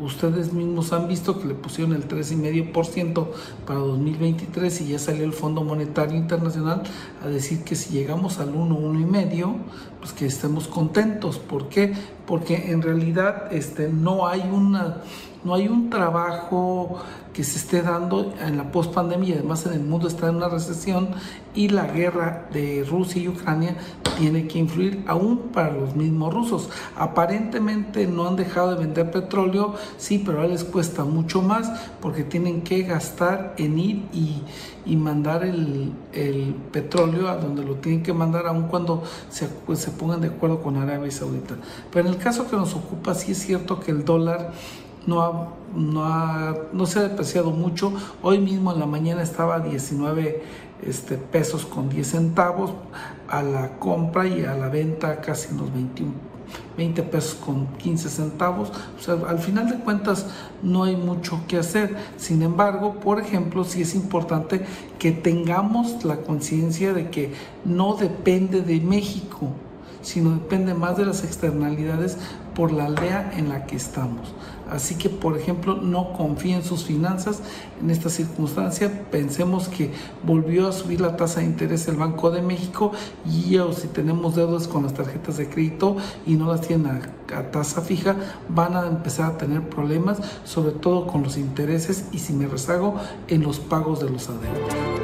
Ustedes 0.01 0.53
mismos 0.53 0.95
han 0.95 1.09
visto 1.09 1.39
que 1.39 1.47
le 1.47 1.55
pusieron 1.55 1.95
el 1.95 2.09
3,5% 2.09 3.27
para 3.67 3.81
2023 3.81 4.81
y 4.81 4.89
ya 4.89 4.99
salió 4.99 5.25
el 5.25 5.35
Fondo 5.35 5.63
Monetario 5.63 6.17
Internacional 6.17 6.83
a 7.23 7.29
decir 7.29 7.65
que 7.65 7.77
si 7.77 7.93
llegamos 7.93 8.39
al 8.39 8.55
1, 8.55 8.79
1,5%, 8.79 9.57
pues 9.99 10.13
que 10.13 10.25
estemos 10.25 10.69
contentos. 10.69 11.39
¿Por 11.39 11.69
qué? 11.69 11.93
Porque 12.27 12.71
en 12.73 12.81
realidad 12.81 13.53
este, 13.53 13.89
no 13.89 14.27
hay 14.27 14.41
una 14.41 15.03
no 15.43 15.55
hay 15.55 15.69
un 15.69 15.89
trabajo 15.89 16.99
que 17.33 17.45
se 17.45 17.59
esté 17.59 17.83
dando 17.83 18.35
en 18.41 18.57
la 18.57 18.73
pospandemia, 18.73 19.37
además 19.37 19.65
en 19.67 19.75
el 19.75 19.81
mundo 19.81 20.09
está 20.09 20.29
en 20.29 20.37
una 20.37 20.49
recesión 20.49 21.11
y 21.55 21.69
la 21.69 21.87
guerra 21.87 22.49
de 22.53 22.85
Rusia 22.89 23.23
y 23.23 23.29
Ucrania 23.29 23.77
tiene 24.19 24.47
que 24.47 24.59
influir 24.59 25.05
aún 25.07 25.51
para 25.53 25.73
los 25.73 25.95
mismos 25.95 26.33
rusos. 26.35 26.69
Aparentemente 26.97 28.07
no 28.07 28.27
han 28.29 28.37
dejado 28.37 28.75
de 28.75 28.85
vender 28.85 29.11
petróleo, 29.11 29.75
sí, 29.97 30.23
pero 30.25 30.39
ahora 30.39 30.51
les 30.51 30.65
cuesta 30.65 31.05
mucho 31.05 31.41
más 31.41 31.71
porque 32.01 32.25
tienen 32.25 32.63
que 32.63 32.83
gastar 32.83 33.55
en 33.57 33.79
ir 33.79 34.05
y, 34.13 34.43
mandar 34.97 35.45
el, 35.45 35.93
petróleo 36.73 37.29
a 37.29 37.37
donde 37.37 37.65
lo 37.65 37.77
tienen 37.77 38.03
que 38.03 38.13
mandar 38.13 38.47
aún 38.47 38.65
cuando 38.65 39.03
se, 39.31 39.49
se 39.77 39.91
pongan 39.93 40.21
de 40.21 40.29
acuerdo 40.29 40.63
con 40.63 40.77
Arabia 40.77 41.11
Saudita. 41.11 41.55
Pero 41.91 42.09
en 42.09 42.15
el 42.15 42.21
caso 42.21 42.51
que 42.51 42.57
nos 42.57 42.75
ocupa, 42.75 43.15
sí 43.15 43.33
es 43.33 43.39
cierto 43.39 43.81
que 43.81 43.93
el 43.93 44.05
dólar 44.05 44.53
no, 45.07 45.60
no, 45.75 46.55
no 46.73 46.87
se 46.87 46.99
ha 46.99 47.03
depreciado 47.03 47.51
mucho. 47.51 47.93
Hoy 48.23 48.39
mismo 48.39 48.73
en 48.73 48.81
la 48.81 48.87
mañana 48.87 49.23
estaba 49.23 49.57
a 49.57 49.61
19 49.61 50.43
este, 50.83 51.17
pesos 51.17 51.67
con 51.67 51.89
10 51.89 52.07
centavos 52.07 52.73
a 53.29 53.43
la 53.43 53.79
compra 53.79 54.27
y 54.27 54.45
a 54.45 54.55
la 54.55 54.69
venta 54.69 55.21
casi 55.21 55.53
unos 55.55 55.73
21, 55.73 56.13
20 56.77 57.03
pesos 57.05 57.35
con 57.35 57.67
15 57.79 58.09
centavos. 58.09 58.73
O 58.99 59.03
sea, 59.03 59.15
al 59.29 59.39
final 59.39 59.69
de 59.69 59.77
cuentas 59.77 60.27
no 60.63 60.85
hay 60.85 60.97
mucho 60.97 61.41
que 61.47 61.59
hacer. 61.59 61.97
Sin 62.17 62.43
embargo, 62.43 62.95
por 62.95 63.21
ejemplo, 63.21 63.65
sí 63.65 63.83
es 63.83 63.95
importante 63.95 64.63
que 64.99 65.13
tengamos 65.13 66.05
la 66.05 66.17
conciencia 66.19 66.93
de 66.93 67.11
que 67.11 67.33
no 67.65 67.95
depende 67.95 68.63
de 68.63 68.81
México 68.81 69.53
sino 70.03 70.31
depende 70.31 70.75
más 70.75 70.97
de 70.97 71.07
las 71.07 71.25
externalidades 71.25 72.17
por 72.55 72.73
la 72.73 72.87
aldea 72.87 73.33
en 73.37 73.49
la 73.49 73.67
que 73.67 73.77
estamos. 73.77 74.35
Así 74.71 74.95
que, 74.95 75.09
por 75.09 75.37
ejemplo, 75.37 75.77
no 75.77 76.13
confíe 76.13 76.55
en 76.55 76.63
sus 76.63 76.85
finanzas 76.85 77.41
en 77.83 77.91
esta 77.91 78.09
circunstancia. 78.09 79.07
Pensemos 79.11 79.69
que 79.69 79.91
volvió 80.23 80.69
a 80.69 80.73
subir 80.73 81.01
la 81.01 81.17
tasa 81.17 81.41
de 81.41 81.47
interés 81.47 81.89
el 81.89 81.97
Banco 81.97 82.31
de 82.31 82.41
México 82.41 82.93
y 83.27 83.57
o 83.59 83.73
si 83.73 83.89
tenemos 83.89 84.37
deudas 84.37 84.69
con 84.69 84.85
las 84.85 84.95
tarjetas 84.95 85.39
de 85.39 85.49
crédito 85.49 85.97
y 86.25 86.35
no 86.35 86.53
las 86.53 86.61
tienen 86.61 87.01
a, 87.35 87.51
tasa 87.51 87.81
fija, 87.81 88.17
van 88.49 88.77
a 88.77 88.87
empezar 88.87 89.33
a 89.33 89.39
tener 89.39 89.69
problemas, 89.69 90.19
sobre 90.45 90.73
todo 90.73 91.07
con 91.07 91.23
los 91.23 91.37
intereses 91.37 92.07
y 92.13 92.19
si 92.19 92.33
me 92.33 92.47
rezago 92.47 92.95
en 93.29 93.43
los 93.43 93.59
pagos 93.59 94.01
de 94.01 94.11
los 94.11 94.29
adeudos. 94.29 95.00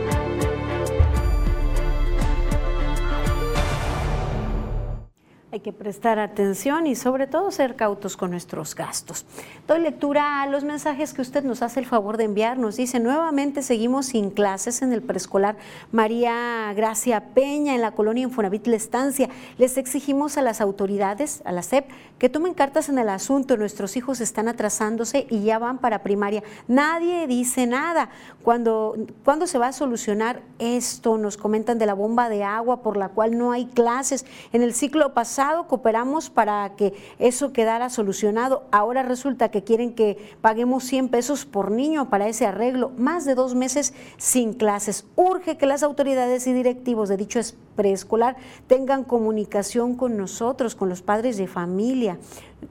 Hay 5.57 5.61
que 5.61 5.73
prestar 5.73 6.19
atención 6.19 6.87
y 6.87 6.95
sobre 6.97 7.27
todo 7.27 7.51
ser 7.51 7.77
cautos 7.77 8.19
con 8.19 8.31
nuestros 8.31 8.75
gastos. 8.75 9.25
Doy 9.67 9.81
lectura 9.81 10.43
a 10.43 10.47
los 10.47 10.65
mensajes 10.65 11.15
que 11.15 11.23
usted 11.23 11.45
nos 11.45 11.63
hace 11.63 11.81
el 11.81 11.87
favor 11.87 12.19
de 12.19 12.25
enviarnos. 12.25 12.77
Dice, 12.77 13.01
nuevamente 13.01 13.63
seguimos 13.63 14.05
sin 14.05 14.29
clases 14.29 14.83
en 14.83 14.93
el 14.93 15.01
preescolar 15.01 15.57
María 15.93 16.71
Gracia 16.77 17.33
Peña 17.33 17.75
en 17.75 17.81
la 17.81 17.93
colonia 17.93 18.25
Infonavit 18.25 18.67
La 18.67 18.77
Estancia. 18.77 19.31
Les 19.57 19.79
exigimos 19.79 20.37
a 20.37 20.43
las 20.43 20.61
autoridades, 20.61 21.41
a 21.47 21.53
la 21.53 21.63
SEP, 21.63 21.89
que 22.19 22.29
tomen 22.29 22.53
cartas 22.53 22.91
en 22.91 22.99
el 22.99 23.09
asunto. 23.09 23.57
Nuestros 23.57 23.97
hijos 23.97 24.21
están 24.21 24.49
atrasándose 24.49 25.27
y 25.31 25.43
ya 25.43 25.59
van 25.59 25.79
para 25.79 26.03
primaria. 26.03 26.43
Nadie 26.69 27.27
dice 27.27 27.67
nada. 27.67 28.11
Cuando, 28.43 28.95
¿Cuándo 29.25 29.47
se 29.47 29.57
va 29.57 29.69
a 29.69 29.73
solucionar 29.73 30.43
esto? 30.59 31.17
Nos 31.17 31.39
comentan 31.39 31.79
de 31.79 31.87
la 31.87 31.95
bomba 31.95 32.29
de 32.29 32.45
agua 32.45 32.83
por 32.83 32.99
la 32.99 33.09
cual 33.09 33.39
no 33.39 33.53
hay 33.53 33.65
clases. 33.65 34.27
En 34.53 34.63
el 34.63 34.75
ciclo 34.75 35.15
pasado 35.15 35.46
cooperamos 35.69 36.31
para 36.31 36.75
que 36.77 36.95
eso 37.19 37.53
quedara 37.53 37.89
solucionado. 37.91 38.65
Ahora 38.71 39.03
resulta 39.03 39.51
que 39.51 39.65
quieren 39.65 39.95
que 39.95 40.35
paguemos 40.41 40.85
100 40.85 41.09
pesos 41.09 41.47
por 41.47 41.71
niño 41.71 42.11
para 42.11 42.29
ese 42.29 42.47
arreglo. 42.47 42.91
Más 42.97 43.25
de 43.25 43.35
dos 43.35 43.55
meses 43.55 43.95
sin 44.17 44.53
clases. 44.53 45.07
Urge 45.17 45.57
que 45.57 45.67
las 45.67 45.83
autoridades 45.83 46.47
y 46.47 46.53
directivos 46.53 47.09
de 47.09 47.17
dicho 47.17 47.41
preescolar 47.77 48.37
tengan 48.67 49.05
comunicación 49.05 49.95
con 49.95 50.17
nosotros, 50.17 50.75
con 50.75 50.89
los 50.89 51.03
padres 51.03 51.37
de 51.37 51.47
familia 51.47 52.19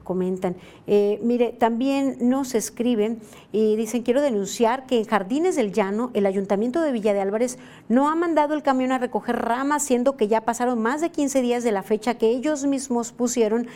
comentan. 0.02 0.56
Eh, 0.86 1.20
mire, 1.22 1.52
también 1.52 2.16
nos 2.20 2.54
escriben 2.54 3.20
y 3.52 3.76
dicen, 3.76 4.02
quiero 4.02 4.20
denunciar 4.20 4.86
que 4.86 4.98
en 4.98 5.04
Jardines 5.04 5.56
del 5.56 5.72
Llano, 5.72 6.10
el 6.14 6.26
Ayuntamiento 6.26 6.80
de 6.80 6.92
Villa 6.92 7.14
de 7.14 7.20
Álvarez 7.20 7.58
no 7.88 8.08
ha 8.08 8.14
mandado 8.14 8.54
el 8.54 8.62
camión 8.62 8.92
a 8.92 8.98
recoger 8.98 9.36
ramas, 9.36 9.82
siendo 9.82 10.16
que 10.16 10.28
ya 10.28 10.42
pasaron 10.42 10.80
más 10.80 11.00
de 11.00 11.10
15 11.10 11.42
días 11.42 11.64
de 11.64 11.72
la 11.72 11.82
fecha 11.82 12.18
que 12.18 12.28
ellos 12.28 12.66
mismos 12.66 13.12
pusieron 13.12 13.68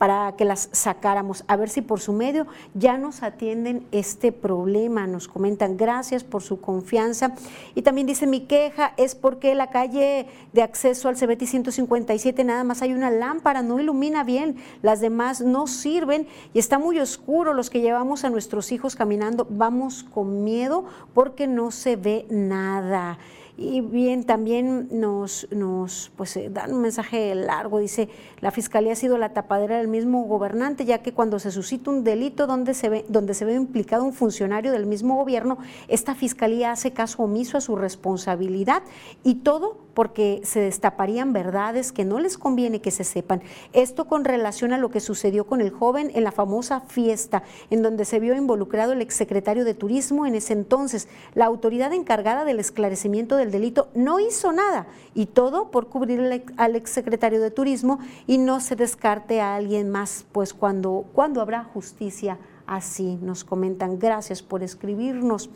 para 0.00 0.32
que 0.34 0.46
las 0.46 0.70
sacáramos, 0.72 1.44
a 1.46 1.56
ver 1.56 1.68
si 1.68 1.82
por 1.82 2.00
su 2.00 2.14
medio 2.14 2.46
ya 2.72 2.96
nos 2.96 3.22
atienden 3.22 3.86
este 3.92 4.32
problema. 4.32 5.06
Nos 5.06 5.28
comentan 5.28 5.76
gracias 5.76 6.24
por 6.24 6.42
su 6.42 6.58
confianza. 6.58 7.34
Y 7.74 7.82
también 7.82 8.06
dice 8.06 8.26
mi 8.26 8.46
queja 8.46 8.94
es 8.96 9.14
porque 9.14 9.54
la 9.54 9.68
calle 9.68 10.26
de 10.54 10.62
acceso 10.62 11.10
al 11.10 11.16
CBT 11.16 11.44
157 11.44 12.44
nada 12.44 12.64
más 12.64 12.80
hay 12.80 12.94
una 12.94 13.10
lámpara, 13.10 13.60
no 13.60 13.78
ilumina 13.78 14.24
bien, 14.24 14.56
las 14.80 15.02
demás 15.02 15.42
no 15.42 15.66
sirven 15.66 16.26
y 16.54 16.60
está 16.60 16.78
muy 16.78 16.98
oscuro. 16.98 17.52
Los 17.52 17.68
que 17.68 17.82
llevamos 17.82 18.24
a 18.24 18.30
nuestros 18.30 18.72
hijos 18.72 18.96
caminando 18.96 19.46
vamos 19.50 20.02
con 20.02 20.44
miedo 20.44 20.86
porque 21.12 21.46
no 21.46 21.70
se 21.70 21.96
ve 21.96 22.24
nada. 22.30 23.18
Y 23.62 23.82
bien, 23.82 24.24
también 24.24 24.88
nos, 24.90 25.46
nos 25.50 26.10
pues, 26.16 26.34
eh, 26.38 26.48
dan 26.50 26.72
un 26.72 26.80
mensaje 26.80 27.34
largo, 27.34 27.78
dice, 27.78 28.08
la 28.40 28.50
Fiscalía 28.52 28.94
ha 28.94 28.96
sido 28.96 29.18
la 29.18 29.34
tapadera 29.34 29.76
del 29.76 29.86
mismo 29.86 30.24
gobernante, 30.24 30.86
ya 30.86 31.02
que 31.02 31.12
cuando 31.12 31.38
se 31.38 31.50
suscita 31.50 31.90
un 31.90 32.02
delito 32.02 32.46
donde 32.46 32.72
se 32.72 32.88
ve, 32.88 33.04
donde 33.08 33.34
se 33.34 33.44
ve 33.44 33.52
implicado 33.52 34.02
un 34.02 34.14
funcionario 34.14 34.72
del 34.72 34.86
mismo 34.86 35.14
gobierno, 35.14 35.58
esta 35.88 36.14
Fiscalía 36.14 36.72
hace 36.72 36.92
caso 36.92 37.22
omiso 37.22 37.58
a 37.58 37.60
su 37.60 37.76
responsabilidad 37.76 38.82
y 39.24 39.34
todo 39.34 39.76
porque 40.00 40.40
se 40.44 40.60
destaparían 40.60 41.34
verdades 41.34 41.92
que 41.92 42.06
no 42.06 42.20
les 42.20 42.38
conviene 42.38 42.80
que 42.80 42.90
se 42.90 43.04
sepan. 43.04 43.42
Esto 43.74 44.06
con 44.06 44.24
relación 44.24 44.72
a 44.72 44.78
lo 44.78 44.88
que 44.90 44.98
sucedió 44.98 45.44
con 45.44 45.60
el 45.60 45.68
joven 45.68 46.10
en 46.14 46.24
la 46.24 46.32
famosa 46.32 46.80
fiesta, 46.80 47.42
en 47.68 47.82
donde 47.82 48.06
se 48.06 48.18
vio 48.18 48.34
involucrado 48.34 48.92
el 48.92 49.02
exsecretario 49.02 49.62
de 49.62 49.74
Turismo 49.74 50.24
en 50.24 50.36
ese 50.36 50.54
entonces. 50.54 51.06
La 51.34 51.44
autoridad 51.44 51.92
encargada 51.92 52.46
del 52.46 52.60
esclarecimiento 52.60 53.36
del 53.36 53.50
delito 53.50 53.88
no 53.94 54.20
hizo 54.20 54.52
nada 54.52 54.86
y 55.14 55.26
todo 55.26 55.70
por 55.70 55.88
cubrir 55.88 56.44
al 56.56 56.76
exsecretario 56.76 57.42
de 57.42 57.50
Turismo 57.50 57.98
y 58.26 58.38
no 58.38 58.60
se 58.60 58.76
descarte 58.76 59.42
a 59.42 59.54
alguien 59.54 59.90
más, 59.90 60.24
pues 60.32 60.54
cuando, 60.54 61.04
cuando 61.12 61.42
habrá 61.42 61.64
justicia 61.64 62.38
así, 62.66 63.18
nos 63.20 63.44
comentan. 63.44 63.98
Gracias 63.98 64.40
por 64.40 64.62
escribirnos. 64.62 65.50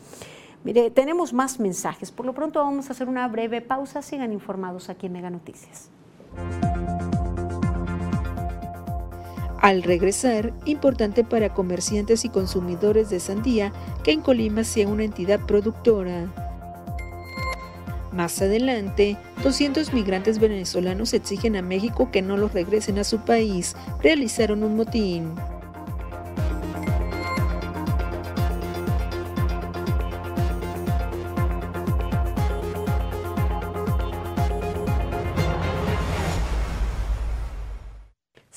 Mire, 0.65 0.89
tenemos 0.89 1.31
más 1.31 1.59
mensajes. 1.59 2.11
Por 2.11 2.25
lo 2.25 2.33
pronto 2.33 2.59
vamos 2.59 2.89
a 2.89 2.93
hacer 2.93 3.07
una 3.07 3.27
breve 3.27 3.61
pausa. 3.61 4.01
Sigan 4.01 4.33
informados 4.33 4.89
aquí 4.89 5.05
en 5.05 5.13
Mega 5.13 5.29
Noticias. 5.29 5.91
Al 9.61 9.83
regresar, 9.83 10.53
importante 10.65 11.23
para 11.23 11.53
comerciantes 11.53 12.25
y 12.25 12.29
consumidores 12.29 13.11
de 13.11 13.19
sandía 13.19 13.71
que 14.03 14.11
en 14.11 14.21
Colima 14.21 14.63
sea 14.63 14.87
una 14.87 15.03
entidad 15.03 15.39
productora. 15.41 16.33
Más 18.11 18.41
adelante, 18.41 19.17
200 19.43 19.93
migrantes 19.93 20.39
venezolanos 20.39 21.13
exigen 21.13 21.57
a 21.57 21.61
México 21.61 22.09
que 22.11 22.23
no 22.23 22.37
los 22.37 22.53
regresen 22.53 22.97
a 22.97 23.03
su 23.03 23.19
país. 23.19 23.75
Realizaron 24.01 24.63
un 24.63 24.77
motín. 24.77 25.35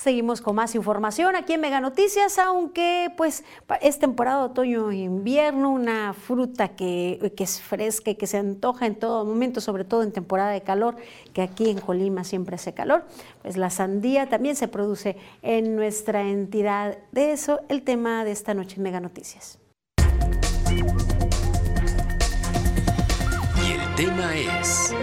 Seguimos 0.09 0.40
con 0.40 0.54
más 0.54 0.74
información 0.74 1.36
aquí 1.36 1.52
en 1.52 1.61
Mega 1.61 1.82
Noticias, 1.82 2.38
aunque 2.38 3.12
pues 3.18 3.44
es 3.82 3.98
temporada 3.98 4.38
de 4.38 4.44
otoño 4.46 4.90
e 4.90 4.96
invierno, 4.96 5.68
una 5.68 6.14
fruta 6.14 6.68
que, 6.68 7.34
que, 7.36 7.44
es 7.44 7.61
fresca 7.61 8.12
y 8.12 8.14
que 8.14 8.26
se 8.26 8.38
antoja 8.38 8.86
en 8.86 8.94
todo 8.94 9.26
momento, 9.26 9.61
sobre 9.61 9.84
todo 9.84 10.02
en 10.02 10.11
temporada 10.11 10.50
de 10.52 10.62
calor, 10.62 10.96
que 11.34 11.42
aquí 11.42 11.68
en 11.68 11.78
Colima 11.78 12.24
siempre 12.24 12.54
hace 12.54 12.72
calor, 12.72 13.04
pues 13.42 13.59
la 13.59 13.68
sandía 13.68 14.30
también 14.30 14.56
se 14.56 14.66
produce 14.66 15.18
en 15.42 15.76
nuestra 15.76 16.22
entidad. 16.22 16.96
De 17.12 17.32
eso 17.32 17.61
el 17.68 17.82
tema 17.82 18.24
de 18.24 18.30
esta 18.30 18.54
noche 18.54 18.76
en 18.76 18.84
Mega 18.84 19.00
Noticias. 19.00 19.59
Y 23.62 23.72
el 23.72 23.94
tema 23.94 24.34
es... 24.34 24.94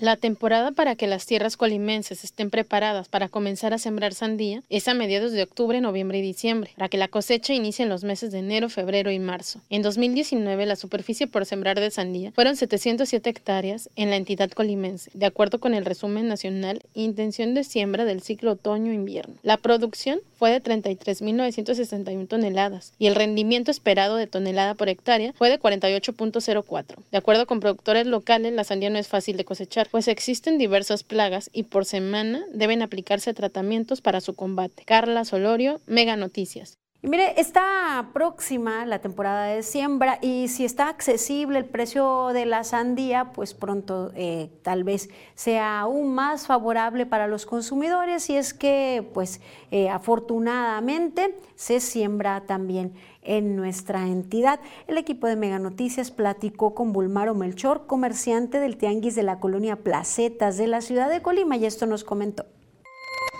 La 0.00 0.16
temporada 0.16 0.72
para 0.72 0.96
que 0.96 1.06
las 1.06 1.26
tierras 1.26 1.58
colimenses 1.58 2.24
estén 2.24 2.48
preparadas 2.48 3.08
para 3.08 3.28
comenzar 3.28 3.74
a 3.74 3.78
sembrar 3.78 4.14
sandía 4.14 4.62
es 4.70 4.88
a 4.88 4.94
mediados 4.94 5.32
de 5.32 5.42
octubre, 5.42 5.78
noviembre 5.82 6.20
y 6.20 6.22
diciembre, 6.22 6.70
para 6.74 6.88
que 6.88 6.96
la 6.96 7.08
cosecha 7.08 7.52
inicie 7.52 7.82
en 7.82 7.90
los 7.90 8.02
meses 8.02 8.32
de 8.32 8.38
enero, 8.38 8.70
febrero 8.70 9.10
y 9.10 9.18
marzo. 9.18 9.60
En 9.68 9.82
2019, 9.82 10.64
la 10.64 10.76
superficie 10.76 11.26
por 11.26 11.44
sembrar 11.44 11.78
de 11.78 11.90
sandía 11.90 12.32
fueron 12.32 12.56
707 12.56 13.28
hectáreas 13.28 13.90
en 13.94 14.08
la 14.08 14.16
entidad 14.16 14.50
colimense, 14.52 15.10
de 15.12 15.26
acuerdo 15.26 15.60
con 15.60 15.74
el 15.74 15.84
resumen 15.84 16.28
nacional 16.28 16.80
Intención 16.94 17.52
de 17.52 17.62
siembra 17.62 18.06
del 18.06 18.22
ciclo 18.22 18.52
otoño-invierno. 18.52 19.34
La 19.42 19.58
producción 19.58 20.20
fue 20.34 20.50
de 20.50 20.62
33.961 20.62 22.26
toneladas 22.26 22.94
y 22.98 23.06
el 23.06 23.14
rendimiento 23.14 23.70
esperado 23.70 24.16
de 24.16 24.26
tonelada 24.26 24.72
por 24.72 24.88
hectárea 24.88 25.34
fue 25.34 25.50
de 25.50 25.60
48.04. 25.60 26.96
De 27.12 27.18
acuerdo 27.18 27.46
con 27.46 27.60
productores 27.60 28.06
locales, 28.06 28.54
la 28.54 28.64
sandía 28.64 28.88
no 28.88 28.98
es 28.98 29.06
fácil 29.06 29.36
de 29.36 29.44
cosechar 29.44 29.89
pues 29.90 30.08
existen 30.08 30.58
diversas 30.58 31.04
plagas 31.04 31.50
y 31.52 31.64
por 31.64 31.84
semana 31.84 32.44
deben 32.52 32.82
aplicarse 32.82 33.34
tratamientos 33.34 34.00
para 34.00 34.20
su 34.20 34.34
combate. 34.34 34.84
Carla 34.84 35.24
Solorio, 35.24 35.80
Mega 35.86 36.16
Noticias. 36.16 36.80
Mire, 37.02 37.40
está 37.40 38.10
próxima 38.12 38.84
la 38.84 38.98
temporada 38.98 39.46
de 39.46 39.62
siembra 39.62 40.18
y 40.20 40.48
si 40.48 40.66
está 40.66 40.90
accesible 40.90 41.58
el 41.58 41.64
precio 41.64 42.28
de 42.34 42.44
la 42.44 42.62
sandía, 42.62 43.32
pues 43.32 43.54
pronto 43.54 44.12
eh, 44.14 44.50
tal 44.60 44.84
vez 44.84 45.08
sea 45.34 45.80
aún 45.80 46.14
más 46.14 46.46
favorable 46.46 47.06
para 47.06 47.26
los 47.26 47.46
consumidores 47.46 48.28
y 48.28 48.36
es 48.36 48.52
que 48.52 49.08
pues 49.14 49.40
eh, 49.70 49.88
afortunadamente 49.88 51.34
se 51.54 51.80
siembra 51.80 52.42
también 52.42 52.92
en 53.22 53.56
nuestra 53.56 54.06
entidad. 54.06 54.60
El 54.86 54.98
equipo 54.98 55.26
de 55.26 55.36
Mega 55.36 55.58
Noticias 55.58 56.10
platicó 56.10 56.74
con 56.74 56.92
Bulmaro 56.92 57.34
Melchor, 57.34 57.86
comerciante 57.86 58.60
del 58.60 58.76
Tianguis 58.76 59.14
de 59.14 59.22
la 59.22 59.40
colonia 59.40 59.76
Placetas 59.76 60.56
de 60.56 60.66
la 60.66 60.80
ciudad 60.80 61.10
de 61.10 61.22
Colima 61.22 61.56
y 61.56 61.66
esto 61.66 61.86
nos 61.86 62.04
comentó. 62.04 62.46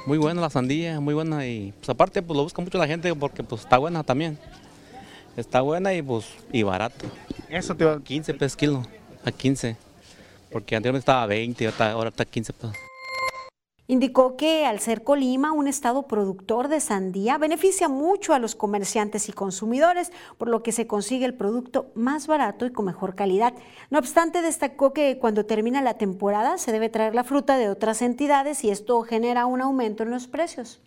Muy 0.07 0.19
buena 0.19 0.41
la 0.41 0.51
sandía, 0.51 1.01
muy 1.01 1.15
buena 1.15 1.47
y 1.47 1.73
pues 1.73 1.89
aparte 1.91 2.23
pues 2.23 2.37
lo 2.37 2.43
busca 2.43 2.63
mucho 2.63 2.79
la 2.79 2.87
gente 2.87 3.15
porque 3.15 3.43
pues 3.43 3.63
está 3.63 3.79
buena 3.79 4.03
también. 4.03 4.39
Está 5.37 5.61
buena 5.61 5.95
y 5.95 6.03
pues 6.03 6.27
y 6.53 6.63
barato. 6.63 7.07
Eso 7.49 7.75
te 7.75 7.85
va 7.85 8.01
15 8.03 8.35
pesos 8.35 8.57
kilo, 8.57 8.83
a 9.25 9.31
15. 9.31 9.77
Porque 10.51 10.75
anteriormente 10.75 11.03
estaba 11.03 11.23
a 11.23 11.27
20 11.27 11.65
y 11.65 11.83
ahora 11.83 12.09
está 12.09 12.25
a 12.25 12.27
15 12.27 12.53
pesos. 12.53 12.90
Indicó 13.91 14.37
que 14.37 14.67
al 14.67 14.79
ser 14.79 15.03
Colima 15.03 15.51
un 15.51 15.67
estado 15.67 16.05
productor 16.05 16.69
de 16.69 16.79
sandía, 16.79 17.39
beneficia 17.39 17.89
mucho 17.89 18.35
a 18.35 18.39
los 18.39 18.55
comerciantes 18.55 19.29
y 19.29 19.33
consumidores, 19.33 20.13
por 20.39 20.47
lo 20.47 20.63
que 20.63 20.71
se 20.71 20.87
consigue 20.87 21.27
el 21.27 21.35
producto 21.35 21.91
más 21.97 22.29
barato 22.29 22.67
y 22.67 22.71
con 22.71 22.85
mejor 22.85 23.17
calidad. 23.17 23.53
No 23.91 23.99
obstante, 23.99 24.43
destacó 24.43 24.93
que 24.93 25.19
cuando 25.19 25.45
termina 25.45 25.83
la 25.83 25.95
temporada 25.95 26.57
se 26.57 26.71
debe 26.71 26.89
traer 26.89 27.17
la 27.17 27.25
fruta 27.25 27.59
de 27.59 27.69
otras 27.69 28.01
entidades 28.01 28.63
y 28.63 28.71
esto 28.71 29.03
genera 29.03 29.47
un 29.47 29.61
aumento 29.61 30.05
en 30.05 30.11
los 30.11 30.29
precios. 30.29 30.81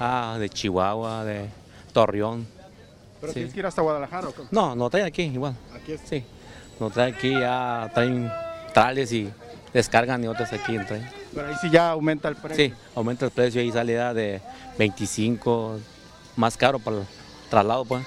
Ah, 0.00 0.38
de 0.40 0.48
Chihuahua, 0.48 1.22
de 1.26 1.50
Torreón. 1.92 2.46
¿Pero 3.20 3.34
tienes 3.34 3.52
que 3.52 3.60
ir 3.60 3.66
hasta 3.66 3.82
Guadalajara 3.82 4.28
o 4.28 4.32
qué? 4.32 4.40
No, 4.52 4.74
no 4.74 4.88
traen 4.88 5.04
aquí 5.04 5.24
igual. 5.24 5.54
Aquí 5.74 5.92
es. 5.92 6.00
Sí, 6.00 6.24
no 6.80 6.88
traen 6.88 7.14
aquí, 7.14 7.32
ya 7.32 7.90
traen 7.92 8.32
trales 8.72 9.12
y 9.12 9.30
descargan 9.74 10.24
y 10.24 10.28
otras 10.28 10.50
aquí 10.54 10.78
traen. 10.78 11.23
Pero 11.34 11.48
ahí 11.48 11.54
sí 11.60 11.70
ya 11.70 11.90
aumenta 11.90 12.28
el 12.28 12.36
precio. 12.36 12.64
Sí, 12.64 12.72
aumenta 12.94 13.24
el 13.26 13.30
precio 13.30 13.62
y 13.62 13.72
sale 13.72 13.94
ya 13.94 14.14
de 14.14 14.40
25, 14.78 15.80
más 16.36 16.56
caro 16.56 16.78
para 16.78 16.98
el 16.98 17.06
traslado 17.50 17.84
pues. 17.84 18.04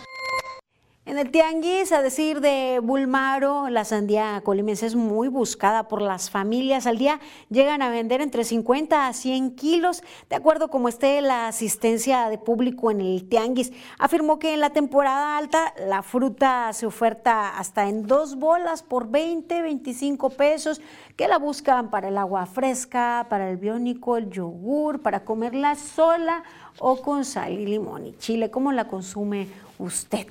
En 1.07 1.17
el 1.17 1.31
tianguis, 1.31 1.93
a 1.93 2.01
decir 2.01 2.41
de 2.41 2.81
Bulmaro, 2.83 3.69
la 3.69 3.85
sandía 3.85 4.41
colimense 4.43 4.85
es 4.85 4.95
muy 4.97 5.29
buscada 5.29 5.87
por 5.87 6.01
las 6.01 6.29
familias. 6.29 6.85
Al 6.85 6.97
día 6.97 7.21
llegan 7.49 7.81
a 7.81 7.89
vender 7.89 8.19
entre 8.19 8.43
50 8.43 9.07
a 9.07 9.13
100 9.13 9.55
kilos, 9.55 10.03
de 10.29 10.35
acuerdo 10.35 10.67
como 10.67 10.89
esté 10.89 11.21
la 11.21 11.47
asistencia 11.47 12.27
de 12.27 12.37
público 12.37 12.91
en 12.91 12.99
el 12.99 13.29
tianguis. 13.29 13.71
Afirmó 13.97 14.37
que 14.37 14.53
en 14.53 14.59
la 14.59 14.71
temporada 14.71 15.37
alta 15.37 15.73
la 15.87 16.03
fruta 16.03 16.73
se 16.73 16.85
oferta 16.85 17.57
hasta 17.57 17.87
en 17.87 18.05
dos 18.05 18.35
bolas 18.35 18.83
por 18.83 19.07
20, 19.07 19.61
25 19.61 20.31
pesos, 20.31 20.81
que 21.15 21.29
la 21.29 21.37
buscan 21.37 21.89
para 21.89 22.09
el 22.09 22.17
agua 22.17 22.45
fresca, 22.47 23.27
para 23.29 23.49
el 23.49 23.55
biónico, 23.55 24.17
el 24.17 24.29
yogur, 24.29 25.01
para 25.01 25.23
comerla 25.23 25.75
sola 25.75 26.43
o 26.79 27.01
con 27.01 27.23
sal 27.23 27.53
y 27.53 27.65
limón 27.65 28.07
y 28.07 28.17
chile. 28.17 28.51
¿Cómo 28.51 28.73
la 28.73 28.89
consume 28.89 29.47
usted? 29.79 30.27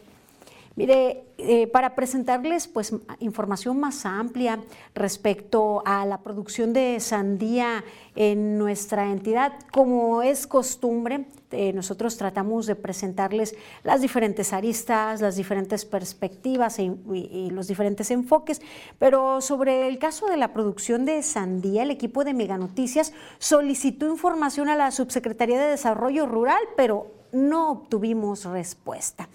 Mire, 0.77 1.25
eh, 1.39 1.69
para 1.69 1.95
presentarles 1.95 2.69
pues 2.69 2.93
información 3.21 3.81
más 3.81 4.05
amplia 4.05 4.63
respecto 4.95 5.83
a 5.87 6.05
la 6.05 6.23
producción 6.23 6.75
de 6.75 7.01
sandía 7.01 7.83
en 8.15 8.59
nuestra 8.59 9.11
entidad, 9.11 9.55
como 9.73 10.23
es 10.23 10.47
costumbre, 10.47 11.29
eh, 11.51 11.73
nosotros 11.73 12.19
tratamos 12.19 12.67
de 12.67 12.75
presentarles 12.75 13.55
las 13.85 14.03
diferentes 14.03 14.53
aristas, 14.53 15.23
las 15.23 15.37
diferentes 15.37 15.87
perspectivas 15.87 16.79
e 16.79 16.93
y, 17.11 17.49
los 17.51 17.69
diferentes 17.69 18.11
enfoques, 18.11 18.61
pero 18.99 19.41
sobre 19.41 19.89
el 19.89 19.99
caso 19.99 20.27
de 20.27 20.37
la 20.37 20.53
producción 20.53 21.07
de 21.07 21.23
sandía, 21.23 21.85
el 21.85 21.91
equipo 21.91 22.23
de 22.23 22.35
Mega 22.35 22.59
Noticias 22.59 23.15
solicitó 23.39 24.07
información 24.09 24.69
a 24.69 24.77
la 24.77 24.91
Subsecretaría 24.91 25.59
de 25.59 25.71
Desarrollo 25.71 26.27
Rural, 26.27 26.61
pero 26.77 27.13
no 27.33 27.71
obtuvimos 27.71 28.45
respuesta. 28.45 29.29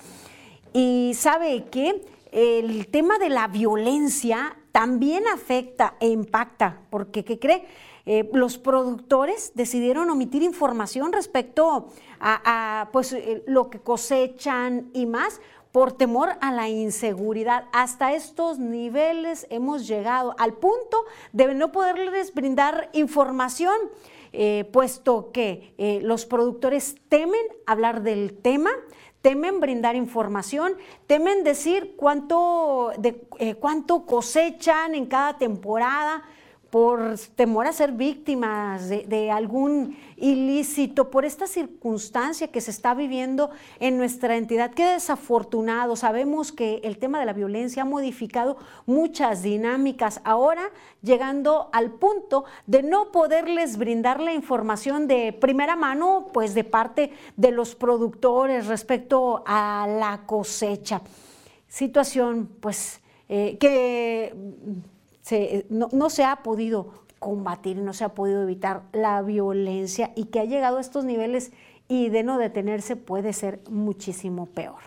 Y 0.73 1.13
sabe 1.15 1.65
que 1.69 2.05
el 2.31 2.87
tema 2.87 3.17
de 3.19 3.29
la 3.29 3.47
violencia 3.47 4.57
también 4.71 5.27
afecta 5.27 5.95
e 5.99 6.07
impacta, 6.07 6.81
porque 6.89 7.25
¿qué 7.25 7.39
cree? 7.39 7.65
Eh, 8.05 8.29
los 8.33 8.57
productores 8.57 9.51
decidieron 9.53 10.09
omitir 10.09 10.41
información 10.41 11.13
respecto 11.13 11.89
a, 12.19 12.89
pues, 12.91 13.13
eh, 13.13 13.43
lo 13.47 13.69
que 13.69 13.79
cosechan 13.79 14.89
y 14.93 15.05
más 15.05 15.39
por 15.71 15.93
temor 15.93 16.29
a 16.41 16.51
la 16.51 16.67
inseguridad. 16.69 17.65
Hasta 17.71 18.13
estos 18.13 18.59
niveles 18.59 19.47
hemos 19.49 19.87
llegado 19.87 20.35
al 20.37 20.53
punto 20.53 21.05
de 21.31 21.53
no 21.53 21.71
poderles 21.71 22.33
brindar 22.33 22.89
información, 22.93 23.75
eh, 24.33 24.69
puesto 24.71 25.31
que 25.31 25.73
los 26.03 26.25
productores 26.25 26.95
temen 27.07 27.41
hablar 27.65 28.01
del 28.01 28.33
tema, 28.33 28.71
temen 29.21 29.59
brindar 29.59 29.95
información, 29.95 30.73
temen 31.07 31.43
decir 31.43 31.95
cuánto, 31.95 32.91
de, 32.97 33.27
eh, 33.39 33.55
cuánto 33.55 34.05
cosechan 34.05 34.95
en 34.95 35.05
cada 35.05 35.37
temporada 35.37 36.23
por 36.71 37.17
temor 37.35 37.67
a 37.67 37.73
ser 37.73 37.91
víctimas 37.91 38.87
de, 38.87 39.29
algún 39.29 39.97
ilícito, 40.15 41.11
por 41.11 41.25
esta 41.25 41.45
circunstancia 41.45 42.47
que 42.47 42.61
se 42.61 42.71
está 42.71 42.93
viviendo 42.93 43.51
en 43.79 43.97
nuestra 43.97 44.37
entidad. 44.37 44.71
Qué 44.71 44.85
desafortunado. 44.85 45.97
Sabemos 45.97 46.53
que 46.53 46.79
el 46.85 46.97
tema 46.97 47.19
de 47.19 47.25
la 47.25 47.33
violencia 47.33 47.81
ha 47.81 47.85
modificado 47.85 48.57
muchas 48.85 49.43
dinámicas. 49.43 50.21
Ahora 50.23 50.71
llegando 51.01 51.69
al 51.73 51.91
punto 51.91 52.45
de 52.67 52.83
no 52.83 53.11
poderles 53.11 53.77
brindar 53.77 54.21
la 54.21 54.33
información 54.33 55.07
de 55.07 55.33
primera 55.33 55.75
mano, 55.75 56.27
pues 56.31 56.53
de 56.53 56.63
parte 56.63 57.11
de 57.35 57.51
los 57.51 57.75
productores 57.75 58.67
respecto 58.67 59.43
a 59.45 59.85
la 59.89 60.21
cosecha. 60.25 61.01
Situación, 61.67 62.49
pues, 62.61 63.01
eh, 63.27 63.57
que 63.59 64.33
no, 65.69 66.09
se 66.09 66.23
ha 66.23 66.37
podido 66.37 67.05
combatir, 67.19 67.77
no 67.77 67.93
se 67.93 68.03
ha 68.03 68.09
podido 68.09 68.43
evitar 68.43 68.83
la 68.93 69.21
violencia 69.21 70.11
y 70.15 70.25
que 70.25 70.39
ha 70.39 70.45
llegado 70.45 70.77
a 70.77 70.81
estos 70.81 71.05
niveles 71.05 71.51
y 71.87 72.09
de 72.09 72.23
no 72.23 72.37
detenerse 72.37 72.95
puede 72.95 73.33
ser 73.33 73.61
muchísimo 73.69 74.45
peor. 74.47 74.79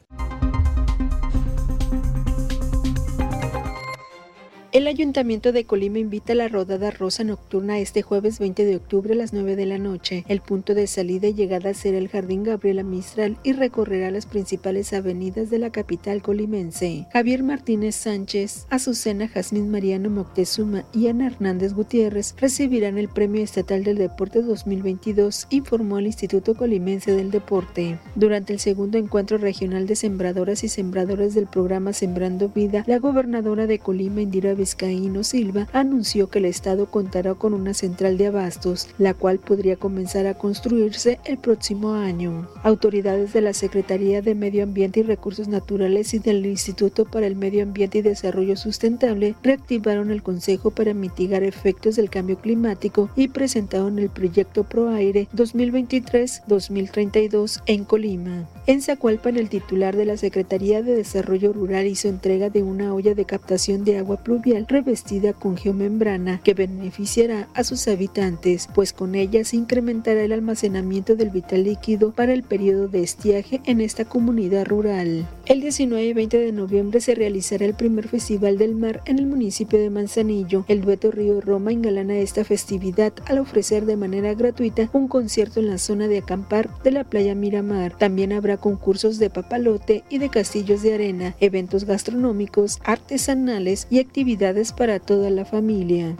El 4.74 4.88
Ayuntamiento 4.88 5.52
de 5.52 5.66
Colima 5.66 6.00
invita 6.00 6.32
a 6.32 6.34
la 6.34 6.48
rodada 6.48 6.90
rosa 6.90 7.22
nocturna 7.22 7.78
este 7.78 8.02
jueves 8.02 8.40
20 8.40 8.64
de 8.64 8.74
octubre 8.74 9.12
a 9.12 9.16
las 9.16 9.32
9 9.32 9.54
de 9.54 9.66
la 9.66 9.78
noche. 9.78 10.24
El 10.26 10.40
punto 10.40 10.74
de 10.74 10.88
salida 10.88 11.28
y 11.28 11.34
llegada 11.34 11.74
será 11.74 11.96
el 11.96 12.08
Jardín 12.08 12.42
Gabriela 12.42 12.82
Mistral 12.82 13.36
y 13.44 13.52
recorrerá 13.52 14.10
las 14.10 14.26
principales 14.26 14.92
avenidas 14.92 15.48
de 15.48 15.60
la 15.60 15.70
capital 15.70 16.22
colimense. 16.22 17.06
Javier 17.12 17.44
Martínez 17.44 17.94
Sánchez, 17.94 18.66
Azucena 18.68 19.28
Jazmín 19.28 19.70
Mariano 19.70 20.10
Moctezuma 20.10 20.84
y 20.92 21.06
Ana 21.06 21.28
Hernández 21.28 21.72
Gutiérrez 21.72 22.34
recibirán 22.36 22.98
el 22.98 23.08
Premio 23.08 23.44
Estatal 23.44 23.84
del 23.84 23.98
Deporte 23.98 24.42
2022, 24.42 25.46
informó 25.50 26.00
el 26.00 26.06
Instituto 26.06 26.56
Colimense 26.56 27.12
del 27.12 27.30
Deporte. 27.30 28.00
Durante 28.16 28.52
el 28.52 28.58
segundo 28.58 28.98
encuentro 28.98 29.38
regional 29.38 29.86
de 29.86 29.94
sembradoras 29.94 30.64
y 30.64 30.68
sembradores 30.68 31.32
del 31.32 31.46
programa 31.46 31.92
Sembrando 31.92 32.48
Vida, 32.48 32.82
la 32.88 32.98
gobernadora 32.98 33.68
de 33.68 33.78
Colima, 33.78 34.20
Indira 34.20 34.56
Vizcaíno 34.64 35.24
Silva 35.24 35.68
anunció 35.74 36.30
que 36.30 36.38
el 36.38 36.46
Estado 36.46 36.86
contará 36.86 37.34
con 37.34 37.52
una 37.52 37.74
central 37.74 38.16
de 38.16 38.28
abastos, 38.28 38.88
la 38.96 39.12
cual 39.12 39.38
podría 39.38 39.76
comenzar 39.76 40.26
a 40.26 40.38
construirse 40.38 41.20
el 41.26 41.36
próximo 41.36 41.92
año. 41.92 42.48
Autoridades 42.62 43.34
de 43.34 43.42
la 43.42 43.52
Secretaría 43.52 44.22
de 44.22 44.34
Medio 44.34 44.62
Ambiente 44.62 45.00
y 45.00 45.02
Recursos 45.02 45.48
Naturales 45.48 46.14
y 46.14 46.18
del 46.18 46.46
Instituto 46.46 47.04
para 47.04 47.26
el 47.26 47.36
Medio 47.36 47.62
Ambiente 47.62 47.98
y 47.98 48.02
Desarrollo 48.02 48.56
Sustentable 48.56 49.34
reactivaron 49.42 50.10
el 50.10 50.22
Consejo 50.22 50.70
para 50.70 50.94
mitigar 50.94 51.42
efectos 51.42 51.96
del 51.96 52.08
cambio 52.08 52.38
climático 52.38 53.10
y 53.16 53.28
presentaron 53.28 53.98
el 53.98 54.08
proyecto 54.08 54.64
ProAire 54.64 55.28
2023-2032 55.36 57.60
en 57.66 57.84
Colima. 57.84 58.48
En 58.66 58.80
Zacualpan, 58.80 59.36
el 59.36 59.50
titular 59.50 59.94
de 59.94 60.06
la 60.06 60.16
Secretaría 60.16 60.80
de 60.80 60.96
Desarrollo 60.96 61.52
Rural 61.52 61.86
hizo 61.86 62.08
entrega 62.08 62.48
de 62.48 62.62
una 62.62 62.94
olla 62.94 63.14
de 63.14 63.26
captación 63.26 63.84
de 63.84 63.98
agua 63.98 64.16
pluvial 64.16 64.53
revestida 64.68 65.32
con 65.32 65.56
geomembrana 65.56 66.40
que 66.42 66.54
beneficiará 66.54 67.48
a 67.54 67.64
sus 67.64 67.86
habitantes, 67.88 68.68
pues 68.74 68.92
con 68.92 69.14
ella 69.14 69.44
se 69.44 69.56
incrementará 69.56 70.22
el 70.22 70.32
almacenamiento 70.32 71.16
del 71.16 71.30
vital 71.30 71.64
líquido 71.64 72.12
para 72.12 72.32
el 72.32 72.42
periodo 72.42 72.88
de 72.88 73.02
estiaje 73.02 73.60
en 73.64 73.80
esta 73.80 74.04
comunidad 74.04 74.66
rural. 74.66 75.26
El 75.46 75.60
19 75.60 76.04
y 76.04 76.12
20 76.12 76.38
de 76.38 76.52
noviembre 76.52 77.00
se 77.00 77.14
realizará 77.14 77.64
el 77.64 77.74
primer 77.74 78.08
Festival 78.08 78.58
del 78.58 78.74
Mar 78.74 79.02
en 79.06 79.18
el 79.18 79.26
municipio 79.26 79.78
de 79.78 79.90
Manzanillo. 79.90 80.64
El 80.68 80.80
dueto 80.80 81.10
Río 81.10 81.40
Roma 81.40 81.72
engalana 81.72 82.16
esta 82.16 82.44
festividad 82.44 83.12
al 83.26 83.38
ofrecer 83.38 83.84
de 83.86 83.96
manera 83.96 84.34
gratuita 84.34 84.88
un 84.92 85.08
concierto 85.08 85.60
en 85.60 85.68
la 85.68 85.78
zona 85.78 86.08
de 86.08 86.18
acampar 86.18 86.68
de 86.82 86.90
la 86.90 87.04
playa 87.04 87.34
Miramar. 87.34 87.96
También 87.96 88.32
habrá 88.32 88.56
concursos 88.56 89.18
de 89.18 89.30
papalote 89.30 90.04
y 90.08 90.18
de 90.18 90.28
castillos 90.28 90.82
de 90.82 90.94
arena, 90.94 91.34
eventos 91.40 91.84
gastronómicos, 91.84 92.80
artesanales 92.84 93.86
y 93.90 93.98
actividades 94.00 94.43
para 94.76 95.00
toda 95.00 95.30
la 95.30 95.46
familia. 95.46 96.16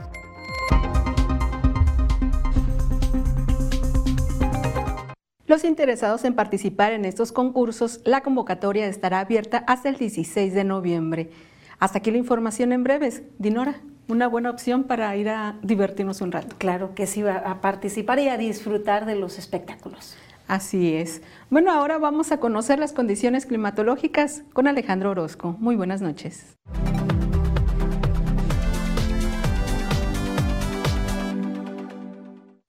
Los 5.46 5.62
interesados 5.64 6.24
en 6.24 6.34
participar 6.34 6.92
en 6.92 7.04
estos 7.04 7.32
concursos, 7.32 8.00
la 8.06 8.22
convocatoria 8.22 8.86
estará 8.86 9.20
abierta 9.20 9.58
hasta 9.66 9.90
el 9.90 9.96
16 9.96 10.54
de 10.54 10.64
noviembre. 10.64 11.30
Hasta 11.78 11.98
aquí 11.98 12.10
la 12.10 12.16
información 12.16 12.72
en 12.72 12.82
breves. 12.82 13.22
Dinora. 13.38 13.82
una 14.08 14.26
buena 14.26 14.50
opción 14.50 14.84
para 14.84 15.14
ir 15.16 15.28
a 15.28 15.58
divertirnos 15.62 16.22
un 16.22 16.32
rato. 16.32 16.56
Claro 16.56 16.94
que 16.94 17.06
sí, 17.06 17.22
a 17.22 17.60
participar 17.60 18.18
y 18.20 18.28
a 18.28 18.38
disfrutar 18.38 19.04
de 19.04 19.16
los 19.16 19.38
espectáculos. 19.38 20.16
Así 20.48 20.94
es. 20.94 21.20
Bueno, 21.50 21.72
ahora 21.72 21.98
vamos 21.98 22.32
a 22.32 22.38
conocer 22.38 22.78
las 22.78 22.92
condiciones 22.92 23.44
climatológicas 23.44 24.44
con 24.54 24.66
Alejandro 24.66 25.10
Orozco. 25.10 25.56
Muy 25.58 25.76
buenas 25.76 26.00
noches. 26.00 26.56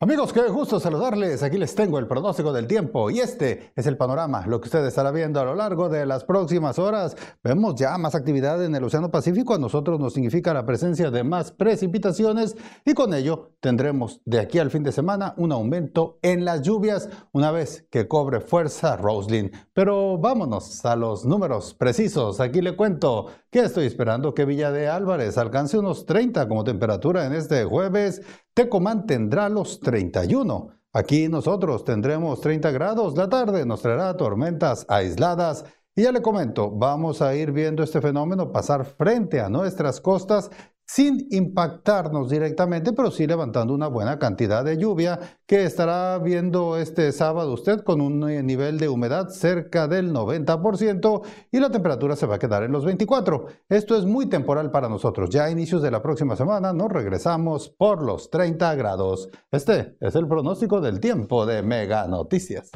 Amigos, 0.02 0.34
qué 0.34 0.42
gusto 0.50 0.78
saludarles. 0.78 1.42
Aquí 1.42 1.58
les 1.58 1.74
tengo 1.74 1.98
el 2.00 2.06
pronóstico 2.06 2.52
del 2.52 2.68
tiempo 2.68 3.10
y 3.10 3.22
este 3.22 3.72
es 3.78 3.88
el 3.88 3.96
panorama, 3.96 4.46
lo 4.46 4.60
que 4.60 4.68
usted 4.68 4.86
estará 4.86 5.10
viendo 5.10 5.40
a 5.40 5.46
lo 5.46 5.56
largo 5.56 5.88
de 5.88 6.06
las 6.06 6.26
próximas 6.26 6.78
horas. 6.80 7.16
Vemos 7.42 7.76
ya 7.76 7.98
más 7.98 8.14
actividad 8.14 8.62
en 8.62 8.76
el 8.76 8.84
Océano 8.84 9.10
Pacífico. 9.10 9.54
A 9.54 9.58
nosotros 9.58 9.98
nos 9.98 10.12
significa 10.12 10.54
la 10.54 10.66
presencia 10.66 11.12
de 11.12 11.24
más 11.24 11.54
precipitaciones 11.54 12.58
y 12.84 12.94
con 12.94 13.14
ello 13.14 13.54
tendremos 13.62 14.20
de 14.26 14.42
aquí 14.42 14.60
al 14.60 14.70
fin 14.70 14.84
de 14.84 14.92
semana 14.92 15.34
un 15.38 15.54
aumento 15.54 16.20
en 16.22 16.44
las 16.44 16.62
lluvias 16.62 17.08
una 17.32 17.52
vez 17.52 17.88
que 17.90 18.10
cobre 18.10 18.42
fuerza 18.42 18.98
Roslyn. 18.98 19.54
Pero 19.72 20.18
vámonos 20.18 20.84
a 20.84 20.98
los 20.98 21.24
números 21.24 21.74
precisos. 21.74 22.42
Aquí 22.42 22.62
le 22.62 22.76
cuento 22.76 23.28
que 23.56 23.62
estoy 23.62 23.86
esperando 23.86 24.34
que 24.34 24.44
Villa 24.44 24.70
de 24.70 24.90
Álvarez 24.90 25.38
alcance 25.38 25.78
unos 25.78 26.06
30 26.06 26.46
como 26.50 26.66
temperatura 26.66 27.26
en 27.26 27.32
este 27.32 27.64
jueves 27.64 28.22
Tecomán 28.54 29.06
tendrá 29.06 29.48
los 29.48 29.80
31. 29.80 30.72
Aquí 30.92 31.30
nosotros 31.30 31.86
tendremos 31.86 32.42
30 32.42 32.70
grados. 32.72 33.16
La 33.16 33.30
tarde 33.30 33.66
nos 33.66 33.82
traerá 33.82 34.18
tormentas 34.18 34.86
aisladas. 34.90 35.64
Y 35.96 36.04
ya 36.04 36.12
le 36.12 36.22
comento, 36.22 36.70
vamos 36.70 37.22
a 37.22 37.34
ir 37.34 37.54
viendo 37.54 37.82
este 37.82 38.02
fenómeno 38.02 38.52
pasar 38.52 38.84
frente 38.84 39.40
a 39.40 39.48
nuestras 39.48 40.02
costas 40.02 40.52
sin 40.86 41.28
impactarnos 41.32 42.30
directamente, 42.30 42.94
pero 42.94 43.12
sí 43.12 43.28
levantando 43.28 43.74
una 43.74 43.88
buena 43.88 44.20
cantidad 44.20 44.64
de 44.64 44.78
lluvia 44.78 45.20
que 45.46 45.66
estará 45.66 46.18
viendo 46.20 46.78
este 46.78 47.12
sábado 47.12 47.54
usted 47.54 47.82
con 47.82 48.02
un 48.02 48.30
eh, 48.30 48.44
nivel 48.44 48.78
de 48.78 48.90
humedad 48.90 49.30
cerca 49.30 49.88
del 49.88 50.14
90% 50.14 51.22
y 51.52 51.60
la 51.60 51.70
temperatura 51.70 52.16
se 52.16 52.26
va 52.26 52.36
a 52.36 52.40
quedar 52.40 52.64
en 52.64 52.72
los 52.72 52.86
24. 52.86 53.48
Esto 53.70 53.96
es 53.96 54.06
muy 54.06 54.28
temporal 54.28 54.72
para 54.72 54.90
nosotros. 54.90 55.30
Ya 55.30 55.46
a 55.46 55.52
inicios 55.52 55.82
de 55.82 55.92
la 55.92 56.02
próxima 56.02 56.36
semana 56.36 56.74
nos 56.74 56.92
regresamos 56.92 57.70
por 57.70 58.04
los 58.04 58.30
30 58.30 58.76
grados. 58.76 59.30
Este 59.52 59.98
es 60.00 60.16
el 60.16 60.28
pronóstico 60.28 60.82
del 60.82 61.00
tiempo 61.00 61.46
de 61.46 61.62
Mega 61.62 62.08
Noticias. 62.08 62.72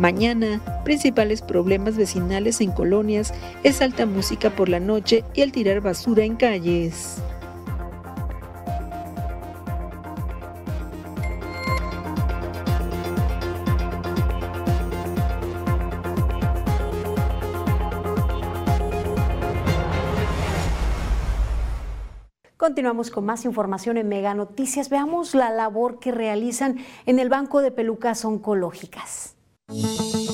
Mañana, 0.00 0.62
principales 0.82 1.42
problemas 1.42 1.94
vecinales 1.94 2.62
en 2.62 2.72
colonias 2.72 3.34
es 3.64 3.82
alta 3.82 4.06
música 4.06 4.48
por 4.48 4.70
la 4.70 4.80
noche 4.80 5.24
y 5.34 5.42
el 5.42 5.52
tirar 5.52 5.82
basura 5.82 6.24
en 6.24 6.36
calles. 6.36 7.20
Continuamos 22.56 23.10
con 23.10 23.26
más 23.26 23.44
información 23.44 23.98
en 23.98 24.08
Mega 24.08 24.32
Noticias. 24.32 24.88
Veamos 24.88 25.34
la 25.34 25.50
labor 25.50 25.98
que 25.98 26.10
realizan 26.10 26.78
en 27.04 27.18
el 27.18 27.28
Banco 27.28 27.60
de 27.60 27.70
Pelucas 27.70 28.24
Oncológicas. 28.24 29.36
Música 29.70 30.29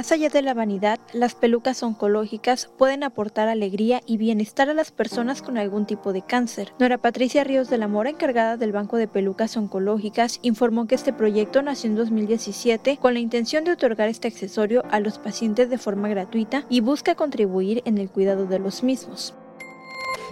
Más 0.00 0.12
allá 0.12 0.30
de 0.30 0.40
la 0.40 0.54
vanidad, 0.54 0.98
las 1.12 1.34
pelucas 1.34 1.82
oncológicas 1.82 2.70
pueden 2.78 3.02
aportar 3.02 3.48
alegría 3.48 4.00
y 4.06 4.16
bienestar 4.16 4.70
a 4.70 4.72
las 4.72 4.92
personas 4.92 5.42
con 5.42 5.58
algún 5.58 5.84
tipo 5.84 6.14
de 6.14 6.22
cáncer. 6.22 6.72
Nora 6.78 6.96
Patricia 6.96 7.44
Ríos 7.44 7.68
de 7.68 7.76
la 7.76 7.86
Mora, 7.86 8.08
encargada 8.08 8.56
del 8.56 8.72
Banco 8.72 8.96
de 8.96 9.08
Pelucas 9.08 9.58
Oncológicas, 9.58 10.38
informó 10.40 10.86
que 10.86 10.94
este 10.94 11.12
proyecto 11.12 11.60
nació 11.60 11.90
en 11.90 11.96
2017 11.96 12.96
con 12.96 13.12
la 13.12 13.20
intención 13.20 13.64
de 13.64 13.72
otorgar 13.72 14.08
este 14.08 14.28
accesorio 14.28 14.84
a 14.90 15.00
los 15.00 15.18
pacientes 15.18 15.68
de 15.68 15.76
forma 15.76 16.08
gratuita 16.08 16.64
y 16.70 16.80
busca 16.80 17.14
contribuir 17.14 17.82
en 17.84 17.98
el 17.98 18.08
cuidado 18.08 18.46
de 18.46 18.58
los 18.58 18.82
mismos 18.82 19.34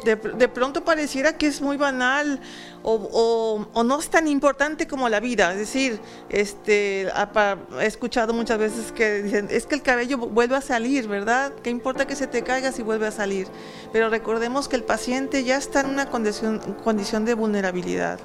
de, 0.05 0.49
pronto 0.49 0.84
pareciera 0.84 1.36
que 1.36 1.46
es 1.46 1.61
muy 1.61 1.76
banal 1.76 2.40
o, 2.82 3.66
no 3.84 3.99
es 3.99 4.09
tan 4.09 4.28
importante 4.28 4.86
como 4.86 5.09
la 5.09 5.20
vida. 5.20 5.53
Es 5.53 5.59
decir, 5.59 6.01
este, 6.28 7.09
he 7.09 7.86
escuchado 7.86 8.32
muchas 8.32 8.59
veces 8.59 8.92
que 8.92 9.22
dicen, 9.22 9.49
es 9.51 9.66
que 9.66 9.74
el 9.74 9.82
cabello 9.82 10.18
vuelve 10.18 10.57
a 10.57 10.61
salir, 10.61 11.09
¿verdad? 11.09 11.53
¿Qué 11.62 11.70
importa 11.70 12.07
que 12.07 12.16
se 12.16 12.26
te 12.26 12.42
caiga 12.42 12.72
si 12.72 12.82
vuelve 12.82 13.07
a 13.07 13.12
salir? 13.12 13.49
Pero 13.92 14.09
recordemos 14.09 14.68
que 14.68 14.76
el 14.76 14.84
paciente 14.84 15.44
ya 15.44 15.57
está 15.57 15.80
en 15.80 15.86
una 15.90 16.09
condición, 16.11 16.61
condición 16.84 17.24
de 17.24 17.34
vulnerabilidad. 17.34 18.18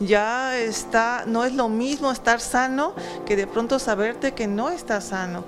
Ya 0.00 0.58
está, 0.58 1.24
no 1.26 1.44
es 1.44 1.54
lo 1.54 1.68
mismo 1.68 2.12
estar 2.12 2.40
sano 2.40 2.94
que 3.26 3.36
de 3.36 3.46
pronto 3.46 3.78
saberte 3.78 4.32
que 4.32 4.46
no 4.46 4.70
está 4.70 5.00
sano. 5.00 5.44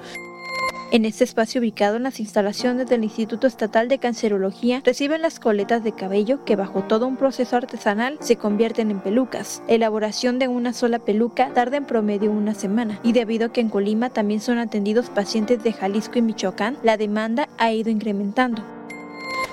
En 0.92 1.06
este 1.06 1.24
espacio 1.24 1.60
ubicado 1.60 1.96
en 1.96 2.02
las 2.02 2.20
instalaciones 2.20 2.86
del 2.86 3.04
Instituto 3.04 3.46
Estatal 3.46 3.88
de 3.88 3.98
Cancerología, 3.98 4.82
reciben 4.84 5.22
las 5.22 5.40
coletas 5.40 5.82
de 5.82 5.92
cabello 5.92 6.44
que 6.44 6.54
bajo 6.54 6.82
todo 6.82 7.06
un 7.06 7.16
proceso 7.16 7.56
artesanal 7.56 8.18
se 8.20 8.36
convierten 8.36 8.90
en 8.90 9.00
pelucas. 9.00 9.62
La 9.68 9.74
elaboración 9.76 10.38
de 10.38 10.48
una 10.48 10.74
sola 10.74 10.98
peluca 10.98 11.48
tarda 11.54 11.78
en 11.78 11.86
promedio 11.86 12.30
una 12.30 12.54
semana 12.54 13.00
y 13.02 13.12
debido 13.12 13.46
a 13.46 13.52
que 13.52 13.62
en 13.62 13.70
Colima 13.70 14.10
también 14.10 14.40
son 14.40 14.58
atendidos 14.58 15.08
pacientes 15.08 15.62
de 15.62 15.72
Jalisco 15.72 16.18
y 16.18 16.22
Michoacán, 16.22 16.76
la 16.82 16.98
demanda 16.98 17.48
ha 17.56 17.72
ido 17.72 17.88
incrementando. 17.88 18.62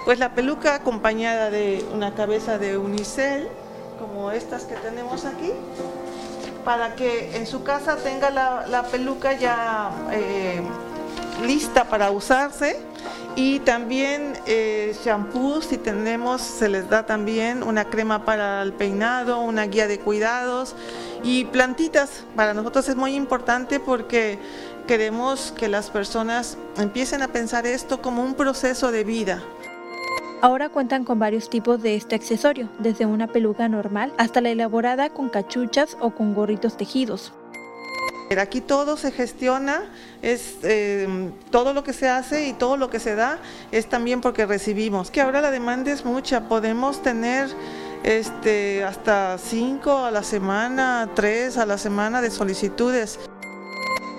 Pues 0.03 0.19
la 0.19 0.33
peluca 0.33 0.75
acompañada 0.75 1.49
de 1.49 1.85
una 1.93 2.15
cabeza 2.15 2.57
de 2.57 2.77
unicel, 2.77 3.47
como 3.99 4.31
estas 4.31 4.63
que 4.63 4.75
tenemos 4.75 5.23
aquí, 5.23 5.51
para 6.65 6.95
que 6.95 7.37
en 7.37 7.47
su 7.47 7.63
casa 7.63 7.95
tenga 7.97 8.29
la, 8.29 8.83
peluca 8.91 9.37
ya 9.37 9.91
eh, 10.11 10.61
lista 11.45 11.85
para 11.85 12.11
usarse. 12.11 12.79
Y 13.35 13.59
también 13.59 14.33
eh, 14.47 14.95
shampoo 15.05 15.61
si 15.61 15.77
tenemos 15.77 16.41
se 16.41 16.67
les 16.67 16.89
da 16.89 17.05
también 17.05 17.63
una 17.63 17.85
crema 17.85 18.25
para 18.25 18.61
el 18.61 18.73
peinado 18.73 19.39
una 19.39 19.65
guía 19.65 19.87
de 19.87 19.99
cuidados 19.99 20.75
y 21.23 21.45
plantitas. 21.45 22.23
Para 22.35 22.53
nosotros 22.53 22.89
es 22.89 22.95
muy 22.95 23.15
importante 23.15 23.79
porque 23.79 24.39
queremos 24.87 25.53
que 25.55 25.69
las 25.69 25.89
personas 25.89 26.57
empiecen 26.77 27.21
a 27.21 27.27
pensar 27.27 27.67
esto 27.67 28.01
como 28.01 28.23
un 28.23 28.33
proceso 28.33 28.91
de 28.91 29.03
vida. 29.03 29.41
Ahora 30.41 30.69
cuentan 30.69 31.03
con 31.03 31.19
varios 31.19 31.49
tipos 31.49 31.81
de 31.81 31.95
este 31.95 32.15
accesorio, 32.15 32.69
desde 32.79 33.05
una 33.05 33.27
peluca 33.27 33.67
normal 33.67 34.13
hasta 34.17 34.39
la 34.41 34.49
elaborada 34.49 35.09
con 35.09 35.29
cachuchas 35.29 35.97
o 35.99 36.11
con 36.11 36.33
gorritos 36.33 36.77
tejidos. 36.77 37.33
Aquí 38.37 38.61
todo 38.61 38.95
se 38.95 39.11
gestiona, 39.11 39.89
es 40.21 40.57
em, 40.63 41.31
todo 41.49 41.73
lo 41.73 41.83
que 41.83 41.93
se 41.93 42.07
hace 42.07 42.47
y 42.47 42.53
todo 42.53 42.77
lo 42.77 42.89
que 42.89 42.99
se 42.99 43.15
da 43.15 43.39
es 43.71 43.89
también 43.89 44.21
porque 44.21 44.45
recibimos. 44.45 45.09
Que 45.09 45.21
ahora 45.21 45.41
la 45.41 45.49
demanda 45.49 45.91
es 45.91 46.05
mucha, 46.05 46.47
podemos 46.47 47.01
tener 47.01 47.49
este, 48.03 48.83
hasta 48.83 49.37
cinco 49.39 50.05
a 50.05 50.11
la 50.11 50.23
semana, 50.23 51.09
tres 51.15 51.57
a 51.57 51.65
la 51.65 51.77
semana 51.77 52.21
de 52.21 52.29
solicitudes. 52.29 53.19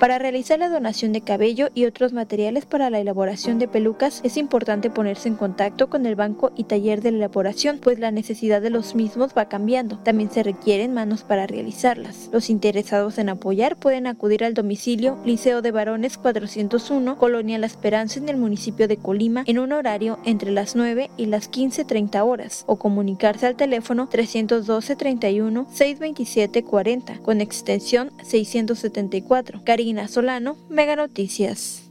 Para 0.01 0.19
realizar 0.19 0.59
la 0.59 0.71
donación 0.71 1.13
de 1.13 1.21
cabello 1.21 1.69
y 1.75 1.85
otros 1.85 2.15
materiales 2.15 2.65
para 2.65 2.89
la 2.89 3.01
elaboración 3.01 3.59
de 3.59 3.69
pelucas 3.69 4.23
es 4.25 4.39
importante 4.39 4.89
ponerse 4.89 5.29
en 5.29 5.35
contacto 5.35 5.91
con 5.91 6.07
el 6.07 6.15
banco 6.15 6.53
y 6.57 6.65
taller 6.65 7.03
de 7.03 7.11
la 7.11 7.19
elaboración, 7.19 7.81
pues 7.83 7.99
la 7.99 8.11
necesidad 8.11 8.63
de 8.63 8.71
los 8.71 8.95
mismos 8.95 9.33
va 9.37 9.51
cambiando. 9.51 9.99
También 9.99 10.31
se 10.31 10.43
requieren 10.43 10.95
manos 10.95 11.23
para 11.23 11.47
realizarlas. 11.47 12.31
Los 12.33 12.49
interesados 12.49 13.19
en 13.19 13.29
apoyar 13.29 13.77
pueden 13.77 14.07
acudir 14.07 14.43
al 14.43 14.55
domicilio 14.55 15.19
Liceo 15.27 15.61
de 15.61 15.71
Varones 15.71 16.17
401, 16.17 17.19
Colonia 17.19 17.59
La 17.59 17.67
Esperanza 17.67 18.21
en 18.21 18.31
el 18.31 18.39
municipio 18.39 18.89
de 18.89 18.97
Colima, 18.97 19.45
en 19.47 19.59
un 19.59 19.71
horario 19.71 20.19
entre 20.25 20.51
las 20.51 20.77
9 20.77 21.11
y 21.19 21.27
las 21.27 21.51
15.30 21.51 22.25
horas, 22.25 22.65
o 22.67 22.77
comunicarse 22.77 23.47
al 23.47 23.57
teléfono 23.57 24.09
312 24.09 24.97
31 24.97 25.67
627 25.69 26.65
40 26.65 27.19
con 27.19 27.43
extensión 27.43 28.13
674. 28.23 29.61
Solano, 30.09 30.57
Mega 30.69 30.97
Noticias. 30.97 31.91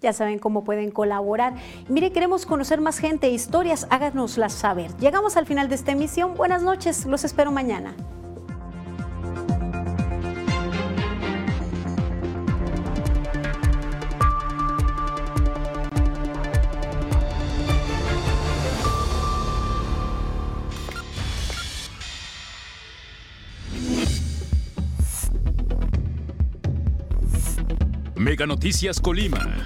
Ya 0.00 0.12
saben 0.12 0.38
cómo 0.38 0.62
pueden 0.62 0.90
colaborar. 0.90 1.54
mire, 1.88 2.12
queremos 2.12 2.46
conocer 2.46 2.80
más 2.80 2.98
gente, 2.98 3.30
historias, 3.30 3.86
háganoslas 3.90 4.52
saber. 4.52 4.96
Llegamos 4.98 5.36
al 5.36 5.46
final 5.46 5.68
de 5.68 5.74
esta 5.74 5.92
emisión. 5.92 6.34
Buenas 6.34 6.62
noches, 6.62 7.04
los 7.06 7.24
espero 7.24 7.50
mañana. 7.50 7.96
Noticias 28.46 29.00
Colima. 29.00 29.56